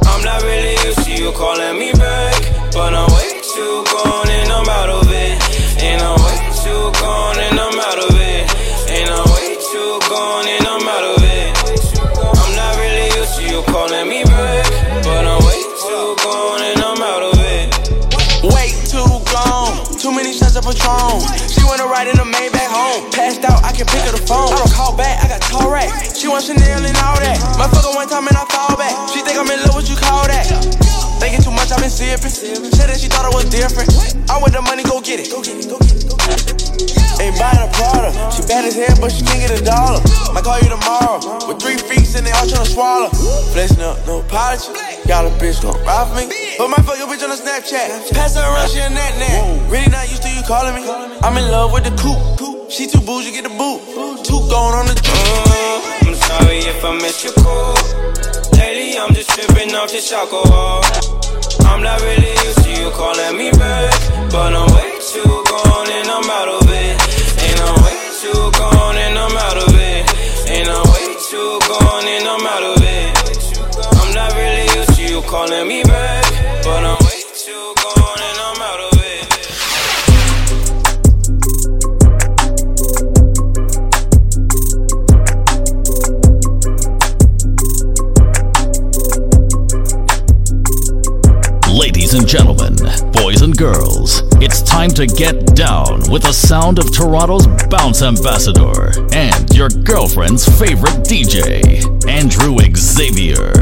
I'm 0.09 0.22
not 0.24 0.43
really 0.43 0.76
used 0.86 1.03
to 1.05 1.11
you 1.11 1.32
calling 1.32 1.80
me 1.80 1.91
back. 1.93 2.39
But 2.74 2.93
I'm 2.93 3.07
way 3.15 3.32
too 3.55 3.76
gone 3.91 4.30
and 4.30 4.49
I'm 4.51 4.70
out 4.80 4.89
of 4.89 5.07
it. 5.07 5.36
And 5.88 6.01
I'm 6.01 6.20
way 6.26 6.39
too 6.63 6.84
gone 6.99 7.39
and 7.47 7.59
I'm 7.59 7.80
out 7.80 7.99
of 8.07 8.11
it. 8.11 8.36
Patron. 20.68 21.24
She 21.47 21.63
wanna 21.63 21.88
ride 21.88 22.07
in 22.07 22.18
the 22.18 22.28
Maybach 22.28 22.68
home. 22.68 23.09
Passed 23.11 23.45
out, 23.45 23.63
I 23.63 23.72
can 23.72 23.86
pick 23.86 24.03
up 24.03 24.11
the 24.11 24.26
phone. 24.28 24.51
I 24.51 24.57
don't 24.57 24.72
call 24.74 24.95
back, 24.95 25.24
I 25.24 25.28
got 25.30 25.41
tall 25.41 25.72
rack. 25.72 25.88
She 26.13 26.28
want 26.28 26.43
Chanel 26.43 26.84
and 26.84 26.97
all 26.97 27.15
that. 27.24 27.39
My 27.57 27.68
fucker 27.68 27.95
one 27.95 28.09
time 28.09 28.28
and 28.28 28.36
I 28.36 28.43
fall 28.51 28.76
back. 28.76 28.91
She 29.09 29.22
think 29.22 29.38
I'm 29.38 29.49
in 29.49 29.59
love, 29.63 29.76
what 29.76 29.88
you 29.89 29.95
call 29.95 30.28
that? 30.28 30.96
Thinking 31.20 31.41
too 31.41 31.51
much, 31.51 31.72
I've 31.72 31.82
been 31.82 31.89
sipping. 31.89 32.30
Said 32.30 32.89
that 32.89 32.99
she 32.99 33.07
thought 33.09 33.26
I 33.26 33.34
was 33.34 33.45
different. 33.49 33.89
I 34.30 34.38
want 34.38 34.53
the 34.53 34.61
money, 34.61 34.84
go 34.84 35.01
get 35.01 35.20
it. 35.20 35.34
Ain't 37.18 37.34
buying 37.41 37.57
a 37.57 37.70
product. 37.74 38.13
She 38.38 38.45
bad 38.45 38.70
as 38.70 38.78
hell, 38.78 38.93
but 39.01 39.09
she 39.09 39.26
can't 39.26 39.41
get 39.41 39.49
a 39.49 39.61
dollar. 39.65 39.97
Might 40.34 40.45
call 40.45 40.61
you 40.61 40.70
tomorrow. 40.70 41.18
With 41.49 41.57
three 41.57 41.82
beats 41.89 42.13
and 42.13 42.22
they 42.22 42.32
all 42.32 42.45
tryna 42.45 42.70
swallow. 42.70 43.09
Flexing 43.53 43.82
up, 43.82 43.97
no 44.05 44.22
apology. 44.22 44.70
Got 45.09 45.26
a 45.26 45.34
bitch 45.41 45.65
gon' 45.65 45.74
for 45.74 46.13
me. 46.13 46.30
But 46.61 46.70
my 46.70 46.78
fuck 46.86 47.01
your 47.01 47.09
bitch 47.09 47.26
on 47.26 47.34
a 47.34 47.39
Snapchat. 47.39 48.13
Pass 48.13 48.38
her 48.38 48.45
around, 48.45 48.70
she 48.70 48.80
a 48.80 48.89
nat 48.89 49.18
nat. 49.18 49.72
Really 49.72 49.89
not 49.89 50.05
used 50.09 50.22
to 50.22 50.30
you 50.30 50.43
calling 50.45 50.76
me. 50.76 50.86
I'm 51.26 51.38
in 51.38 51.49
love 51.49 51.74
with 51.74 51.89
the 51.89 51.93
coupe. 51.97 52.70
She 52.70 52.86
too 52.86 53.01
bougie, 53.01 53.32
get 53.32 53.43
the 53.43 53.49
boot. 53.49 53.82
Two 54.22 54.38
going 54.53 54.76
on 54.78 54.86
the 54.86 54.93
uh, 54.93 56.05
I'm 56.05 56.13
sorry 56.13 56.59
if 56.70 56.84
I 56.86 56.93
missed 57.01 57.24
your 57.24 57.34
call. 57.34 58.36
Lately, 58.53 58.97
I'm 58.97 59.13
just 59.13 59.29
tripping 59.29 59.73
off 59.75 59.91
this 59.91 60.11
alcohol. 60.11 60.81
I'm 61.65 61.81
not 61.83 61.99
really 62.01 62.31
used 62.45 62.63
to 62.63 62.71
you 62.71 62.91
calling 62.91 63.37
me 63.37 63.51
back. 63.51 63.91
But 64.31 64.53
I'm 64.53 64.67
way 64.75 64.99
too 65.01 65.46
and 92.18 92.28
gentlemen, 92.28 92.76
boys 93.11 93.41
and 93.41 93.55
girls, 93.55 94.24
it's 94.41 94.61
time 94.63 94.89
to 94.89 95.05
get 95.05 95.55
down 95.55 96.01
with 96.09 96.24
the 96.24 96.32
sound 96.32 96.80
of 96.80 96.91
Toronto's 96.91 97.45
bounce 97.70 98.01
ambassador 98.01 98.89
and 99.13 99.45
your 99.53 99.70
girlfriend's 99.70 100.45
favorite 100.57 101.05
DJ, 101.05 101.84
Andrew 102.09 102.57
Xavier. 102.74 103.53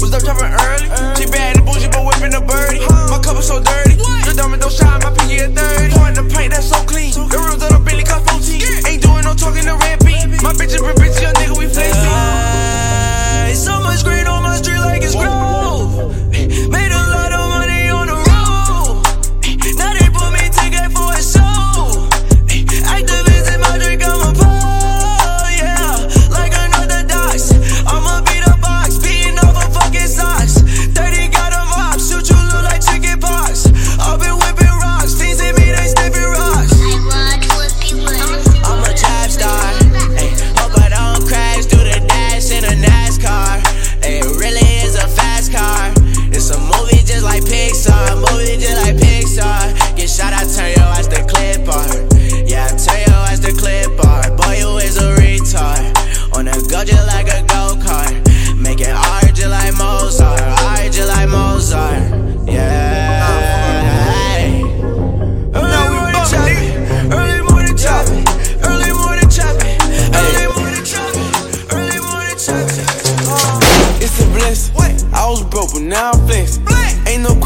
Was 0.00 0.14
up 0.14 0.24
dropping 0.24 0.56
early? 0.56 0.88
She 1.20 1.28
bad 1.28 1.56
and 1.58 1.66
bougie, 1.66 1.92
but 1.92 2.06
whipping 2.06 2.32
a 2.32 2.40
birdie. 2.40 2.80
My 3.12 3.20
cup 3.20 3.36
is 3.36 3.48
so 3.48 3.60
dirty. 3.60 3.96
The 4.24 4.32
diamond 4.32 4.62
don't 4.62 4.72
shine, 4.72 5.00
my 5.04 5.12
pinky 5.12 5.44
a 5.44 5.48
30. 5.52 5.92
Pouring 5.92 6.14
the 6.14 6.24
paint 6.32 6.52
that's 6.56 6.70
so 6.70 6.80
clean. 6.88 7.12
The 7.12 7.36
rims 7.36 7.60
of 7.60 7.68
the 7.68 7.80
Bentley 7.84 8.04
cost 8.04 8.24
14. 8.30 8.88
Ain't 8.88 9.02
doing 9.02 9.24
no 9.24 9.34
talking 9.34 9.68
to 9.68 9.76
red 9.76 10.00
beam. 10.00 10.32
My 10.40 10.56
bitch 10.56 10.72
is 10.72 10.80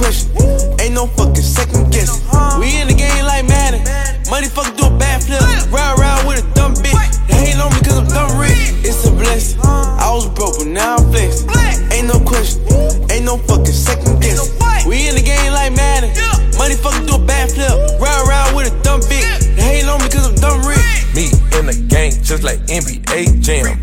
question, 0.02 0.34
ain't 0.80 0.94
no 0.94 1.06
fucking 1.06 1.46
second 1.46 1.92
guess. 1.92 2.10
We 2.58 2.74
in 2.82 2.88
the 2.90 2.94
game 2.94 3.24
like 3.24 3.46
Madden. 3.46 3.86
Money 4.28 4.48
fucking 4.48 4.74
do 4.74 4.90
a 4.90 4.98
bad 4.98 5.22
flip. 5.22 5.40
Ride 5.70 5.94
around 5.98 6.26
with 6.26 6.42
a 6.42 6.46
dumb 6.54 6.74
bitch. 6.74 6.98
They 7.30 7.54
hate 7.54 7.60
on 7.62 7.70
me 7.70 7.80
cause 7.86 7.98
I'm 8.02 8.08
dumb 8.10 8.34
rich. 8.38 8.58
It's 8.82 9.06
a 9.06 9.12
blessing. 9.12 9.60
I 9.62 10.10
was 10.10 10.26
broke, 10.34 10.58
but 10.58 10.66
now 10.66 10.96
I'm 10.96 11.10
blessed. 11.10 11.46
Ain't 11.94 12.08
no 12.08 12.18
question, 12.18 12.66
ain't 13.10 13.24
no 13.24 13.38
fucking 13.46 13.78
second 13.86 14.20
guess. 14.20 14.50
We 14.86 15.06
in 15.06 15.14
the 15.14 15.22
game 15.22 15.52
like 15.52 15.72
Madden. 15.72 16.10
Money 16.58 16.74
fucking 16.74 17.06
do 17.06 17.14
a 17.14 17.24
bad 17.24 17.52
flip. 17.52 17.70
Ride 18.02 18.26
around 18.26 18.56
with 18.56 18.66
a 18.66 18.74
dumb 18.82 19.00
bitch. 19.06 19.54
They 19.54 19.82
hate 19.82 19.86
on 19.86 20.02
me 20.02 20.08
cause 20.10 20.26
I'm 20.26 20.34
dumb 20.34 20.66
rich. 20.66 20.82
Me 21.14 21.30
in 21.54 21.70
the 21.70 21.78
game, 21.86 22.12
just 22.22 22.42
like 22.42 22.58
NBA 22.66 23.38
Jam. 23.38 23.78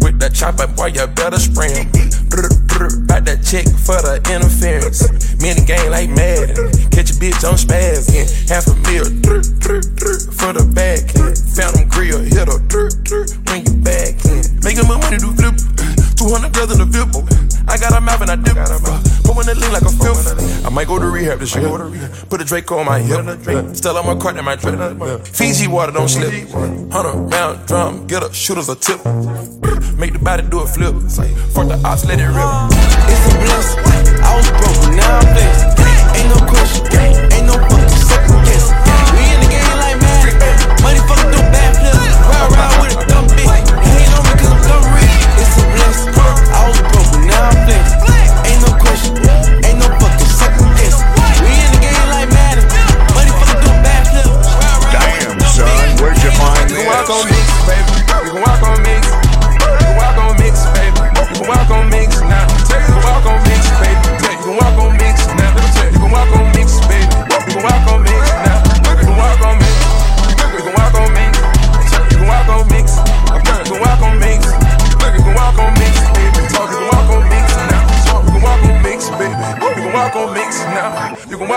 With 0.00 0.18
that 0.20 0.32
chopper, 0.32 0.66
boy, 0.66 0.96
you 0.96 1.06
better 1.08 1.36
that 1.36 2.53
check 3.54 3.70
for 3.86 4.02
the 4.02 4.18
interference. 4.34 5.06
Me 5.38 5.54
in 5.54 5.62
the 5.62 5.64
game 5.64 5.86
like 5.86 6.10
Madden. 6.10 6.58
Catch 6.90 7.14
a 7.14 7.16
bitch 7.22 7.46
on 7.46 7.54
spaz. 7.54 8.10
Yeah. 8.10 8.26
Half 8.50 8.66
a 8.66 8.74
meal 8.82 9.06
for 10.34 10.50
the 10.50 10.66
back. 10.74 11.06
Found 11.54 11.78
them 11.78 11.86
grill, 11.86 12.18
hit 12.18 12.50
her 12.50 12.58
when 13.46 13.62
you 13.62 13.74
back. 13.78 14.18
Making 14.66 14.90
my 14.90 14.98
money 14.98 15.22
do 15.22 15.30
flip. 15.38 15.54
200 16.18 16.50
girls 16.50 16.74
in 16.74 16.82
the 16.82 16.88
flip. 16.90 17.14
I 17.70 17.78
got 17.78 17.94
a 17.94 18.00
mouth 18.00 18.22
and 18.22 18.34
I 18.34 18.36
dip. 18.42 18.58
But 19.22 19.36
when 19.38 19.48
it 19.48 19.56
lean 19.56 19.70
like 19.70 19.86
a 19.86 19.94
filth, 20.02 20.66
I 20.66 20.68
might 20.70 20.88
go 20.88 20.98
to 20.98 21.06
rehab 21.06 21.38
this 21.38 21.54
year. 21.54 21.70
Put 22.26 22.40
a 22.40 22.44
Draco 22.44 22.78
on 22.78 22.86
my 22.86 22.98
hip. 22.98 23.22
Still 23.76 23.96
on 23.96 24.06
my 24.06 24.18
cart 24.18 24.36
in 24.36 24.44
my 24.44 24.56
drip. 24.56 25.26
Fiji 25.26 25.68
water 25.68 25.92
don't 25.92 26.08
slip. 26.08 26.50
Hundred 26.90 27.30
round 27.30 27.66
drum, 27.68 28.06
get 28.08 28.24
up, 28.24 28.34
shooters 28.34 28.68
a 28.68 28.74
tip. 28.74 28.98
Make 30.04 30.12
the 30.12 30.18
body 30.18 30.42
do 30.42 30.60
a 30.60 30.66
flip. 30.66 30.92
Fuck 31.56 31.68
the 31.68 31.80
ops, 31.82 32.04
let 32.04 32.20
it 32.20 32.28
rip. 32.28 32.44
It's 33.08 33.24
a 33.24 33.40
blessing. 33.40 33.80
I 34.20 34.36
was 34.36 34.44
broke, 34.52 34.76
but 34.84 34.92
now 35.00 35.16
I'm 35.16 35.32
blessed. 35.32 35.80
Ain't 36.20 36.28
no 36.28 36.44
question, 36.44 36.84
ain't 37.32 37.48
no 37.48 37.56
fucking 37.56 37.88
second 37.88 38.36
guess. 38.44 38.68
We 39.16 39.24
in 39.32 39.40
the 39.40 39.48
game 39.48 39.64
like 39.80 39.96
Madden. 40.04 40.36
Money 40.84 41.00
fucking 41.08 41.32
do 41.32 41.40
bad 41.48 41.72
flip. 41.80 41.96
Ride 42.20 42.52
around 42.52 42.84
with 42.84 43.00
a 43.00 43.03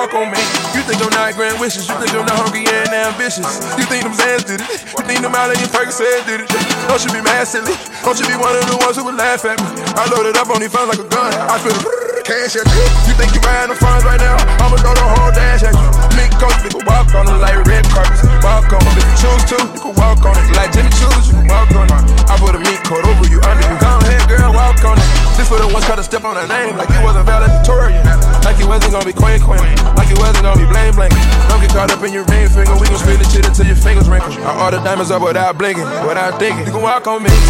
You 0.08 0.20
on 0.24 0.32
mix. 0.32 0.48
You 0.72 0.82
think 0.88 1.04
I'm 1.04 1.12
not 1.12 1.36
grand 1.36 1.60
wishes. 1.60 1.84
You 1.84 1.96
think 2.00 2.16
I'm 2.16 2.24
not 2.24 2.40
hungry 2.40 2.64
and 2.64 2.88
ambitious. 2.96 3.60
You 3.76 3.84
think 3.92 4.08
them 4.08 4.16
bands 4.16 4.48
did 4.48 4.64
it. 4.64 4.70
You 4.96 5.04
think 5.04 5.20
them 5.20 5.36
out 5.36 5.52
your 5.52 5.68
Percocet 5.68 6.24
did 6.24 6.48
it. 6.48 6.50
Don't 6.88 7.04
you 7.04 7.12
be 7.12 7.20
mad 7.20 7.44
silly. 7.44 7.76
Don't 8.08 8.16
you 8.16 8.28
be 8.28 8.40
one 8.40 8.56
of 8.56 8.64
the 8.72 8.78
ones 8.80 8.96
who 8.96 9.04
would 9.04 9.20
laugh 9.20 9.44
at 9.44 9.60
me. 9.60 9.68
I 10.00 10.08
loaded 10.16 10.38
up 10.40 10.48
on 10.48 10.64
these 10.64 10.72
funds 10.72 10.96
like 10.96 11.04
a 11.04 11.10
gun. 11.12 11.34
I 11.52 11.60
feel 11.60 11.76
cash 12.24 12.56
at 12.56 12.68
you. 12.72 12.84
You 13.04 13.14
think 13.20 13.36
you're 13.36 13.44
buying 13.44 13.68
the 13.68 13.76
funds 13.76 14.08
right 14.08 14.20
now? 14.20 14.40
I'ma 14.64 14.80
throw 14.80 14.96
the 14.96 15.04
whole 15.04 15.32
dash 15.36 15.64
at 15.64 15.76
you. 15.76 16.08
Coat, 16.38 16.54
you 16.62 16.70
can 16.70 16.86
walk 16.86 17.10
on 17.16 17.26
them 17.26 17.42
like 17.42 17.58
red 17.66 17.84
carpets. 17.90 18.27
Walk 18.44 18.72
on 18.72 18.82
it. 18.84 18.98
If 18.98 19.06
you 19.06 19.16
choose 19.28 19.44
to, 19.52 19.58
you 19.60 19.82
can 19.82 19.94
walk 19.98 20.24
on 20.24 20.36
it. 20.38 20.48
Like 20.56 20.72
Jimmy 20.72 20.92
Choos, 20.96 21.28
you 21.28 21.36
can 21.36 21.48
walk 21.48 21.72
on 21.76 21.88
it. 21.90 22.02
I 22.30 22.36
put 22.40 22.56
a 22.56 22.62
meat 22.62 22.80
coat 22.88 23.04
over 23.04 23.28
you, 23.28 23.40
under 23.44 23.66
you. 23.66 23.78
Go 23.80 23.92
ahead, 24.04 24.24
girl, 24.30 24.54
walk 24.54 24.80
on 24.88 24.96
it. 24.96 25.08
This 25.36 25.50
for 25.50 25.60
the 25.62 25.68
ones 25.70 25.86
try 25.86 25.96
to 25.96 26.04
step 26.04 26.26
on 26.26 26.36
her 26.36 26.48
name 26.48 26.76
like 26.78 26.90
you 26.90 27.02
wasn't 27.06 27.26
valedictorian. 27.30 28.02
Like 28.42 28.58
you 28.58 28.68
wasn't 28.68 28.94
gonna 28.96 29.06
be 29.06 29.14
Queen 29.14 29.38
Queen. 29.44 29.62
Like 30.00 30.10
you 30.10 30.18
wasn't 30.18 30.48
gonna 30.48 30.58
be 30.58 30.66
blame 30.66 30.96
blank. 30.96 31.14
Don't 31.52 31.62
get 31.62 31.70
caught 31.76 31.92
up 31.92 32.02
in 32.02 32.12
your 32.14 32.26
ring 32.32 32.50
finger. 32.50 32.74
We 32.80 32.88
gon' 32.90 32.98
spin 32.98 33.20
the 33.20 33.28
shit 33.28 33.46
until 33.46 33.68
your 33.68 33.78
fingers 33.78 34.10
wrinkle. 34.10 34.34
I 34.42 34.58
order 34.66 34.82
diamonds 34.82 35.12
up 35.12 35.22
without 35.22 35.58
blinking, 35.58 35.86
without 36.08 36.40
thinking. 36.40 36.66
You 36.66 36.74
can 36.74 36.82
walk 36.82 37.06
on 37.06 37.22
me, 37.22 37.30
you 37.30 37.46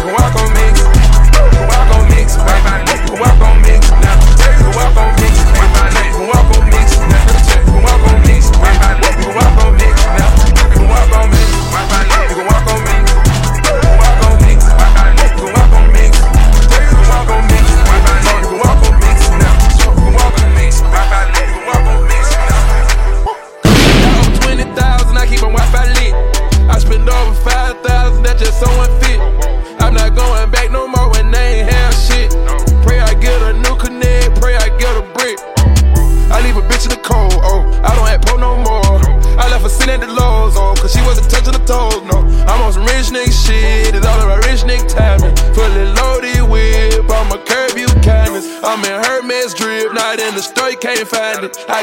can 0.00 0.14
walk 0.16 0.34
on 0.40 0.50
me. 0.56 0.66
You 0.72 1.50
can 1.52 1.66
walk 1.68 1.90
on 1.92 2.04
mix, 2.08 2.36
you 2.38 2.98
can 3.12 3.18
walk 3.20 3.40
on 3.44 3.60
mix 3.60 3.90
now. 4.00 4.16
You 4.40 4.56
can 4.56 4.72
walk 4.72 4.96
on 4.96 5.12
mix, 5.20 5.34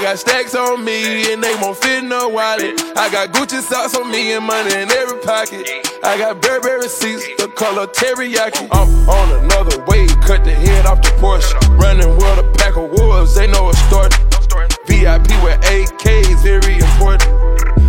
got 0.09 0.17
stacks 0.17 0.55
on 0.55 0.83
me 0.83 1.31
and 1.31 1.43
they 1.43 1.53
won't 1.61 1.77
fit 1.77 2.01
in 2.01 2.09
no 2.09 2.29
wallet. 2.29 2.81
I 2.97 3.11
got 3.11 3.29
Gucci 3.29 3.61
socks 3.61 3.93
on 3.95 4.09
me 4.09 4.33
and 4.33 4.43
money 4.43 4.73
in 4.73 4.89
every 4.89 5.19
pocket. 5.19 5.69
I 6.03 6.17
got 6.17 6.41
Burberry 6.41 6.89
seats, 6.89 7.27
the 7.37 7.47
color 7.49 7.85
teriyaki. 7.85 8.67
I'm 8.71 8.89
on 9.07 9.43
another 9.43 9.85
wave, 9.85 10.09
cut 10.21 10.43
the 10.43 10.55
head 10.55 10.87
off 10.87 11.03
the 11.03 11.09
Porsche. 11.21 11.53
Running 11.77 12.09
with 12.09 12.39
a 12.39 12.51
pack 12.57 12.75
of 12.75 12.89
wolves, 12.89 13.35
they 13.35 13.45
know 13.45 13.69
a 13.69 13.73
story. 13.85 14.09
VIP 14.87 15.29
with 15.45 15.61
AKs, 15.69 16.41
very 16.41 16.81
important. 16.81 17.29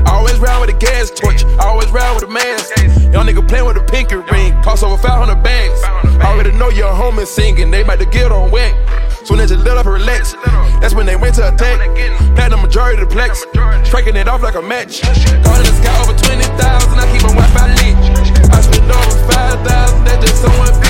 Always 0.06 0.38
round 0.40 0.60
with 0.60 0.76
a 0.76 0.78
gas 0.78 1.10
torch, 1.10 1.44
always 1.58 1.88
round 1.88 2.20
with 2.20 2.28
a 2.28 2.32
mask. 2.32 2.76
Y'all 3.14 3.24
nigga 3.24 3.46
playing 3.48 3.64
with 3.64 3.78
a 3.78 3.84
pinky 3.84 4.16
ring, 4.16 4.52
cost 4.62 4.84
over 4.84 5.00
500 5.00 5.42
bags. 5.42 5.80
Already 6.20 6.52
know 6.52 6.68
your 6.68 6.92
homies 6.92 7.28
singing, 7.28 7.70
they 7.70 7.80
about 7.80 7.98
to 7.98 8.04
get 8.04 8.30
on 8.30 8.50
wet. 8.50 8.74
Soon 9.24 9.40
as 9.40 9.50
it 9.50 9.58
lit 9.58 9.76
up, 9.76 9.86
relax. 9.86 10.34
That's 10.80 10.94
when 10.94 11.06
they 11.06 11.16
went 11.16 11.34
to 11.36 11.48
attack. 11.52 11.78
Platinum 12.34 12.62
majority 12.62 13.02
of 13.02 13.08
the 13.08 13.14
plex. 13.14 13.44
Tracking 13.84 14.16
it 14.16 14.28
off 14.28 14.42
like 14.42 14.54
a 14.54 14.62
match. 14.62 15.02
Call 15.02 15.56
in 15.56 15.66
the 15.66 15.74
sky 15.80 16.02
over 16.02 16.16
20,000. 16.16 16.98
I 16.98 17.06
keep 17.12 17.22
my 17.22 17.34
Wi 17.34 17.46
Fi 17.54 17.66
lit. 17.78 17.96
I 18.50 18.60
spend 18.60 18.90
over 18.90 19.32
5,000. 19.32 20.04
That 20.04 20.20
just 20.20 20.42
someone 20.42 20.68
bitch. 20.80 20.89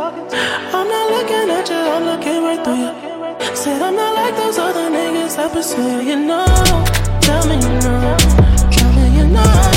I'm 0.00 0.88
not 0.88 1.10
looking 1.10 1.50
at 1.50 1.68
you, 1.68 1.74
I'm 1.74 2.04
looking 2.04 2.42
right 2.44 2.64
through 2.64 2.76
you. 2.76 3.56
Said 3.56 3.82
I'm 3.82 3.96
not 3.96 4.14
like 4.14 4.36
those 4.36 4.56
other 4.56 4.88
niggas 4.90 5.36
I 5.36 5.48
pursue. 5.48 6.02
You 6.04 6.14
know, 6.24 6.46
tell 7.20 7.44
me 7.48 7.56
you 7.56 7.80
know, 7.80 8.16
tell 8.70 8.92
me 8.92 9.18
you 9.18 9.26
know. 9.26 9.67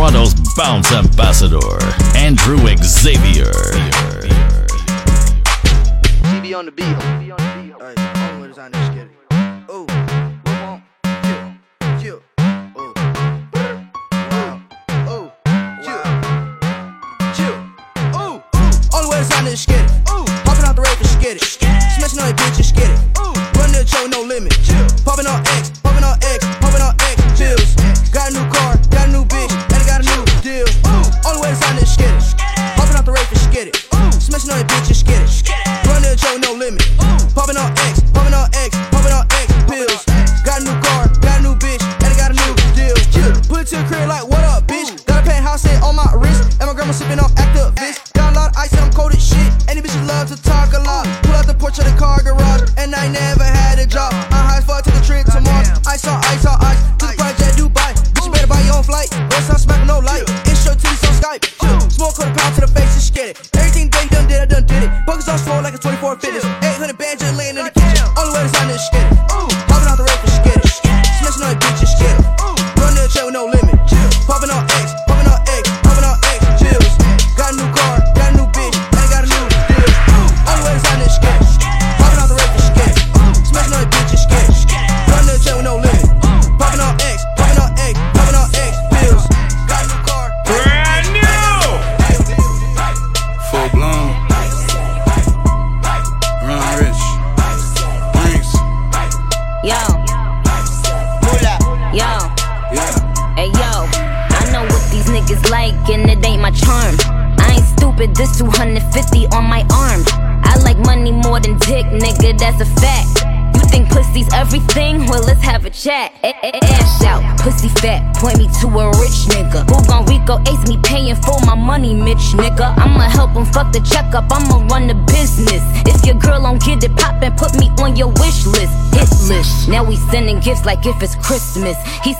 Toronto's 0.00 0.32
bounce 0.56 0.92
ambassador, 0.92 1.58
Andrew 2.16 2.56
Xavier. 2.82 3.52
on 6.54 6.64
the 6.64 6.72
beat. 6.72 7.19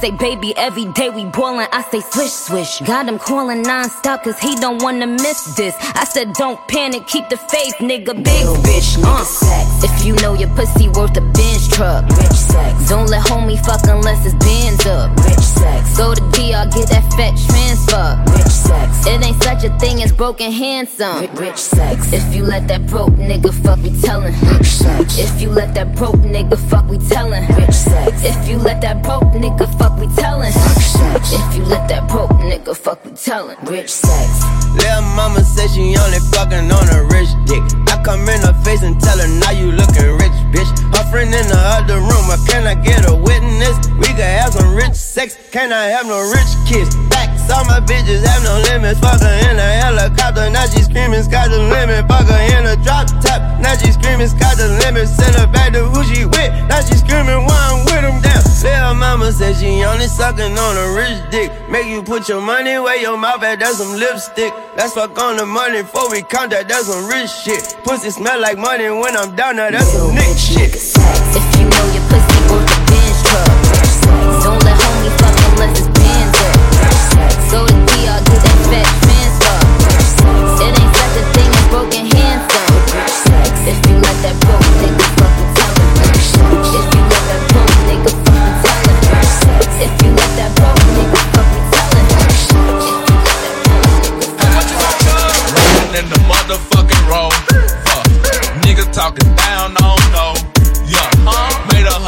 Say, 0.01 0.11
baby, 0.13 0.57
every 0.57 0.87
day 0.93 1.11
we 1.11 1.27
ballin'. 1.27 1.69
I 1.73 1.83
say, 1.83 2.01
swish, 2.01 2.33
swish. 2.33 2.81
Got 2.81 3.07
him 3.07 3.19
calling 3.19 3.63
non-stop 3.63 4.25
cause 4.25 4.39
he 4.39 4.55
don't 4.57 4.83
wanna 4.83 5.07
miss 5.07 5.55
this. 5.57 5.75
I 5.95 6.05
said, 6.05 6.33
don't 6.35 6.59
panic, 6.69 7.07
keep 7.07 7.29
the 7.29 7.37
faith, 7.37 7.77
nigga. 7.81 8.15
Big 8.17 8.47
bitch, 8.65 8.97
uh. 9.05 9.25
If 9.85 10.05
you 10.05 10.15
know 10.17 10.35
your 10.35 10.49
pussy 10.51 10.89
worth 10.89 11.17
a 11.17 11.21
Benz 11.21 11.69
truck. 11.69 12.09
Rich 12.09 12.41
sex. 12.53 12.89
Don't 12.89 13.09
let 13.09 13.27
homie 13.27 13.61
fuck 13.65 13.83
unless 13.85 14.25
it's 14.25 14.35
bands 14.43 14.87
up. 14.87 15.15
Rich 15.25 15.47
sex. 15.61 15.97
Go 15.97 16.15
to 16.15 16.23
DR, 16.33 16.65
get 16.73 16.89
that 16.89 17.05
fat 17.17 17.37
transfer. 17.49 18.30
Rich 19.11 19.19
sex. 19.19 19.25
It 19.25 19.27
ain't 19.27 19.43
such 19.43 19.65
a 19.65 19.79
thing 19.79 20.03
as 20.03 20.13
broken 20.13 20.53
handsome. 20.53 21.35
Rich 21.35 21.57
sex. 21.57 22.13
If 22.13 22.35
you 22.35 22.45
let 22.45 22.69
that 22.69 22.87
broke 22.87 23.13
nigga 23.15 23.53
fuck, 23.53 23.79
we 23.83 23.91
tellin'. 24.01 24.35
Rich 24.55 24.67
sex. 24.67 25.19
If 25.19 25.41
you 25.41 25.51
let 25.51 25.75
that 25.75 25.95
broke 25.97 26.17
nigga 26.17 26.59
fuck, 26.71 26.89
we 26.89 26.99
tellin'. 26.99 27.47
Rich 27.57 27.75
sex. 27.75 28.25
If 28.25 28.49
you 28.49 28.59
let 28.59 28.81
that 28.83 29.03
broke 29.03 29.33
nigga 29.35 29.67
fuck, 29.79 29.99
we 29.99 30.07
tellin'. 30.15 30.53
Rich 30.53 30.91
sex. 30.95 31.33
If 31.33 31.57
you 31.57 31.65
let 31.65 31.89
that 31.89 32.09
broke 32.09 32.31
nigga 32.31 32.77
fuck, 32.77 33.05
we 33.05 33.11
tellin'. 33.13 33.57
Rich 33.67 33.91
sex. 33.91 34.45
Lil' 34.79 35.03
mama 35.17 35.43
said 35.43 35.71
she 35.71 35.97
only 35.99 36.21
fucking 36.31 36.71
on 36.71 36.87
a 36.95 37.03
rich 37.11 37.31
dick. 37.47 37.63
I 37.91 38.01
come 38.05 38.29
in 38.29 38.41
her 38.43 38.55
face 38.63 38.83
and 38.83 39.01
tell 39.01 39.19
her, 39.19 39.27
now 39.27 39.51
you 39.51 39.73
looking 39.73 40.07
rich, 40.23 40.37
bitch. 40.55 40.71
Her 40.95 41.05
friend 41.11 41.35
in 41.35 41.47
the 41.49 41.59
other 41.59 41.99
room, 41.99 42.25
but 42.31 42.39
can 42.47 42.67
I 42.67 42.75
get 42.75 43.09
a 43.09 43.15
witness? 43.15 43.77
We 43.99 44.07
could 44.15 44.31
have 44.39 44.53
some 44.53 44.75
rich 44.75 44.95
sex, 44.95 45.37
can 45.51 45.73
I 45.73 45.87
have 45.87 46.07
no 46.07 46.21
rich 46.31 46.53
kids? 46.69 46.95
Facts, 47.11 47.51
all 47.51 47.65
my 47.67 47.81
bitches 47.81 48.25
have 48.25 48.43
no 48.43 48.57
limits. 48.71 49.01
Fuck 49.01 49.21
her 49.21 49.37
in 49.51 49.59
a 49.59 49.69
helicopter, 49.85 50.49
now 50.51 50.67
she 50.67 50.83
screaming, 50.83 51.23
sky's 51.23 51.51
the 51.51 51.59
limit. 51.59 52.07
Fuck 52.09 52.27
her 52.27 52.43
in 52.57 52.67
a 52.67 52.77
drop 52.83 53.07
top, 53.21 53.41
now 53.61 53.75
she 53.77 53.93
screaming, 53.93 54.29
sky's 54.29 54.57
the 54.57 54.69
limit. 54.85 55.09
Send 55.09 55.37
her 55.37 55.47
back 55.47 55.73
to 55.75 55.85
who 55.85 56.01
she 56.05 56.25
with, 56.25 56.51
now 56.71 56.81
she 56.81 56.95
screaming, 56.95 57.45
why 57.45 57.59
I'm 57.71 57.85
with 57.85 58.05
him 58.05 58.23
down. 58.23 58.41
Lil' 58.91 58.99
mama 58.99 59.31
said 59.31 59.55
she 59.57 59.85
only 59.85 60.09
sucking 60.09 60.59
on 60.59 60.77
a 60.77 60.95
rich 60.97 61.31
dick. 61.31 61.51
Make 61.71 61.87
you 61.87 62.03
put 62.03 62.29
your 62.29 62.41
money 62.41 62.77
where 62.79 63.01
your 63.01 63.17
mouth 63.17 63.43
at, 63.43 63.61
that's 63.61 63.79
some 63.79 63.97
lipstick. 63.97 64.53
Let's 64.77 64.95
fuck 64.95 65.17
on 65.17 65.37
the 65.37 65.47
money 65.47 65.83
before 65.83 66.11
we 66.11 66.23
count 66.23 66.51
that, 66.51 66.67
that's 66.67 66.87
some 66.87 67.07
rich 67.09 67.31
shit. 67.31 67.77
Pussy 67.85 68.11
smell 68.11 68.41
like 68.41 68.59
money 68.59 68.91
when 68.91 69.17
I'm 69.17 69.37
down 69.37 69.57
there, 69.57 69.71
that's 69.71 69.93
some 69.93 70.13
nick 70.13 70.37
shit. 70.37 71.50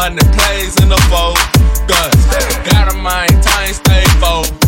Hundred 0.02 0.26
plays 0.32 0.74
in 0.82 0.88
the 0.88 0.98
boat. 1.08 1.38
Guns. 1.86 2.26
Got 2.66 2.92
a 2.92 2.96
mind, 2.96 3.40
time, 3.40 3.72
stay 3.72 4.02
focused. 4.18 4.61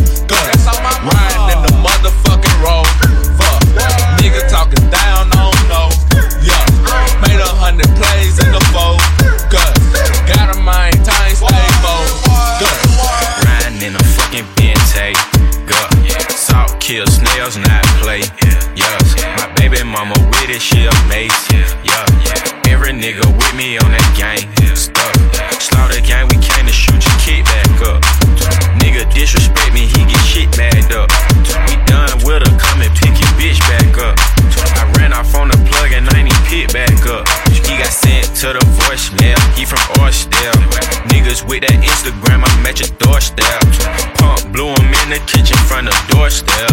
Doorstep. 43.33 44.17
Pump 44.17 44.51
blew 44.51 44.69
him 44.69 44.93
in 44.93 45.09
the 45.09 45.21
kitchen 45.25 45.57
front 45.65 45.87
of 45.87 45.95
doorstep. 46.09 46.69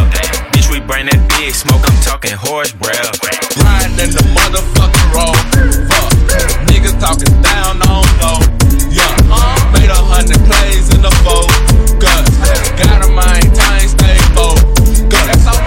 Bitch, 0.52 0.68
we 0.70 0.80
bring 0.80 1.06
that 1.06 1.20
big 1.38 1.54
smoke, 1.54 1.82
I'm 1.84 2.00
talking 2.02 2.32
horse 2.32 2.72
breath. 2.72 3.16
Riding 3.56 3.96
in 3.98 4.10
the 4.12 4.24
motherfucking 4.36 5.08
road. 5.14 5.38
Fuck. 5.88 6.12
Niggas 6.68 6.98
talking 7.00 7.32
down, 7.40 7.80
don't 7.80 8.08
know. 8.20 8.38
Yeah. 8.90 9.08
Made 9.72 9.88
a 9.88 9.96
hundred 9.96 10.40
plays 10.44 10.92
in 10.94 11.00
the. 11.02 11.12
Guns. 12.02 12.34
Got 12.76 13.06
a 13.06 13.08
mind, 13.08 13.54
time, 13.54 13.88
stay 13.88 14.18
focused. 14.34 15.08
Guns. 15.08 15.46
Riding 15.46 15.61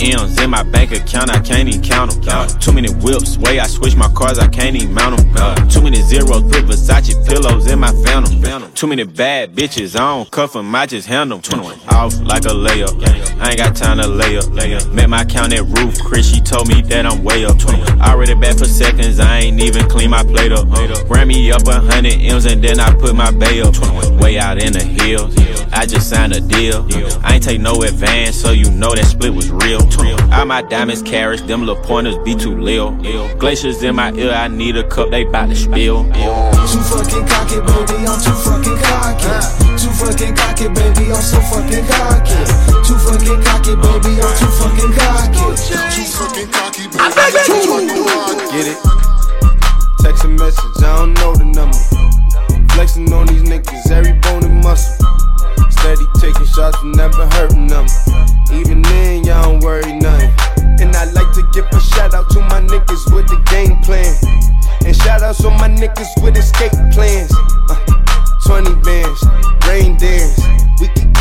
M's 0.00 0.40
in 0.40 0.50
my 0.50 0.62
bank 0.62 0.92
account, 0.92 1.30
I 1.30 1.40
can't 1.40 1.68
even 1.68 1.82
count 1.82 2.22
them. 2.22 2.48
Too 2.60 2.72
many 2.72 2.92
whips, 2.92 3.38
way 3.38 3.60
I 3.60 3.66
switch 3.66 3.96
my 3.96 4.08
cars, 4.08 4.38
I 4.38 4.48
can't 4.48 4.76
even 4.76 4.92
mount 4.94 5.16
them. 5.34 5.68
Too 5.68 5.82
many 5.82 6.00
zeros, 6.02 6.42
put 6.42 6.64
Versace 6.64 7.14
pillows 7.26 7.66
in 7.66 7.78
my 7.78 7.92
phantom. 8.04 8.72
Too 8.72 8.86
many 8.86 9.04
bad 9.04 9.54
bitches, 9.54 9.96
I 9.96 10.00
don't 10.00 10.30
cuff 10.30 10.52
them, 10.52 10.74
I 10.74 10.86
just 10.86 11.06
handle 11.06 11.38
them. 11.38 11.60
Off 11.88 12.18
like 12.20 12.44
a 12.44 12.48
layup, 12.48 13.02
I 13.40 13.50
ain't 13.50 13.58
got 13.58 13.76
time 13.76 13.98
to 13.98 14.06
lay 14.06 14.36
up. 14.36 14.48
Met 14.92 15.08
my 15.08 15.24
count 15.24 15.52
at 15.52 15.64
roof, 15.64 15.98
Chris, 16.00 16.30
she 16.32 16.40
told 16.40 16.68
me 16.68 16.82
that 16.82 17.06
I'm 17.06 17.24
way 17.24 17.44
up. 17.44 17.56
I 18.00 18.10
Already 18.10 18.34
back 18.34 18.58
for 18.58 18.66
seconds, 18.66 19.18
I 19.18 19.38
ain't 19.38 19.60
even 19.60 19.88
clean 19.88 20.10
my 20.10 20.22
plate 20.22 20.52
up. 20.52 20.68
Ran 21.08 21.28
me 21.28 21.50
up 21.52 21.66
a 21.66 21.80
hundred 21.80 22.20
M's 22.20 22.44
and 22.44 22.62
then 22.62 22.80
I 22.80 22.92
put 22.94 23.14
my 23.14 23.30
bay 23.30 23.62
up. 23.62 23.74
Way 24.20 24.38
out 24.38 24.62
in 24.62 24.72
the 24.72 24.82
hills, 24.82 25.34
I 25.72 25.86
just 25.86 26.10
signed 26.10 26.34
a 26.34 26.40
deal. 26.40 26.86
I 27.22 27.34
ain't 27.34 27.44
take 27.44 27.60
no 27.60 27.82
advance, 27.82 28.36
so 28.36 28.50
you 28.50 28.70
know 28.70 28.94
that 28.94 29.04
split 29.06 29.32
was 29.32 29.50
real. 29.50 29.80
All 30.32 30.46
my 30.46 30.62
diamonds 30.62 31.02
carats, 31.02 31.42
them 31.42 31.66
little 31.66 31.82
pointers 31.82 32.16
be 32.18 32.34
too 32.34 32.56
lil. 32.58 32.92
Glaciers 33.36 33.82
in 33.82 33.96
my 33.96 34.12
ear, 34.12 34.32
I 34.32 34.48
need 34.48 34.76
a 34.76 34.84
cup, 34.88 35.10
they 35.10 35.24
bout 35.24 35.48
to 35.48 35.56
spill. 35.56 36.04
Too 36.04 36.80
fucking 36.80 37.26
cocky, 37.26 37.60
baby, 37.60 38.06
I'm 38.06 38.20
too 38.20 38.32
fucking 38.32 38.78
cocky. 38.78 39.60
Too 39.76 39.90
fucking 39.90 40.34
cocky, 40.36 40.68
baby, 40.68 41.12
I'm 41.12 41.20
so 41.20 41.40
fucking 41.40 41.84
cocky. 41.86 42.40
Too 42.86 42.96
fucking 42.96 43.42
cocky, 43.42 43.74
baby, 43.76 44.20
I'm 44.20 44.32
too 44.38 44.50
fucking 44.56 44.92
cocky. 44.96 45.44
Too 45.92 46.06
fucking 46.08 46.48
cocky, 46.50 46.84
baby, 46.88 47.00
I'm 47.00 47.32
too 47.44 47.60
fucking 47.68 48.04
cocky. 48.06 48.50
Get 48.52 48.66
it? 48.66 48.78
Text 50.00 50.24
a 50.24 50.28
message, 50.28 50.78
I 50.78 50.96
don't 50.96 51.14
know 51.14 51.34
the 51.34 51.44
number. 51.44 51.76
Flexing 52.74 53.12
on 53.12 53.26
these 53.26 53.42
niggas, 53.42 53.90
every 53.90 54.12
bone 54.20 54.44
and 54.44 54.62
muscle. 54.62 55.19
Steady 55.80 56.04
taking 56.20 56.44
shots, 56.44 56.76
but 56.82 56.94
never 56.94 57.26
hurting 57.40 57.66
them. 57.66 57.86
Even 58.52 58.82
then, 58.82 59.24
y'all 59.24 59.44
don't 59.44 59.60
worry 59.64 59.92
nothing. 59.94 60.28
And 60.78 60.94
I 60.94 61.04
like 61.12 61.32
to 61.32 61.42
give 61.54 61.64
a 61.72 61.80
shout 61.80 62.12
out 62.12 62.28
to 62.30 62.40
my 62.40 62.60
niggas 62.60 63.14
with 63.14 63.26
the 63.28 63.40
game 63.48 63.80
plan. 63.80 64.14
And 64.84 64.94
shout 64.94 65.22
outs 65.22 65.42
on 65.42 65.56
my 65.56 65.68
niggas 65.68 66.22
with 66.22 66.36
escape 66.36 66.72
plans. 66.92 67.32
Uh, 67.70 67.80
20 68.44 68.74
bands, 68.82 69.24
rain 69.66 69.96
dance. 69.96 70.38
We 70.80 70.88
can 70.88 71.09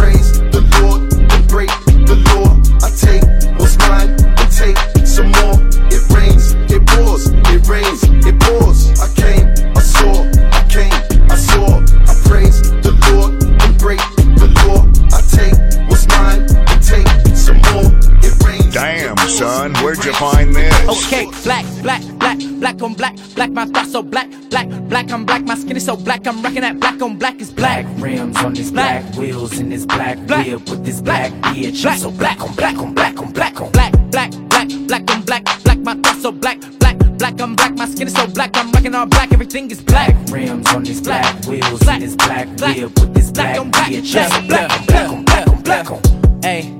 praise 0.00 0.32
the 0.56 0.62
Lord 0.80 1.12
and 1.12 1.48
break 1.48 1.68
the 2.08 2.16
law. 2.32 2.56
I 2.80 2.88
take 3.04 3.22
what's 3.58 3.76
mine 3.84 4.10
and 4.40 4.48
take 4.50 4.78
some 5.06 5.30
more. 5.38 5.56
It 5.92 6.02
rains, 6.16 6.54
it 6.72 6.86
pours, 6.86 7.26
it 7.28 7.68
rains. 7.68 8.09
son? 19.50 19.74
Where'd 19.82 20.04
you 20.04 20.12
find 20.14 20.54
this? 20.54 20.74
Okay, 20.88 21.26
black, 21.44 21.64
black, 21.82 22.02
black, 22.18 22.38
black 22.60 22.82
on 22.82 22.94
black, 22.94 23.14
black, 23.34 23.50
my 23.50 23.66
thoughts 23.66 23.92
so 23.92 24.02
black, 24.02 24.28
black, 24.50 24.68
black, 24.88 25.10
I'm 25.10 25.24
black, 25.24 25.42
my 25.42 25.54
skin 25.54 25.76
is 25.76 25.84
so 25.84 25.96
black, 25.96 26.26
I'm 26.26 26.42
rocking 26.42 26.62
that 26.62 26.78
black 26.78 27.00
on 27.02 27.18
black 27.18 27.40
is 27.40 27.52
black. 27.52 27.84
Black 27.84 28.02
rims 28.02 28.36
on 28.38 28.54
this 28.54 28.70
black, 28.70 29.02
black 29.02 29.16
wheels 29.16 29.58
in 29.58 29.68
this 29.70 29.86
black, 29.86 30.18
black 30.26 30.46
wheel 30.46 30.58
with 30.58 30.84
this 30.84 31.00
black, 31.00 31.32
bitch. 31.32 31.82
Black. 31.82 31.98
So 31.98 32.10
black 32.10 32.40
on 32.40 32.54
black 32.54 32.76
on 32.78 32.94
black 32.94 33.18
on 33.18 33.32
black 33.32 33.60
on 33.60 33.70
black, 33.72 33.92
black, 34.10 34.30
black, 34.50 34.68
black 34.88 35.10
on 35.10 35.22
black, 35.22 35.44
black, 35.64 35.78
my 35.78 35.94
thoughts 35.94 36.22
so 36.22 36.32
black, 36.32 36.58
black, 36.78 36.98
black, 37.18 37.40
I'm 37.40 37.56
black, 37.56 37.74
my 37.74 37.86
skin 37.86 38.06
is 38.06 38.14
so 38.14 38.26
black, 38.28 38.56
I'm 38.56 38.70
rocking 38.72 38.94
all 38.94 39.06
black, 39.06 39.32
everything 39.32 39.70
is 39.70 39.82
black. 39.82 40.14
Black 40.14 40.30
rims 40.30 40.68
on 40.68 40.84
this 40.84 41.00
black, 41.00 41.44
wheels 41.46 41.80
black. 41.80 41.96
in 41.96 42.02
this 42.02 42.16
black, 42.16 42.46
black 42.56 42.76
wheel 42.76 42.88
with 42.88 43.14
this 43.14 43.30
black, 43.30 43.56
black 43.56 43.60
on 43.60 43.70
black, 43.70 43.90
bitch. 43.90 44.16
I'm 44.16 44.30
so 44.30 44.46
black 44.48 44.70
on 44.70 44.86
black 44.86 45.08
on 45.08 45.24
black 45.24 45.48
on 45.48 45.62
black 45.62 45.90
on. 45.90 46.42
Hey, 46.42 46.76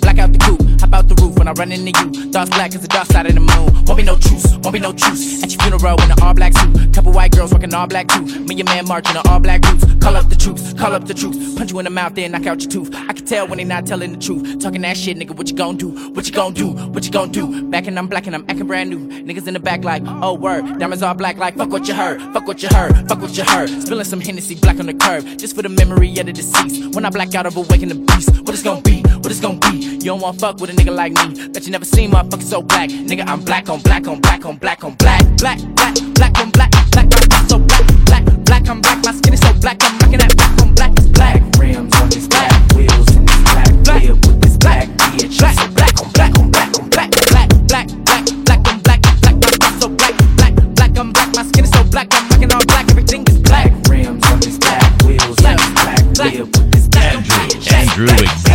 black 0.00 0.18
out 0.18 0.32
the 0.32 0.38
coop 0.38 0.65
hop 0.80 0.92
out 0.92 1.08
the 1.08 1.14
roof 1.22 1.38
when 1.38 1.48
I 1.48 1.52
run 1.52 1.72
into 1.72 1.92
you. 1.98 2.32
Thoughts 2.32 2.50
black 2.50 2.74
as 2.74 2.82
the 2.82 2.88
dark 2.88 3.06
side 3.06 3.26
of 3.26 3.34
the 3.34 3.40
moon. 3.40 3.84
Won't 3.84 3.96
be 3.98 4.02
no 4.02 4.16
truce, 4.16 4.56
won't 4.58 4.72
be 4.72 4.80
no 4.80 4.92
truce. 4.92 5.42
At 5.42 5.52
your 5.52 5.60
funeral 5.62 6.00
in 6.02 6.10
an 6.10 6.20
all 6.22 6.34
black 6.34 6.52
suit. 6.56 6.94
Couple 6.94 7.12
white 7.12 7.32
girls 7.32 7.52
rocking 7.52 7.74
all 7.74 7.86
black 7.86 8.08
too. 8.08 8.22
Me 8.22 8.58
and 8.60 8.64
man 8.64 8.86
marching 8.86 9.16
on 9.16 9.26
all 9.28 9.40
black 9.40 9.64
roots. 9.64 9.84
Call 10.00 10.16
up 10.16 10.28
the 10.28 10.36
troops, 10.36 10.72
call 10.74 10.94
up 10.94 11.06
the 11.06 11.14
troops. 11.14 11.36
Punch 11.56 11.72
you 11.72 11.78
in 11.78 11.84
the 11.84 11.90
mouth, 11.90 12.14
then 12.14 12.32
knock 12.32 12.46
out 12.46 12.60
your 12.62 12.70
tooth. 12.70 12.94
I 12.94 13.12
can 13.12 13.24
tell 13.26 13.46
when 13.48 13.58
they 13.58 13.64
not 13.64 13.86
telling 13.86 14.12
the 14.12 14.18
truth. 14.18 14.60
Talking 14.60 14.82
that 14.82 14.96
shit, 14.96 15.16
nigga, 15.18 15.36
what 15.36 15.48
you 15.48 15.56
gon' 15.56 15.76
do? 15.76 15.90
What 16.10 16.26
you 16.26 16.32
gon' 16.32 16.52
do? 16.54 16.68
What 16.70 17.04
you 17.04 17.10
gon' 17.10 17.30
do? 17.30 17.62
Back 17.70 17.86
and 17.86 17.98
I'm 17.98 18.06
black 18.06 18.26
and 18.26 18.34
I'm 18.34 18.44
acting 18.48 18.66
brand 18.66 18.90
new. 18.90 19.08
Niggas 19.08 19.46
in 19.46 19.54
the 19.54 19.60
back 19.60 19.84
like, 19.84 20.02
oh 20.06 20.34
word. 20.34 20.78
Diamonds 20.78 21.02
all 21.02 21.14
black 21.14 21.36
like, 21.38 21.56
fuck 21.56 21.70
what 21.70 21.88
you 21.88 21.94
heard. 21.94 22.20
Fuck 22.32 22.46
what 22.46 22.62
you 22.62 22.68
heard. 22.70 23.08
Fuck 23.08 23.20
what 23.20 23.36
you 23.36 23.44
heard. 23.44 23.68
Spilling 23.82 24.04
some 24.04 24.20
Hennessy 24.20 24.54
black 24.54 24.78
on 24.78 24.86
the 24.86 24.94
curb. 24.94 25.24
Just 25.38 25.56
for 25.56 25.62
the 25.62 25.68
memory 25.68 26.16
of 26.18 26.26
the 26.26 26.32
deceased. 26.32 26.94
When 26.94 27.04
I 27.04 27.10
black 27.10 27.34
out 27.34 27.46
of 27.46 27.56
awaken 27.56 27.88
the 27.88 27.94
beast. 27.94 28.30
What 28.40 28.50
it's 28.50 28.62
gon' 28.62 28.82
be? 28.82 29.05
What 29.18 29.32
it's 29.32 29.40
gon' 29.40 29.58
be? 29.60 29.76
You 29.76 30.12
don't 30.12 30.20
wanna 30.20 30.38
fuck 30.38 30.60
with 30.60 30.70
a 30.70 30.72
nigga 30.72 30.94
like 30.94 31.12
me. 31.12 31.48
Bet 31.48 31.64
you 31.64 31.72
never 31.72 31.84
seen 31.84 32.10
motherfucker 32.10 32.42
so 32.42 32.62
black. 32.62 32.90
Nigga, 32.90 33.26
I'm 33.26 33.42
black 33.42 33.68
on 33.68 33.80
black 33.80 34.06
on 34.06 34.20
black 34.20 34.44
on 34.44 34.56
black 34.56 34.84
on 34.84 34.94
black. 34.94 35.22
Black, 35.38 35.58
black, 35.74 35.94
black 36.14 36.38
on 36.38 36.50
black. 36.50 36.70
Black, 36.92 37.06
my 37.06 37.16
thoughts 37.16 37.48
so 37.48 37.58
black. 37.58 37.84
Black, 38.06 38.24
black, 38.44 38.68
I'm 38.68 38.80
black. 38.80 39.04
My 39.04 39.12
skin 39.12 39.34
is 39.34 39.40
so 39.40 39.52
black. 39.54 39.82
I'm 39.82 39.98
rocking 39.98 40.18
that 40.18 40.36
black 40.36 40.62
on 40.62 40.74
black 40.74 40.98
is 40.98 41.08
black. 41.08 41.42
rims 41.58 41.94
on 41.96 42.08
this 42.08 42.28
black, 42.28 42.52
wheels 42.74 43.16
in 43.16 43.24
this 43.24 43.42
black, 43.42 44.02
whip 44.02 44.26
with 44.26 44.40
this 44.42 44.56
black 44.58 44.88
bitch. 44.88 45.42
I'm 45.42 45.54
so 45.56 45.68
black 45.74 46.00
on 46.00 46.10
black 46.12 46.38
on 46.38 46.50
black 46.50 46.70
on 46.78 46.88
black. 46.90 47.10
Black, 47.32 47.48
black, 47.66 47.88
black, 48.04 48.24
black 48.44 48.62
on 48.68 48.78
black. 48.80 49.00
Black, 49.20 49.34
my 49.34 49.50
thoughts 49.58 49.80
so 49.80 49.88
black. 49.88 50.14
Black, 50.36 50.54
black, 50.76 50.98
I'm 50.98 51.12
black. 51.12 51.34
My 51.34 51.42
skin 51.42 51.64
is 51.64 51.70
so 51.72 51.82
black. 51.84 52.08
I'm 52.12 52.28
rocking 52.28 52.52
all 52.52 52.64
black. 52.66 52.90
Everything 52.90 53.24
is 53.26 53.38
black. 53.40 53.72
rims 53.88 54.24
on 54.30 54.40
this 54.40 54.58
black, 54.58 54.86
wheels 55.02 55.38
in 55.42 55.56
this 55.56 55.72
black, 55.72 56.00
whip 56.20 56.46
with 56.52 56.70
this 56.70 56.86
black 56.88 57.16
bitch. 57.24 57.72
Andrew 57.72 58.06
Xavier. 58.06 58.45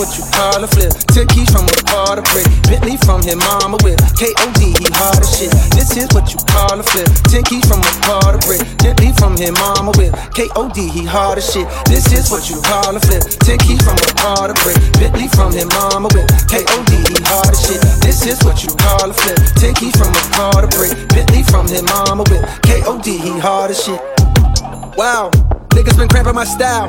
What 0.00 0.16
you 0.16 0.24
call 0.32 0.64
a 0.64 0.66
flip. 0.66 0.96
Took 1.12 1.28
keys 1.28 1.52
from 1.52 1.68
a 1.68 1.76
car 1.84 2.16
to 2.16 2.24
brick. 2.32 2.48
Bentley 2.64 2.96
from 3.04 3.20
his 3.20 3.36
mama 3.36 3.76
with 3.84 4.00
K.O.D. 4.16 4.72
He 4.80 4.88
hard 4.96 5.20
as 5.20 5.28
shit. 5.28 5.52
This 5.76 5.92
is 5.92 6.08
what 6.16 6.32
you 6.32 6.40
call 6.48 6.80
a 6.80 6.82
flip. 6.82 7.04
Keys 7.28 7.68
from 7.68 7.84
a 7.84 7.92
car 8.00 8.32
to 8.32 8.40
brick. 8.48 8.64
Bentley 8.80 9.12
from 9.20 9.36
his 9.36 9.52
mama 9.60 9.92
with 10.00 10.16
K.O.D. 10.32 10.88
He 10.88 11.04
hard 11.04 11.36
as 11.36 11.52
shit. 11.52 11.68
This 11.84 12.08
is 12.16 12.32
what 12.32 12.48
you 12.48 12.56
call 12.64 12.96
a 12.96 13.00
flip. 13.04 13.28
Keys 13.44 13.84
from 13.84 14.00
a 14.00 14.08
car 14.16 14.48
to 14.48 14.56
brick. 14.64 14.80
Bentley 14.96 15.28
from 15.36 15.52
his 15.52 15.68
mama 15.68 16.08
with 16.16 16.32
K.O.D. 16.48 16.92
He 16.96 17.20
hard 17.28 17.52
as 17.52 17.60
shit. 17.60 17.84
This 18.00 18.24
is 18.24 18.40
what 18.40 18.64
you 18.64 18.72
call 18.80 19.04
a 19.04 19.12
flip. 19.12 19.36
Keys 19.76 19.92
from 20.00 20.16
a 20.16 20.24
car 20.32 20.64
to 20.64 20.68
brick. 20.80 20.96
Bentley 21.12 21.44
from 21.44 21.68
his 21.68 21.84
mama 21.84 22.24
with 22.32 22.40
K.O.D. 22.64 23.20
He 23.20 23.36
hard 23.36 23.68
as 23.68 23.84
shit. 23.84 24.00
Wow. 24.96 25.28
Niggas 25.76 26.00
been 26.00 26.08
cramping 26.08 26.34
my 26.34 26.48
style. 26.48 26.88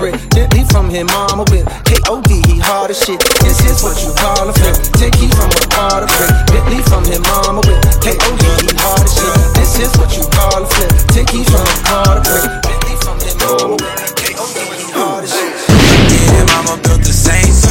brick. 0.00 0.14
Bentley 0.30 0.64
from 0.70 0.88
his 0.88 1.04
mama 1.04 1.44
with 1.50 1.66
K.O.D. 1.84 2.30
He 2.48 2.58
hard 2.58 2.90
as 2.90 2.98
shit. 3.04 3.20
This 3.42 3.60
is 3.64 3.82
what 3.82 4.00
you 4.02 4.12
call 4.14 4.48
a 4.48 4.52
flip. 4.52 4.76
Keys 5.12 5.32
from 5.34 5.50
a 5.50 5.66
car 5.68 6.00
to 6.00 6.06
brick. 6.06 6.32
Bentley 6.48 6.82
from 6.88 7.04
his 7.04 7.20
mama 7.20 7.60
with 7.66 7.80
K.O.D. 8.00 8.42
He 8.64 8.70
hard 8.80 9.04
as 9.04 9.14
shit. 9.14 9.34
This 9.54 9.78
is 9.78 9.92
what 9.98 10.16
you 10.16 10.24
call 10.32 10.62
a 10.62 10.66
flip. 10.66 10.90
Keys 11.28 11.48
from 11.50 11.66
a 11.66 11.76
car 11.84 12.14
to 12.16 12.22
brick. 12.24 12.48
Bentley 12.64 12.96
from 13.04 13.16
his 13.20 13.36
mama 13.38 13.76
with 13.76 14.14
K.O.D. 14.16 14.58
He 14.80 14.86
hard 14.92 15.24
as 15.24 15.32
shit. 15.32 15.52
Yeah, 15.68 16.44
mama 16.52 16.80
built 16.82 17.02
the 17.04 17.12
Saints. 17.12 17.69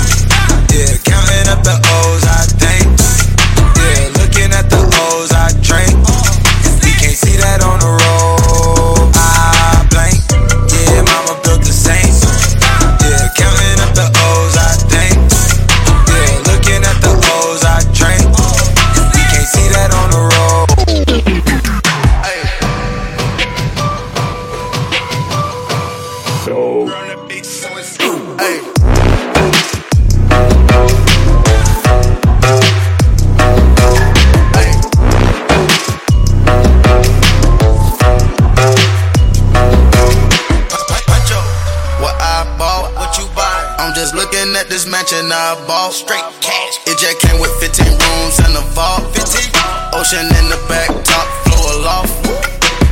Just 44.00 44.16
looking 44.16 44.56
at 44.56 44.70
this 44.70 44.88
mansion 44.88 45.30
I 45.30 45.60
bought. 45.68 45.92
Straight 45.92 46.24
cash. 46.40 46.80
It 46.88 46.98
just 46.98 47.20
came 47.20 47.40
with 47.42 47.52
15 47.60 47.86
rooms 47.86 48.40
and 48.40 48.56
a 48.56 48.64
vault. 48.72 49.04
15. 49.14 49.52
Ocean 49.94 50.24
in 50.24 50.46
the 50.48 50.60
back, 50.72 50.88
top 51.04 51.28
floor 51.46 51.84
loft. 51.84 52.16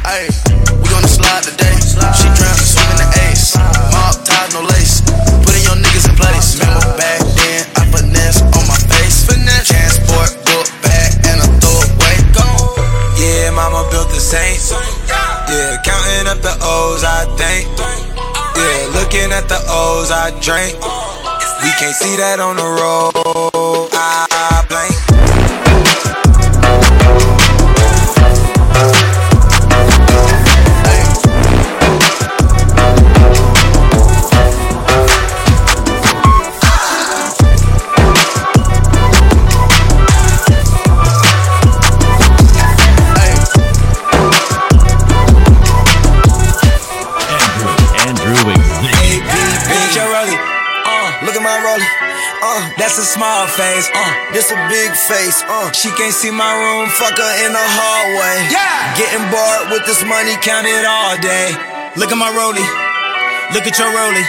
Hey, 0.04 0.28
we 0.84 0.86
gonna 0.92 1.08
slide 1.08 1.44
today. 1.44 1.74
She 2.12 2.28
drowning, 2.36 2.68
swinging 2.68 3.00
the 3.00 3.08
ace. 3.32 3.56
Mob 3.56 4.20
ties, 4.26 4.54
no 4.54 4.62
lace. 4.62 4.77
Putting 6.18 6.34
your 6.34 6.42
niggas 6.42 6.58
in 6.58 6.58
place. 6.58 6.60
Remember 6.60 6.98
back 6.98 7.20
then, 7.38 7.62
I 7.78 7.84
finesse 7.94 8.42
on 8.42 8.64
my 8.68 8.78
face. 8.90 9.26
Transport, 9.68 10.32
book 10.46 10.68
bag, 10.82 11.14
and 11.28 11.42
a 11.42 11.48
throwaway. 11.60 12.18
Gone. 12.34 12.78
Yeah, 13.18 13.52
mama 13.52 13.88
built 13.92 14.10
the 14.10 14.20
Saints. 14.20 14.72
Yeah, 14.72 15.78
counting 15.84 16.28
up 16.28 16.42
the 16.42 16.56
O's, 16.62 17.04
I 17.04 17.26
think. 17.36 17.68
Yeah, 18.56 19.00
looking 19.00 19.32
at 19.32 19.48
the 19.50 19.60
O's, 19.68 20.12
I 20.12 20.32
drink. 20.42 20.78
We 21.64 21.72
can't 21.80 21.96
see 21.96 22.16
that 22.18 22.40
on 22.40 22.56
the 22.56 22.64
road. 22.64 23.90
I 23.94 24.66
blank. 24.70 25.27
Face. 53.56 53.88
Uh, 53.94 54.12
this 54.34 54.52
a 54.52 54.60
big 54.68 54.92
face. 55.08 55.44
Uh, 55.48 55.72
she 55.72 55.90
can't 55.96 56.14
see 56.14 56.32
my 56.32 56.52
room. 56.52 56.90
Fuck 56.90 57.16
her 57.18 57.34
in 57.46 57.52
the 57.54 57.66
hallway. 57.66 58.52
Yeah. 58.52 58.94
Getting 59.00 59.26
bored 59.32 59.72
with 59.72 59.84
this 59.88 60.04
money, 60.04 60.36
count 60.44 60.68
it 60.68 60.86
all 60.86 61.16
day. 61.20 61.56
Look 61.96 62.12
at 62.12 62.20
my 62.20 62.30
rollie. 62.36 62.68
Look 63.56 63.66
at 63.66 63.76
your 63.80 63.90
rollie. 63.90 64.28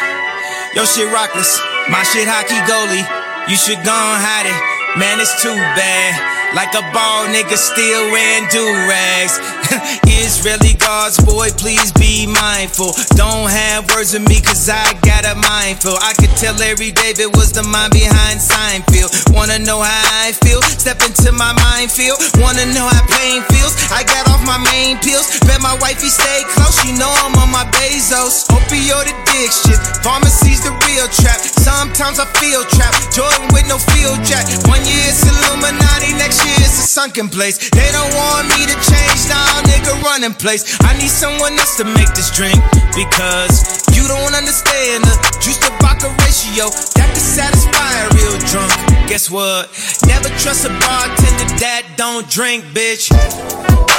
Your 0.74 0.86
shit 0.86 1.10
rockless. 1.10 1.58
My 1.90 2.04
shit 2.04 2.28
hockey 2.28 2.60
goalie. 2.68 3.04
You 3.50 3.56
should 3.56 3.80
go 3.82 3.96
and 3.96 4.20
hide 4.20 4.46
it. 4.46 4.60
Man, 4.96 5.20
it's 5.20 5.34
too 5.42 5.54
bad. 5.54 6.12
Like 6.56 6.72
a 6.72 6.84
ball 6.96 7.28
nigga 7.28 7.56
still 7.60 8.08
wearing 8.10 8.48
do 8.48 8.64
rags. 8.88 9.36
Israeli 10.28 10.74
God's 10.76 11.16
boy, 11.24 11.48
please 11.56 11.90
be 11.92 12.26
mindful. 12.28 12.92
Don't 13.16 13.48
have 13.48 13.88
words 13.96 14.12
with 14.12 14.28
me 14.28 14.40
cause 14.44 14.68
I 14.68 14.92
got 15.00 15.24
a 15.24 15.34
mind 15.34 15.48
mindful. 15.68 15.96
I 16.00 16.14
could 16.16 16.32
tell 16.40 16.54
Larry 16.56 16.92
David 16.92 17.36
was 17.36 17.52
the 17.52 17.62
mind 17.62 17.92
behind 17.92 18.40
Seinfeld. 18.40 19.10
Wanna 19.36 19.58
know 19.58 19.80
how 19.82 20.04
I 20.24 20.32
feel? 20.44 20.62
Step 20.80 21.02
into 21.04 21.28
my 21.32 21.52
minefield. 21.52 22.16
Wanna 22.40 22.64
know 22.72 22.88
how 22.88 23.04
pain 23.04 23.44
feels? 23.52 23.74
I 23.92 24.00
got 24.04 24.28
off 24.32 24.40
my 24.46 24.56
main 24.72 24.96
pills. 25.04 25.26
Bet 25.44 25.60
my 25.60 25.76
wifey 25.82 26.08
stay 26.08 26.40
close. 26.56 26.80
You 26.86 26.96
know 26.96 27.10
I'm 27.24 27.36
on 27.36 27.50
my 27.52 27.68
Bezos. 27.76 28.48
Opioid 28.48 29.12
addiction. 29.12 29.76
Pharmacy's 30.00 30.64
the 30.64 30.72
real 30.88 31.08
trap. 31.20 31.36
Sometimes 31.42 32.16
I 32.16 32.26
feel 32.40 32.64
trapped. 32.76 33.12
Jordan 33.12 33.52
with 33.52 33.68
no 33.68 33.76
field 33.92 34.22
jack. 34.24 34.48
One 34.72 34.80
year 34.88 35.04
it's 35.10 35.26
Illuminati, 35.26 36.16
next 36.16 36.40
year 36.48 36.56
it's 36.64 36.80
a 36.80 36.86
sunken 36.86 37.28
place. 37.28 37.58
They 37.76 37.88
don't 37.92 38.12
want 38.16 38.48
me 38.56 38.64
to 38.64 38.76
change 38.88 39.20
now, 39.28 39.68
nigga, 39.68 39.92
running 40.18 40.34
place. 40.34 40.76
I 40.80 40.98
need 40.98 41.10
someone 41.10 41.52
else 41.52 41.76
to 41.76 41.84
make 41.84 42.10
this 42.14 42.30
drink 42.34 42.58
because 42.94 43.86
you 43.94 44.02
don't 44.08 44.34
understand 44.34 45.04
the 45.04 45.14
juice 45.40 45.58
to 45.58 45.70
vodka 45.78 46.08
ratio 46.26 46.70
that 46.98 47.10
can 47.14 47.22
satisfy 47.22 47.90
a 48.02 48.08
real 48.18 48.36
drunk. 48.50 48.72
Guess 49.08 49.30
what? 49.30 49.70
Never 50.06 50.28
trust 50.40 50.64
a 50.64 50.70
bartender 50.82 51.46
that 51.62 51.94
don't 51.96 52.28
drink, 52.28 52.64
bitch. 52.74 53.97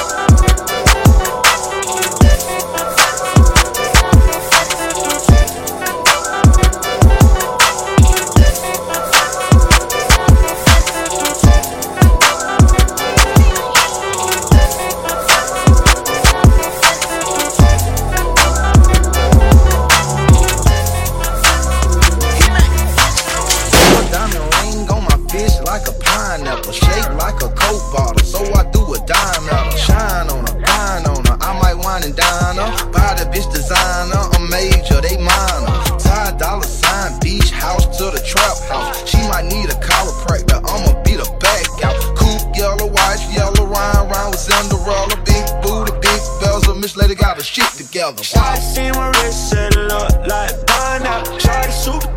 Her 47.40 47.44
shit 47.44 47.64
together. 47.72 48.22
Shawty 48.22 48.58
see 48.58 48.90
my 48.92 49.08
wrist 49.08 49.54
it 49.54 49.74
look 49.74 50.12
like 50.28 50.52
pineapple. 50.66 51.38
Shawty 51.38 51.72
super 51.72 52.09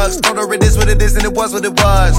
drugs. 0.00 0.20
Told 0.20 0.38
her 0.38 0.52
it 0.54 0.62
is 0.62 0.76
what 0.76 0.88
it 0.88 1.00
is, 1.02 1.16
and 1.16 1.24
it 1.24 1.32
was 1.32 1.52
what 1.52 1.64
it 1.64 1.72
was. 1.72 2.16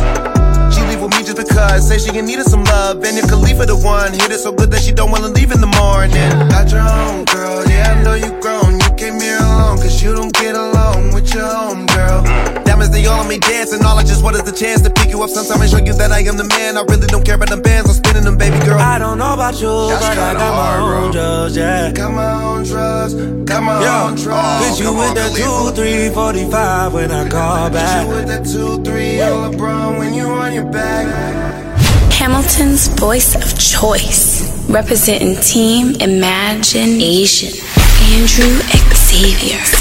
She 0.73 0.81
leave 0.81 1.01
with 1.01 1.11
me 1.11 1.23
just 1.23 1.37
because, 1.37 1.87
say 1.87 1.97
she 1.97 2.17
in 2.17 2.25
need 2.25 2.39
of 2.39 2.45
some 2.45 2.63
love. 2.63 2.97
And 3.03 3.17
if 3.17 3.27
Khalifa 3.27 3.65
the 3.65 3.77
one, 3.77 4.13
hit 4.13 4.31
it 4.31 4.39
so 4.39 4.51
good 4.51 4.71
that 4.71 4.81
she 4.81 4.91
don't 4.91 5.11
wanna 5.11 5.27
leave 5.27 5.51
in 5.51 5.61
the 5.61 5.71
morning. 5.81 6.31
Got 6.49 6.71
your 6.71 6.81
own 6.81 7.25
girl, 7.25 7.67
yeah, 7.67 7.93
I 7.93 8.03
know 8.03 8.15
you 8.15 8.31
grown. 8.41 8.79
You 8.79 8.91
came 8.95 9.19
here 9.19 9.39
alone, 9.39 9.77
cause 9.77 10.01
you 10.01 10.13
don't 10.13 10.33
get 10.33 10.55
along 10.55 11.13
with 11.13 11.33
your 11.33 11.47
home 11.47 11.85
girl. 11.87 12.60
Diamonds, 12.91 13.07
they 13.07 13.07
all 13.07 13.21
on 13.21 13.27
me 13.27 13.37
dancing. 13.39 13.83
All 13.85 13.97
I 13.97 14.03
just 14.03 14.23
want 14.23 14.35
is 14.35 14.43
the 14.43 14.51
chance 14.51 14.81
to 14.81 14.89
pick 14.89 15.09
you 15.09 15.23
up 15.23 15.29
sometime 15.29 15.61
and 15.61 15.69
show 15.69 15.77
you 15.79 15.93
that 15.93 16.11
I 16.11 16.19
am 16.19 16.37
the 16.37 16.43
man. 16.45 16.77
I 16.77 16.83
really 16.83 17.07
don't 17.07 17.25
care 17.25 17.35
about 17.35 17.49
the 17.49 17.57
bands, 17.57 17.89
I'm 17.89 17.95
spinning 17.95 18.23
them, 18.23 18.37
baby 18.37 18.57
girl. 18.65 18.79
I 18.79 18.99
don't 18.99 19.17
know 19.17 19.33
about 19.33 19.59
you, 19.61 19.71
That's 19.89 20.07
but 20.07 20.17
I 20.17 20.33
kinda 20.33 20.39
got 20.39 20.51
my 20.51 20.65
hard, 20.67 20.79
bro. 20.83 21.03
own 21.05 21.11
drugs, 21.11 21.57
yeah. 21.57 21.91
Got 21.91 22.13
my 22.13 22.43
own 22.43 22.63
drugs, 22.63 23.13
got 23.45 23.63
my 23.63 23.81
Yeah. 23.81 24.03
own 24.03 24.15
drugs. 24.15 24.65
Hit 24.67 24.79
you 24.79 24.85
Come 24.85 24.97
with 24.97 25.09
on, 25.09 25.15
that 25.15 25.31
Khalifa. 25.31 25.71
2, 25.71 25.75
3, 25.75 26.09
45 26.13 26.93
when 26.93 27.11
I 27.11 27.27
call 27.29 27.63
Hit 27.63 27.73
back. 27.73 28.07
you 28.07 28.13
with 28.13 28.27
that 28.27 28.43
two, 28.45 28.83
three, 28.83 29.21
on 29.21 29.53
LeBron 29.53 29.97
when 29.99 30.13
you 30.13 30.25
on 30.27 30.53
your 30.53 30.65
back. 30.65 31.07
Hamilton's 32.13 32.87
voice 32.99 33.33
of 33.35 33.57
choice, 33.57 34.43
representing 34.69 35.35
Team 35.41 35.95
Imagine 36.01 37.01
Asian, 37.01 37.53
Andrew 38.13 38.53
Xavier. 38.93 39.80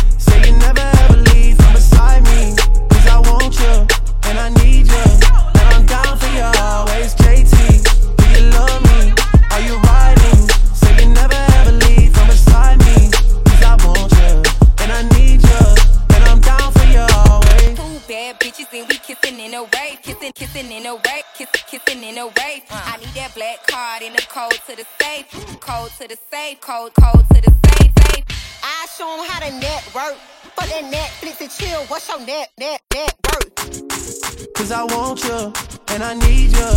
kissing 20.61 20.77
in 20.77 20.85
a 20.85 20.95
way, 20.95 21.23
kissing 21.35 22.03
in 22.03 22.17
a 22.17 22.27
way. 22.27 22.63
I 22.69 22.97
need 22.97 23.09
that 23.15 23.33
black 23.35 23.65
card 23.67 24.01
in 24.03 24.13
the 24.13 24.21
code 24.21 24.51
to 24.67 24.75
the 24.75 24.85
safe, 25.01 25.27
code 25.59 25.91
to 25.99 26.07
the 26.07 26.17
safe, 26.29 26.61
code, 26.61 26.91
code 26.99 27.25
to 27.33 27.41
the 27.41 27.51
safe, 27.65 27.91
safe. 28.03 28.25
I 28.63 28.87
show 28.95 29.17
them 29.17 29.25
how 29.27 29.39
to 29.39 29.51
network. 29.59 30.17
but 30.55 30.65
that 30.65 30.83
Netflix 30.91 31.41
and 31.41 31.49
chill. 31.51 31.81
What's 31.85 32.07
your 32.07 32.19
net, 32.25 32.51
net, 32.59 32.81
net 32.93 33.15
worth? 33.27 34.53
Cause 34.53 34.71
I 34.71 34.83
want 34.83 35.23
you, 35.23 35.53
and 35.93 36.03
I 36.03 36.13
need 36.13 36.51
you, 36.51 36.71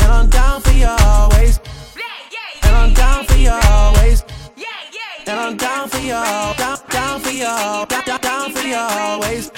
and 0.00 0.12
I'm 0.12 0.28
down 0.28 0.60
for 0.60 0.72
you 0.72 0.86
always. 0.86 1.60
And 2.62 2.76
I'm 2.76 2.92
down 2.94 3.24
for 3.24 3.36
you 3.36 3.50
always. 3.50 4.22
And 5.26 5.38
I'm 5.38 5.56
down 5.56 5.88
for 5.88 5.98
you, 5.98 6.20
down, 6.58 6.78
down 6.90 7.20
for 7.20 7.30
you, 7.30 7.86
down, 7.86 8.20
down 8.20 8.52
for 8.52 8.66
you 8.66 8.76
always. 8.76 9.50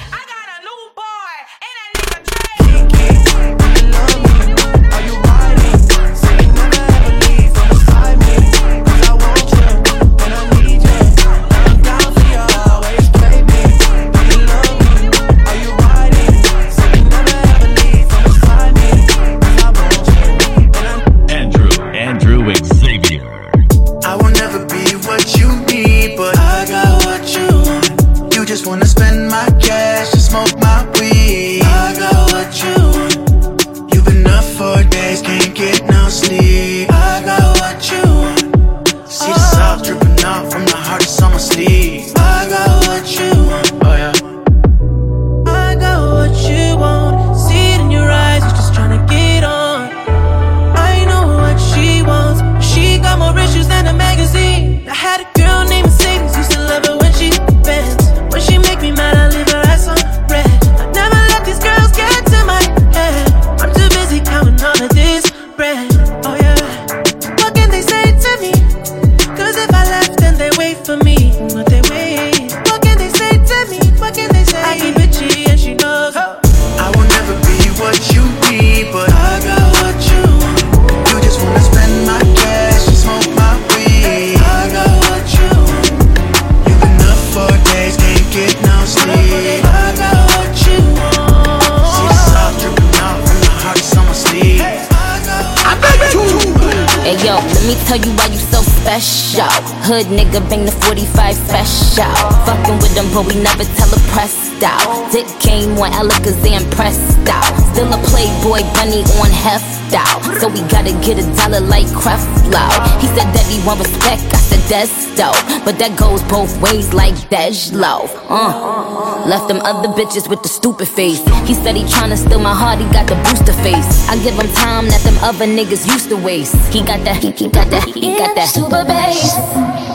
Them, 103.02 103.14
but 103.14 103.26
we 103.26 103.40
never 103.40 103.64
tell 103.64 103.90
a 103.90 104.00
press 104.14 104.52
out. 104.62 105.10
Dick 105.10 105.26
came 105.40 105.78
on 105.78 105.90
Alakazam 105.92 106.70
pressed 106.72 107.28
out. 107.28 107.44
Still 107.72 107.90
a 107.92 107.98
playboy 108.08 108.62
bunny 108.74 109.02
on 109.20 109.30
heft 109.30 109.94
out. 109.94 110.22
So 110.40 110.48
we 110.48 110.60
gotta 110.68 110.92
get 111.04 111.18
a 111.18 111.26
dollar 111.36 111.60
like 111.60 111.86
Creflo. 111.88 112.64
He 113.00 113.06
said 113.08 113.28
that 113.34 113.46
he 113.48 113.64
want 113.66 113.80
respect, 113.80 114.22
I 114.32 114.38
said 114.38 114.62
that's 114.70 115.16
dope. 115.16 115.36
But 115.64 115.78
that 115.78 115.98
goes 115.98 116.22
both 116.24 116.52
ways 116.60 116.92
like 116.94 117.14
Dejlo. 117.30 118.08
Uh. 118.28 119.26
Left 119.26 119.48
them 119.48 119.60
other 119.62 119.88
bitches 119.88 120.28
with 120.28 120.42
the 120.42 120.48
stupid 120.48 120.88
face. 120.88 121.22
He 121.46 121.54
said 121.54 121.76
he 121.76 121.84
tryna 121.84 122.16
steal 122.16 122.40
my 122.40 122.54
heart, 122.54 122.78
he 122.78 122.86
got 122.92 123.06
the 123.08 123.16
booster 123.26 123.56
face. 123.62 124.08
I 124.08 124.16
give 124.22 124.34
him 124.34 124.50
time 124.54 124.88
that 124.88 125.00
them 125.02 125.16
other 125.22 125.46
niggas 125.46 125.86
used 125.86 126.08
to 126.10 126.16
waste. 126.16 126.56
He 126.72 126.82
got 126.82 127.04
that, 127.04 127.22
he, 127.22 127.30
he 127.30 127.48
got 127.48 127.68
that, 127.70 127.84
he 127.84 128.16
got 128.18 128.34
that 128.34 128.48
super 128.48 128.84
bass. 128.84 129.91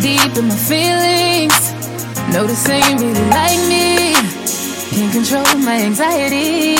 Deep 0.00 0.36
in 0.36 0.48
my 0.48 0.56
feelings. 0.56 1.72
No, 2.32 2.46
this 2.46 2.68
ain't 2.68 3.00
really 3.00 3.28
like 3.28 3.60
me. 3.68 4.14
Can't 4.94 5.12
control 5.12 5.44
my 5.62 5.82
anxiety. 5.82 6.76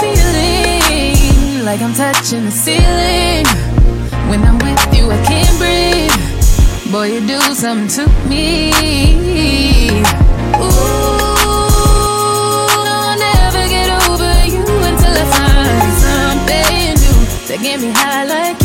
Feeling 0.00 1.64
like 1.64 1.80
I'm 1.80 1.94
touching 1.94 2.44
the 2.44 2.50
ceiling. 2.50 3.46
When 4.28 4.42
I'm 4.44 4.58
with 4.58 4.96
you, 4.96 5.10
I 5.10 5.18
can't 5.24 5.58
breathe. 5.58 6.92
Boy, 6.92 7.06
you 7.14 7.20
do 7.26 7.40
something 7.54 7.88
to 7.96 8.06
me. 8.28 8.72
Ooh, 10.60 10.70
I'll 12.92 13.18
never 13.18 13.68
get 13.68 13.88
over 14.08 14.34
you 14.46 14.64
until 14.88 15.14
I 15.22 15.26
find 15.36 15.92
something 16.06 16.94
new 17.02 17.18
to 17.48 17.54
get 17.62 17.80
me 17.80 17.90
high 17.92 18.24
like 18.24 18.59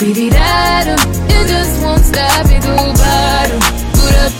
beady 0.00 0.30
da 0.30 0.84
do. 0.84 0.94
It 1.28 1.46
just 1.46 1.82
won't 1.84 2.04
stop, 2.04 2.46
it 2.46 2.62
go 2.62 2.74
bottom, 3.00 3.60
boot 3.92 4.16
up, 4.24 4.32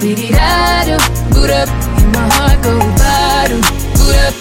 beady 0.00 0.28
da 0.30 0.84
do, 0.84 0.96
boot 1.32 1.50
up. 1.50 1.68
Hear 1.96 2.08
my 2.10 2.26
heart 2.34 2.58
go 2.66 2.74
bottom, 2.98 3.60
boot 3.94 4.16
up. 4.26 4.34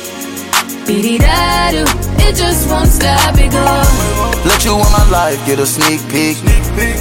Beady 0.87 1.17
da 1.19 1.71
do, 1.71 1.83
it 2.25 2.35
just 2.35 2.67
won't 2.69 2.89
stop 2.89 3.37
it 3.37 3.51
go. 3.51 3.63
Let 4.49 4.65
you 4.65 4.73
in 4.73 4.91
my 4.91 5.07
life, 5.09 5.39
get 5.45 5.59
a 5.59 5.65
sneak 5.67 6.01
peek. 6.09 6.37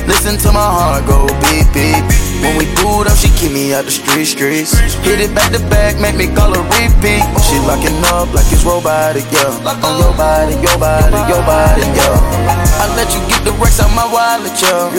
Listen 0.06 0.36
to 0.38 0.52
my 0.52 0.68
heart 0.76 1.06
go 1.06 1.26
beep 1.40 1.66
beep. 1.72 2.21
When 2.42 2.58
we 2.58 2.66
boot 2.82 3.06
up, 3.06 3.16
she 3.16 3.30
keep 3.38 3.52
me 3.54 3.72
out 3.72 3.86
the 3.86 3.94
street 3.94 4.26
streets. 4.26 4.74
Hit 5.06 5.20
it 5.22 5.32
back 5.34 5.52
to 5.54 5.62
back, 5.70 5.98
make 6.02 6.16
me 6.18 6.26
call 6.26 6.50
her 6.50 6.64
repeat. 6.74 7.22
She 7.46 7.56
locking 7.62 7.94
up 8.10 8.34
like 8.34 8.50
it's 8.50 8.66
robotic, 8.66 9.24
yeah. 9.30 9.54
On 9.86 9.94
your 10.02 10.10
body, 10.18 10.58
your 10.58 10.74
body, 10.78 11.18
your 11.30 11.42
body, 11.46 11.86
yeah. 11.94 12.82
I 12.82 12.90
let 12.98 13.14
you 13.14 13.22
get 13.30 13.46
the 13.46 13.52
rest 13.62 13.80
out 13.80 13.94
my 13.94 14.06
wallet, 14.10 14.52
yeah. 14.58 14.90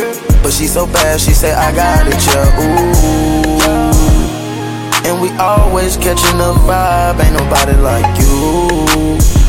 But 0.41 0.53
she 0.53 0.67
so 0.67 0.87
bad, 0.87 1.19
she 1.19 1.33
say 1.33 1.51
I 1.51 1.75
got 1.75 2.07
it, 2.07 2.15
yeah. 2.31 2.63
Ooh. 2.63 3.03
And 5.05 5.19
we 5.21 5.29
always 5.35 5.97
catching 5.97 6.39
a 6.39 6.55
vibe, 6.63 7.19
ain't 7.19 7.35
nobody 7.35 7.75
like 7.75 8.07
you. 8.19 9.42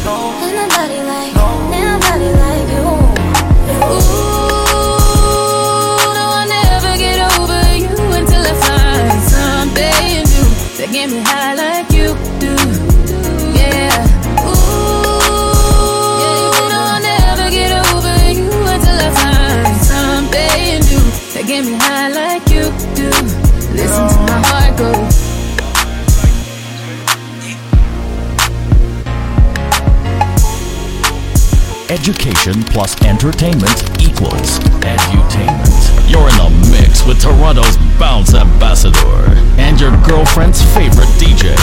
Education 32.44 32.62
plus 32.74 33.02
entertainment 33.04 34.02
equals 34.02 34.58
edutainment. 34.84 36.10
You're 36.10 36.28
in 36.28 36.36
the 36.36 36.50
mix 36.70 37.06
with 37.06 37.18
Toronto's 37.18 37.78
bounce 37.98 38.34
ambassador 38.34 39.32
and 39.56 39.80
your 39.80 39.92
girlfriend's 40.04 40.60
favorite 40.74 41.08
DJ, 41.16 41.56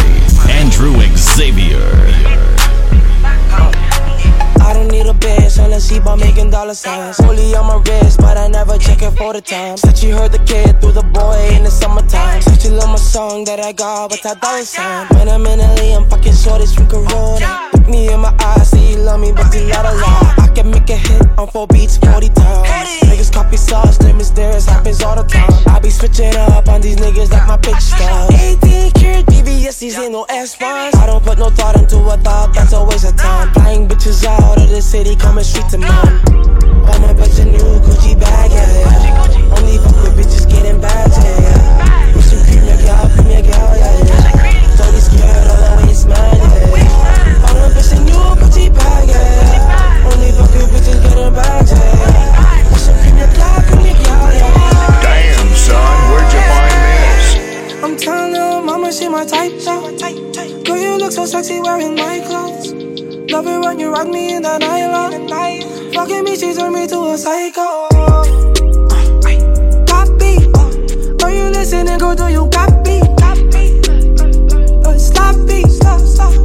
Andrew 0.50 0.98
Xavier. 1.16 1.86
I 4.60 4.74
don't 4.74 4.88
need 4.88 5.06
a 5.06 5.50
so 5.52 5.68
let's 5.68 5.88
she 5.88 6.00
bought 6.00 6.20
making 6.20 6.50
dollar 6.50 6.74
signs. 6.74 7.20
Only 7.20 7.54
on 7.54 7.68
my 7.68 7.76
wrist, 7.86 8.20
but 8.20 8.38
I 8.38 8.48
never 8.48 8.80
check 8.80 9.04
it 9.04 9.12
for 9.12 9.34
the 9.34 9.42
time. 9.42 9.78
Said 9.78 9.96
she 9.96 10.10
heard 10.10 10.32
the 10.32 10.40
kid 10.40 10.82
through 10.82 10.94
the 10.94 11.04
boy 11.04 11.50
in 11.52 11.64
the 11.64 11.70
summertime. 11.70 12.42
Said 12.42 12.60
she 12.60 12.70
love 12.70 12.90
my 12.90 12.96
song 12.96 13.44
that 13.44 13.60
I 13.60 13.72
got 13.72 14.10
with 14.10 14.24
that 14.24 14.42
dollar 14.42 14.64
sign. 14.64 15.06
When 15.10 15.30
I'm 15.30 15.46
in 15.46 15.60
LA, 15.60 15.96
I'm 15.96 16.10
fucking 16.10 16.34
shorties 16.34 16.74
from 16.74 16.88
Corona. 16.88 17.71
Me 17.92 18.08
in 18.08 18.22
my 18.22 18.34
eyes, 18.40 18.70
say 18.70 18.92
you 18.92 19.00
love 19.00 19.20
me, 19.20 19.34
but 19.34 19.54
you 19.54 19.68
lot 19.68 19.84
a 19.84 19.92
lie. 19.92 20.36
I 20.40 20.48
can 20.56 20.72
make 20.72 20.90
a 20.90 20.96
hit 20.96 21.28
on 21.38 21.46
four 21.50 21.68
beats 21.68 21.98
40 21.98 22.30
times. 22.30 22.68
Niggas 23.04 23.34
copy 23.34 23.58
sauce, 23.58 24.00
limits 24.00 24.30
theirs 24.30 24.66
happens 24.66 25.02
all 25.02 25.18
the 25.18 25.24
time. 25.24 25.52
I 25.68 25.78
be 25.80 25.90
switching 25.90 26.34
up 26.38 26.70
on 26.70 26.80
these 26.80 26.96
niggas 26.96 27.32
like 27.32 27.46
my 27.50 27.58
bitch 27.58 27.82
style. 27.82 28.32
18 28.32 28.92
karat 28.92 29.26
BBS, 29.26 29.80
these 29.80 29.98
ain't 30.00 30.14
no 30.14 30.26
S1s. 30.30 30.96
I 30.96 31.06
don't 31.06 31.22
put 31.22 31.38
no 31.38 31.50
thought 31.50 31.76
into 31.76 31.98
a 31.98 32.16
thought, 32.16 32.54
that's 32.54 32.72
a 32.72 32.82
waste 32.82 33.04
of 33.04 33.18
time. 33.18 33.52
Flying 33.52 33.90
bitches 33.90 34.24
out 34.24 34.58
of 34.58 34.70
the 34.70 34.82
city, 34.82 35.18
coming 35.18 35.44
straight 35.44 35.68
to 35.72 35.78
mine. 35.78 36.24
Buy 36.88 36.98
my 37.04 37.14
bitch 37.14 37.42
a 37.42 37.46
new 37.46 37.60
Gucci 37.84 38.18
bag, 38.18 38.52
yeah, 38.52 38.72
yeah. 38.72 39.58
Only 39.60 39.78
fuck 39.84 40.00
with 40.00 40.16
bitches 40.16 40.48
getting 40.50 40.80
bags, 40.80 41.18
yeah, 41.18 41.42
yeah. 41.42 42.16
With 42.16 42.24
some 42.24 42.40
cream, 42.46 42.64
yeah, 42.64 42.86
gal, 42.86 43.10
cream, 43.10 43.28
yeah, 43.28 43.42
gal, 43.42 43.76
yeah, 43.76 44.06
yeah. 44.08 44.78
Totally 44.78 45.02
scared 45.02 45.51
yeah. 53.98 55.02
Damn, 55.02 55.56
son, 55.56 56.12
where'd 56.12 56.34
you 56.34 56.42
find 56.50 56.72
this? 56.82 57.84
I'm 57.84 57.96
telling 57.98 58.32
she 58.92 59.08
my 59.08 59.26
type. 59.26 59.52
Girl, 60.66 60.78
you 60.78 60.98
look 60.98 61.12
so 61.12 61.26
sexy 61.26 61.60
wearing 61.62 61.96
my 61.96 62.20
clothes. 62.28 62.74
Love 63.32 63.48
it 63.48 63.60
when 63.60 63.80
you 63.80 63.90
rock 63.90 64.08
me 64.08 64.36
in 64.36 64.42
the 64.44 64.58
nylon. 64.58 65.12
Me, 66.24 66.36
she 66.36 66.54
turned 66.54 66.74
me 66.74 66.88
to 66.88 67.00
a 67.12 67.18
psycho. 67.18 67.88
Copy. 69.88 70.34
Are 71.24 71.32
you 71.32 71.50
listening, 71.50 71.98
girl? 71.98 72.16
Do 72.16 72.28
you 72.28 72.50
copy? 72.50 73.00
Uh, 73.22 73.81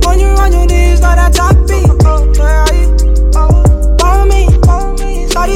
When 0.06 0.18
you're 0.20 0.40
on 0.40 0.52
your 0.52 0.66
knees, 0.66 1.01
not 1.01 1.32
choppy. 1.32 1.86
Ball 3.98 4.26
me. 4.26 4.47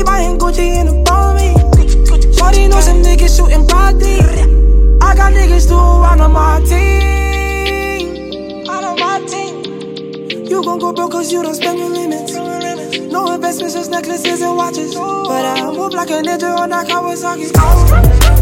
Buying 0.03 0.39
Gucci 0.39 0.81
some 2.82 3.03
niggas 3.03 3.37
shooting. 3.37 3.66
I 5.03 5.15
got 5.15 5.32
niggas 5.32 5.69
my 5.70 6.27
my. 6.28 6.61
You 10.49 10.65
gon' 10.65 10.78
go 10.78 10.93
broke 10.93 11.12
cause 11.12 11.32
you 11.32 11.43
don't 11.43 11.55
spend 11.55 11.78
your 11.78 11.91
limits. 11.91 12.32
No 13.12 13.32
investments, 13.35 13.74
just 13.74 13.91
necklaces 13.91 14.41
and 14.41 14.57
watches. 14.57 14.95
But 14.95 15.45
I 15.45 15.70
move 15.70 15.93
like 15.93 16.11
a 16.11 16.23
ninja 16.23 16.57
on 16.59 16.70
that 16.70 16.87
Kawasaki. 16.89 17.51
Fast 17.53 18.40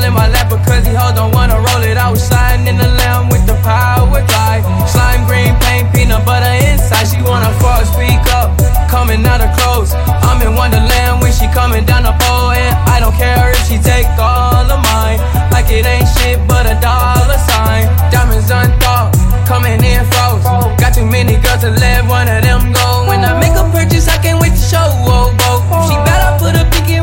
all 0.00 0.06
in 0.06 0.14
my 0.14 0.28
lap 0.28 0.48
because 0.48 0.86
he 0.86 0.94
hold 0.94 1.14
don't 1.14 1.32
wanna 1.32 1.56
roll 1.56 1.82
it. 1.84 1.96
I 1.96 2.10
was 2.10 2.22
sliding 2.26 2.66
in 2.66 2.76
the 2.76 2.88
lamb 3.00 3.28
with 3.28 3.44
the 3.46 3.54
power 3.62 4.22
glide. 4.24 4.62
Slime 4.88 5.26
green 5.26 5.52
paint, 5.60 5.92
peanut 5.92 6.24
butter 6.24 6.56
inside. 6.68 7.06
She 7.08 7.20
wanna 7.22 7.52
fuck, 7.60 7.84
speak 7.84 8.20
up. 8.32 8.56
Coming 8.88 9.24
out 9.26 9.40
of 9.40 9.52
clothes. 9.56 9.92
I'm 10.24 10.40
in 10.42 10.54
Wonderland 10.56 11.20
when 11.20 11.32
she 11.32 11.46
coming 11.52 11.84
down 11.84 12.04
the 12.04 12.14
pole. 12.24 12.52
And 12.52 12.74
I 12.88 13.00
don't 13.00 13.16
care 13.16 13.50
if 13.52 13.62
she 13.68 13.76
take 13.78 14.08
all 14.18 14.64
of 14.64 14.80
mine. 14.92 15.20
Like 15.52 15.68
it 15.70 15.84
ain't 15.84 16.08
shit 16.16 16.38
but 16.48 16.64
a 16.66 16.76
dollar 16.80 17.38
sign. 17.50 17.84
Diamonds 18.10 18.50
unthought, 18.50 19.12
coming 19.46 19.82
in 19.84 20.04
froze. 20.12 20.44
Got 20.80 20.94
too 20.94 21.06
many 21.06 21.36
girls 21.44 21.60
to 21.60 21.70
let 21.70 22.06
one 22.06 22.28
of 22.28 22.42
them 22.42 22.72
go. 22.72 23.04
When 23.08 23.20
I 23.24 23.36
make 23.38 23.56
a 23.56 23.64
purchase, 23.70 24.08
I 24.08 24.16
can't 24.22 24.40
wait 24.40 24.56
to 24.56 24.64
show. 24.72 24.88
Oh, 25.04 25.34
oh. 25.44 25.88
She 25.88 25.94
better 26.08 26.30
put 26.40 26.56
a 26.56 26.64
pinky 26.72 26.99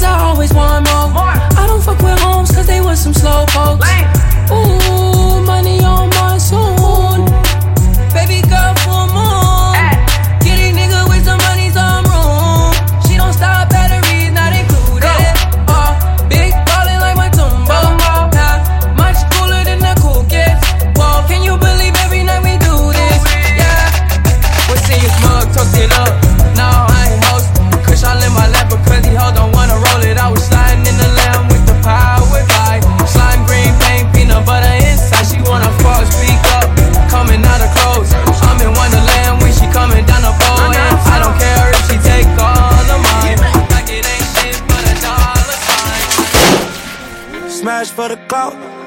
cause 0.00 0.08
I 0.08 0.24
always 0.24 0.52
want 0.52 0.86
more. 0.86 1.36
I 1.60 1.66
don't 1.66 1.82
fuck 1.82 2.00
with 2.02 2.18
homes 2.20 2.50
cause 2.50 2.66
they 2.66 2.80
was 2.80 3.00
some 3.02 3.14
slow 3.14 3.44
folks. 3.52 3.86
Ooh, 4.50 4.79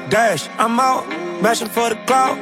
dash, 0.08 0.48
I'm 0.58 0.78
out, 0.78 1.08
mashing 1.42 1.68
for 1.68 1.88
the 1.88 1.96
clout. 2.06 2.36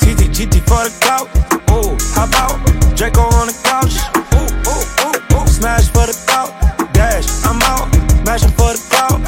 TT, 0.00 0.30
GT 0.34 0.60
for 0.66 0.82
the 0.84 0.92
clout, 1.00 1.28
ooh, 1.70 1.96
how 2.14 2.26
about 2.26 2.58
Draco 2.96 3.22
on 3.22 3.46
the 3.48 3.56
couch? 3.62 3.96
Ooh, 4.34 4.46
ooh, 4.68 4.82
ooh, 5.06 5.42
ooh, 5.42 5.46
smash 5.46 5.88
for 5.88 6.06
the 6.06 6.16
clout, 6.26 6.52
dash, 6.92 7.26
I'm 7.44 7.60
out, 7.62 7.88
mashing 8.24 8.50
for 8.50 8.72
the 8.72 8.82
clout. 8.90 9.20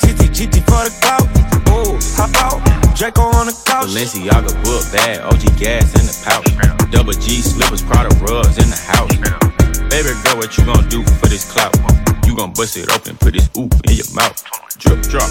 TT, 0.00 0.30
GT 0.32 0.62
for 0.66 0.82
the 0.86 0.94
clout, 1.00 1.26
ooh, 1.70 1.98
how 2.16 2.28
about 2.28 2.96
Draco 2.96 3.22
on 3.22 3.46
the 3.46 3.62
couch? 3.64 3.88
Balenciaga 3.88 4.52
book 4.64 4.84
bag, 4.92 5.20
OG 5.20 5.58
gas 5.58 5.94
in 5.94 6.06
the 6.06 6.16
pouch. 6.24 6.90
Double 6.90 7.12
G 7.12 7.42
slippers, 7.42 7.82
Prada 7.82 8.14
rugs 8.24 8.58
in 8.58 8.68
the 8.70 8.76
house. 8.76 9.14
Baby 9.88 10.10
girl, 10.24 10.36
what 10.36 10.56
you 10.56 10.64
gon' 10.64 10.88
do 10.88 11.02
for 11.04 11.26
this 11.26 11.50
clout? 11.50 11.74
Gon' 12.38 12.52
bust 12.52 12.76
it 12.76 12.88
open, 12.94 13.16
put 13.16 13.34
this 13.34 13.50
ooh 13.58 13.66
in 13.90 13.98
your 13.98 14.06
mouth. 14.14 14.38
Drip 14.78 15.02
drop, 15.10 15.26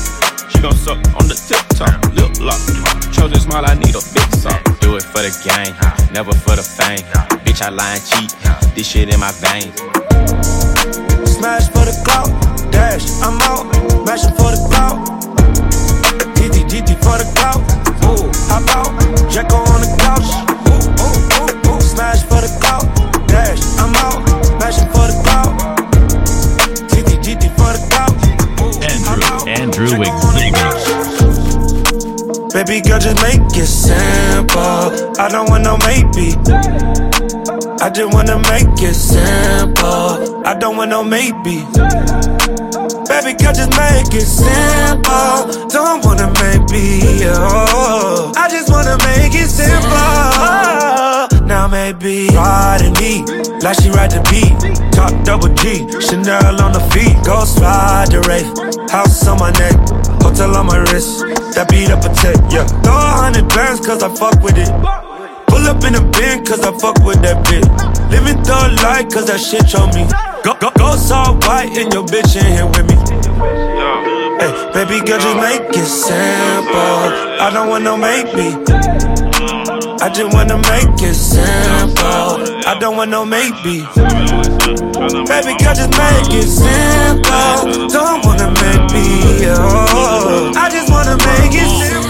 she 0.51 0.59
gon' 0.59 0.75
suck 0.75 0.99
on 1.15 1.31
the 1.31 1.39
tip 1.39 1.63
top, 1.79 1.95
lip 2.19 2.35
lock. 2.43 2.59
Chosen 3.15 3.39
smile, 3.39 3.63
I 3.63 3.79
need 3.79 3.95
a 3.95 4.03
big 4.11 4.27
sock. 4.35 4.59
Do 4.84 4.97
it 4.99 5.03
for 5.07 5.23
the 5.23 5.31
gang, 5.39 5.71
never 6.11 6.35
for 6.35 6.59
the 6.59 6.63
fame. 6.67 6.99
Bitch, 7.47 7.63
I 7.63 7.69
lie 7.69 7.95
and 7.95 8.03
cheat, 8.03 8.35
this 8.75 8.91
shit 8.91 9.07
in 9.07 9.21
my 9.23 9.31
veins. 9.39 9.71
Smash 11.31 11.71
for 11.71 11.88
the 11.88 11.95
clout, 12.03 12.27
dash, 12.75 13.07
I'm 13.23 13.39
out, 13.47 13.71
mashing 14.03 14.35
for 14.35 14.51
the 14.51 14.59
clout. 14.67 14.99
GT 16.67 16.99
for 16.99 17.15
the 17.15 17.23
clout, 17.39 17.63
ooh, 18.03 18.27
how 18.51 18.59
about 18.59 18.91
Draco 19.31 19.55
on 19.55 19.79
the 19.79 19.88
couch? 20.03 20.27
Ooh, 20.67 20.91
ooh, 20.99 21.15
ooh, 21.39 21.71
ooh, 21.71 21.79
smash 21.79 22.27
for 22.27 22.43
the 22.43 22.51
clout, 22.59 22.84
dash, 23.31 23.63
I'm 23.79 23.95
out, 23.95 23.97
Andrew 29.80 29.99
Baby 32.49 32.82
girl, 32.82 32.98
just 32.98 33.22
make 33.22 33.41
it 33.56 33.68
simple. 33.68 34.58
I 35.20 35.30
don't 35.30 35.48
want 35.52 35.66
no 35.66 35.78
maybe. 35.86 36.34
I 37.80 37.91
just 37.91 38.12
wanna 38.12 38.40
make 38.49 38.82
it 38.82 38.95
simple. 38.95 40.48
I 40.48 40.56
don't 40.56 40.78
want 40.78 40.90
no 40.90 41.04
maybe. 41.04 41.62
Baby 43.06 43.38
girl, 43.38 43.54
just 43.54 43.70
make 43.78 44.12
it 44.18 44.26
simple. 44.26 45.68
Don't 45.70 46.04
wanna 46.04 46.34
maybe. 46.41 47.28
Oh, 47.28 48.34
I 48.36 48.49
just 48.49 48.72
wanna 48.72 48.98
make 48.98 49.36
it 49.36 49.48
simple. 49.48 50.66
Ride 51.88 52.81
and 52.84 52.99
eat 52.99 53.23
like 53.64 53.80
she 53.80 53.88
ride 53.89 54.11
the 54.11 54.19
beat. 54.27 54.51
Top 54.91 55.07
double 55.23 55.47
G, 55.55 55.88
Chanel 56.03 56.59
on 56.59 56.73
the 56.73 56.84
feet. 56.91 57.15
Ghost 57.23 57.59
ride 57.59 58.11
the 58.11 58.19
rave. 58.27 58.51
House 58.91 59.26
on 59.26 59.39
my 59.39 59.51
neck, 59.55 59.72
hotel 60.19 60.51
on 60.57 60.68
my 60.68 60.80
wrist. 60.91 61.23
That 61.55 61.72
beat 61.72 61.88
up 61.88 62.03
a 62.03 62.11
tech, 62.11 62.35
yeah. 62.51 62.68
Throw 62.84 62.91
a 62.91 63.11
hundred 63.23 63.47
bands 63.55 63.80
cause 63.80 64.03
I 64.03 64.14
fuck 64.14 64.35
with 64.43 64.57
it. 64.59 64.68
Pull 65.47 65.64
up 65.64 65.81
in 65.88 65.95
a 65.95 66.03
bin, 66.11 66.43
cause 66.43 66.59
I 66.59 66.76
fuck 66.76 66.99
with 67.07 67.23
that 67.23 67.39
bitch. 67.47 67.64
Living 68.11 68.43
thug 68.43 68.76
life, 68.84 69.07
cause 69.07 69.27
that 69.31 69.39
shit 69.39 69.72
on 69.80 69.88
me. 69.95 70.03
Go, 70.43 70.59
go, 70.59 70.68
go, 70.76 70.91
all 70.91 71.39
white, 71.47 71.72
and 71.72 71.88
your 71.93 72.03
bitch 72.03 72.35
in 72.35 72.51
here 72.51 72.68
with 72.68 72.84
me. 72.84 72.99
Hey, 74.43 74.51
baby 74.76 74.99
girl, 75.07 75.23
just 75.23 75.39
make 75.39 75.72
it 75.72 75.88
simple. 75.88 77.15
I 77.39 77.47
don't 77.47 77.69
want 77.72 77.85
no 77.88 77.95
maybe. 77.95 79.16
I 79.99 80.10
just 80.10 80.34
wanna 80.34 80.57
make 80.57 81.02
it 81.02 81.15
simple. 81.15 82.68
I 82.68 82.78
don't 82.80 82.95
want 82.98 83.10
no 83.11 83.26
maybe. 83.26 83.82
Baby 85.28 85.53
girl, 85.57 85.74
just 85.74 85.91
make 85.98 86.34
it 86.34 86.48
simple. 86.48 87.88
Don't 87.90 88.26
wanna 88.26 88.52
make 88.61 88.91
me. 88.94 89.48
Oh. 89.49 90.52
I 90.56 90.69
just 90.69 90.91
wanna 90.91 91.18
make 91.18 91.53
it 91.53 91.69
simple. 91.82 92.06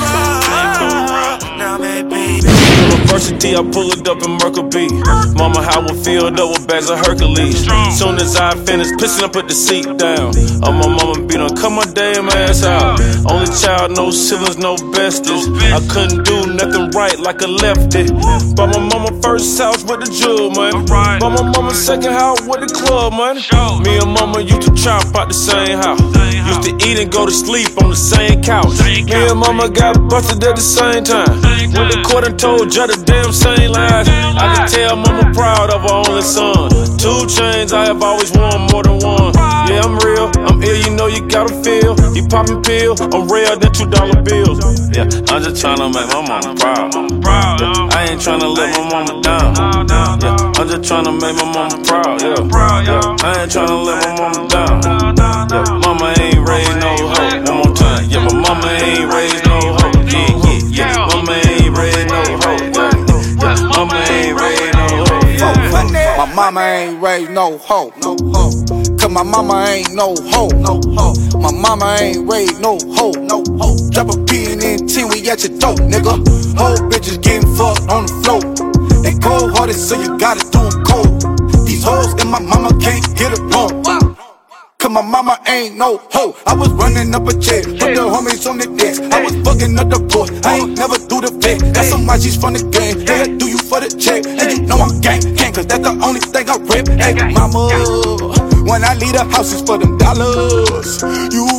University, 3.18 3.56
I 3.56 3.62
it 3.98 4.08
up 4.08 4.22
in 4.22 4.32
Merkel 4.38 4.70
B. 4.70 4.88
Mama, 5.34 5.64
how 5.64 5.82
I 5.82 5.94
filled 6.04 6.40
up 6.40 6.50
with 6.54 6.68
bags 6.68 6.88
of 6.90 7.00
Hercules. 7.00 7.66
Soon 7.98 8.16
as 8.22 8.36
I 8.36 8.54
finish 8.64 8.90
pissing, 9.02 9.24
I 9.24 9.28
put 9.28 9.48
the 9.48 9.56
seat 9.56 9.86
down. 9.98 10.38
Oh, 10.62 10.72
my 10.72 10.86
mama 10.86 11.26
beat 11.26 11.40
on, 11.40 11.56
cut 11.56 11.72
my 11.72 11.86
damn 11.94 12.30
ass 12.30 12.64
out. 12.64 13.02
Only 13.26 13.50
child, 13.58 13.98
no 13.98 14.12
siblings, 14.12 14.60
no 14.60 14.76
besties. 14.94 15.50
I 15.74 15.82
couldn't 15.90 16.26
do 16.26 16.54
nothing 16.54 16.92
right 16.92 17.18
like 17.20 17.42
a 17.42 17.48
lefty. 17.48 18.06
Bought 18.54 18.78
my 18.78 18.86
mama 18.86 19.20
first 19.22 19.58
house 19.58 19.82
with 19.84 20.06
the 20.06 20.10
jewel, 20.14 20.52
man. 20.52 20.86
Bought 20.86 21.42
my 21.42 21.42
mama 21.42 21.74
second 21.74 22.14
house 22.14 22.42
with 22.46 22.62
the 22.62 22.70
club, 22.70 23.14
man. 23.14 23.42
Me 23.82 23.98
and 23.98 24.14
mama 24.14 24.42
used 24.42 24.62
to 24.62 24.74
chop 24.76 25.04
out 25.16 25.30
the 25.30 25.34
same 25.34 25.78
house. 25.78 26.02
Used 26.48 26.64
to 26.70 26.74
eat 26.86 27.00
and 27.02 27.12
go 27.12 27.26
to 27.26 27.32
sleep 27.32 27.82
on 27.82 27.90
the 27.90 27.96
same 27.96 28.44
couch. 28.44 28.78
Me 28.86 29.10
and 29.10 29.40
mama 29.40 29.70
got 29.70 29.98
busted 30.08 30.44
at 30.44 30.56
the 30.56 30.62
same 30.62 31.04
time. 31.04 31.42
When 31.74 31.90
the 31.90 32.06
court 32.06 32.28
and 32.28 32.38
told 32.38 32.72
judge 32.72 33.07
damn 33.08 33.32
same 33.32 33.72
lies. 33.72 34.08
I 34.08 34.54
can 34.56 34.68
tell 34.68 34.96
mama 34.96 35.34
proud 35.34 35.72
of 35.72 35.82
her 35.82 35.96
only 36.06 36.22
son. 36.22 36.70
Two 37.00 37.26
chains, 37.26 37.74
I 37.74 37.86
have 37.86 38.04
always 38.04 38.32
worn 38.36 38.68
more 38.72 38.84
than 38.84 39.00
one. 39.00 39.34
Yeah, 39.68 39.82
I'm 39.84 39.98
real, 40.00 40.30
I'm 40.48 40.62
ill, 40.62 40.78
you 40.78 40.92
know 40.96 41.08
you 41.08 41.26
gotta 41.28 41.54
feel. 41.64 41.96
You 42.14 42.28
poppin' 42.28 42.62
pill, 42.62 42.96
I'm 43.14 43.28
rare 43.28 43.56
than 43.56 43.72
two 43.74 43.88
dollar 43.90 44.22
bills. 44.22 44.60
Yeah, 44.96 45.08
I'm 45.32 45.42
just 45.42 45.64
tryna 45.64 45.90
make 45.94 46.08
my 46.14 46.22
mama 46.22 46.54
proud. 46.56 47.62
Yeah, 47.62 47.98
I 47.98 48.08
ain't 48.12 48.22
tryna 48.22 48.56
let 48.56 48.70
my 48.78 48.84
mama 48.92 49.22
down. 49.24 49.56
Yeah, 50.22 50.60
I'm 50.60 50.68
just 50.68 50.84
tryna 50.92 51.14
make 51.20 51.36
my 51.36 51.46
mama 51.52 51.84
proud. 51.84 52.22
Yeah, 52.22 52.36
I 53.26 53.42
ain't 53.42 53.52
tryna 53.52 53.86
let 53.86 54.04
my 54.04 54.12
mama 54.20 54.48
down. 54.50 54.82
Yeah, 55.50 55.64
mama 55.86 56.14
ain't 56.20 56.48
raised 56.48 56.78
no 56.80 56.92
hoe. 57.08 57.44
One 57.48 57.58
more 57.64 57.76
time. 57.76 58.10
Yeah, 58.10 58.26
my 58.26 58.34
mama 58.34 58.68
ain't 58.68 59.12
raised 59.14 59.37
mama 66.52 66.62
ain't 66.62 67.02
raised 67.04 67.32
no 67.32 67.58
hoe. 67.58 67.92
No 68.02 68.16
hoe. 68.32 68.52
Cause 68.98 69.10
my 69.12 69.22
mama 69.22 69.66
ain't 69.68 69.94
no 69.94 70.16
hoe. 70.32 70.48
No 70.48 70.80
hoe. 70.96 71.14
My 71.42 71.52
mama 71.52 71.98
ain't 72.00 72.30
raised 72.30 72.62
no 72.62 72.78
hoe. 72.96 73.12
No 73.12 73.44
hoe. 73.60 73.76
Drop 73.90 74.16
a 74.16 74.18
P 74.24 74.54
and 74.54 74.62
then 74.62 74.88
10, 74.88 75.10
we 75.10 75.30
at 75.30 75.44
your 75.44 75.58
door, 75.60 75.76
nigga. 75.76 76.16
Whole 76.58 76.78
bitches 76.90 77.22
getting 77.22 77.54
fucked 77.58 77.92
on 77.92 78.06
the 78.06 78.14
floor. 78.24 78.40
They 79.04 79.14
cold 79.20 79.58
hearted, 79.58 79.76
so 79.76 80.00
you 80.00 80.18
gotta 80.18 80.40
do 80.50 80.60
'em 80.60 80.84
cold. 80.86 81.68
These 81.68 81.84
hoes 81.84 82.14
and 82.22 82.32
my 82.32 82.40
mama 82.40 82.70
can't 82.80 83.04
get 83.18 83.38
along. 83.38 84.07
Cause 84.80 84.92
my 84.92 85.02
mama 85.02 85.40
ain't 85.48 85.76
no 85.76 85.98
hoe. 86.12 86.36
I 86.46 86.54
was 86.54 86.70
running 86.70 87.14
up 87.16 87.26
a 87.26 87.34
check, 87.40 87.66
put 87.66 87.98
the 87.98 88.06
homies 88.06 88.46
on 88.48 88.60
the 88.60 88.68
desk. 88.78 89.02
I 89.10 89.24
was 89.24 89.34
fucking 89.42 89.74
up 89.74 89.90
the 89.90 89.98
port, 90.06 90.30
I 90.46 90.58
ain't 90.62 90.78
never 90.78 91.02
do 91.02 91.18
the 91.18 91.34
vet. 91.42 91.74
That's 91.74 91.90
some 91.90 92.06
she's 92.22 92.38
from 92.38 92.54
the 92.54 92.62
game, 92.70 93.02
yeah, 93.02 93.26
do 93.26 93.50
you 93.50 93.58
for 93.58 93.82
the 93.82 93.90
check. 93.90 94.22
And 94.28 94.54
you 94.54 94.62
know 94.70 94.78
I'm 94.78 95.02
gang, 95.02 95.22
gang, 95.34 95.54
cause 95.54 95.66
that's 95.66 95.82
the 95.82 95.98
only 96.06 96.22
thing 96.22 96.46
I 96.46 96.62
rip. 96.62 96.86
Hey, 96.94 97.18
mama, 97.34 97.74
when 98.70 98.86
I 98.86 98.94
leave 99.02 99.18
the 99.18 99.26
house, 99.34 99.50
it's 99.50 99.66
for 99.66 99.82
them 99.82 99.98
dollars. 99.98 101.02
You 101.34 101.50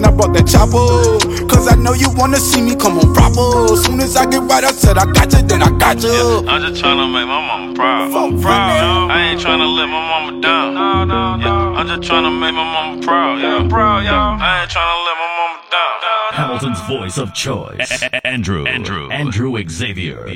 the 0.00 0.06
reason 0.06 0.14
I 0.14 0.16
brought 0.16 0.32
that 0.34 0.46
chopper. 0.46 1.46
Cause 1.48 1.68
I 1.68 1.76
know 1.76 1.92
you 1.92 2.10
wanna 2.10 2.38
see 2.38 2.62
me 2.62 2.76
come 2.76 2.98
on 2.98 3.14
proper. 3.14 3.76
Soon 3.76 4.00
as 4.00 4.16
I 4.16 4.26
get 4.26 4.42
right, 4.42 4.64
I 4.64 4.72
said 4.72 4.98
I 4.98 5.04
got 5.12 5.32
you, 5.32 5.42
then 5.42 5.62
I 5.62 5.70
got 5.78 6.02
you. 6.02 6.44
I'm 6.46 6.62
just 6.62 6.82
tryna 6.82 7.10
make 7.12 7.26
my 7.26 7.40
mama 7.40 7.74
proud. 7.74 8.40
proud. 8.42 9.10
I 9.10 9.30
ain't 9.30 9.40
tryna 9.40 9.68
let 9.76 9.86
my 9.86 10.00
mama 10.00 10.40
down. 10.40 11.40
Yeah, 11.40 11.78
I'm 11.78 11.86
just 11.86 12.10
tryna 12.10 12.32
make 12.38 12.54
my 12.54 12.64
mama 12.64 13.02
proud. 13.02 13.40
Yeah, 13.40 13.66
proud, 13.68 14.04
yeah. 14.04 14.38
I 14.40 14.62
ain't 14.62 14.70
tryna 14.70 14.96
let 15.06 15.16
my 15.18 15.28
mama 15.38 15.58
down. 15.70 15.78
Hamilton's 16.32 16.80
voice 16.86 17.18
of 17.18 17.34
choice. 17.34 18.02
Andrew. 18.24 18.66
Andrew. 18.66 19.10
Andrew 19.10 19.62
Xavier. 19.68 20.28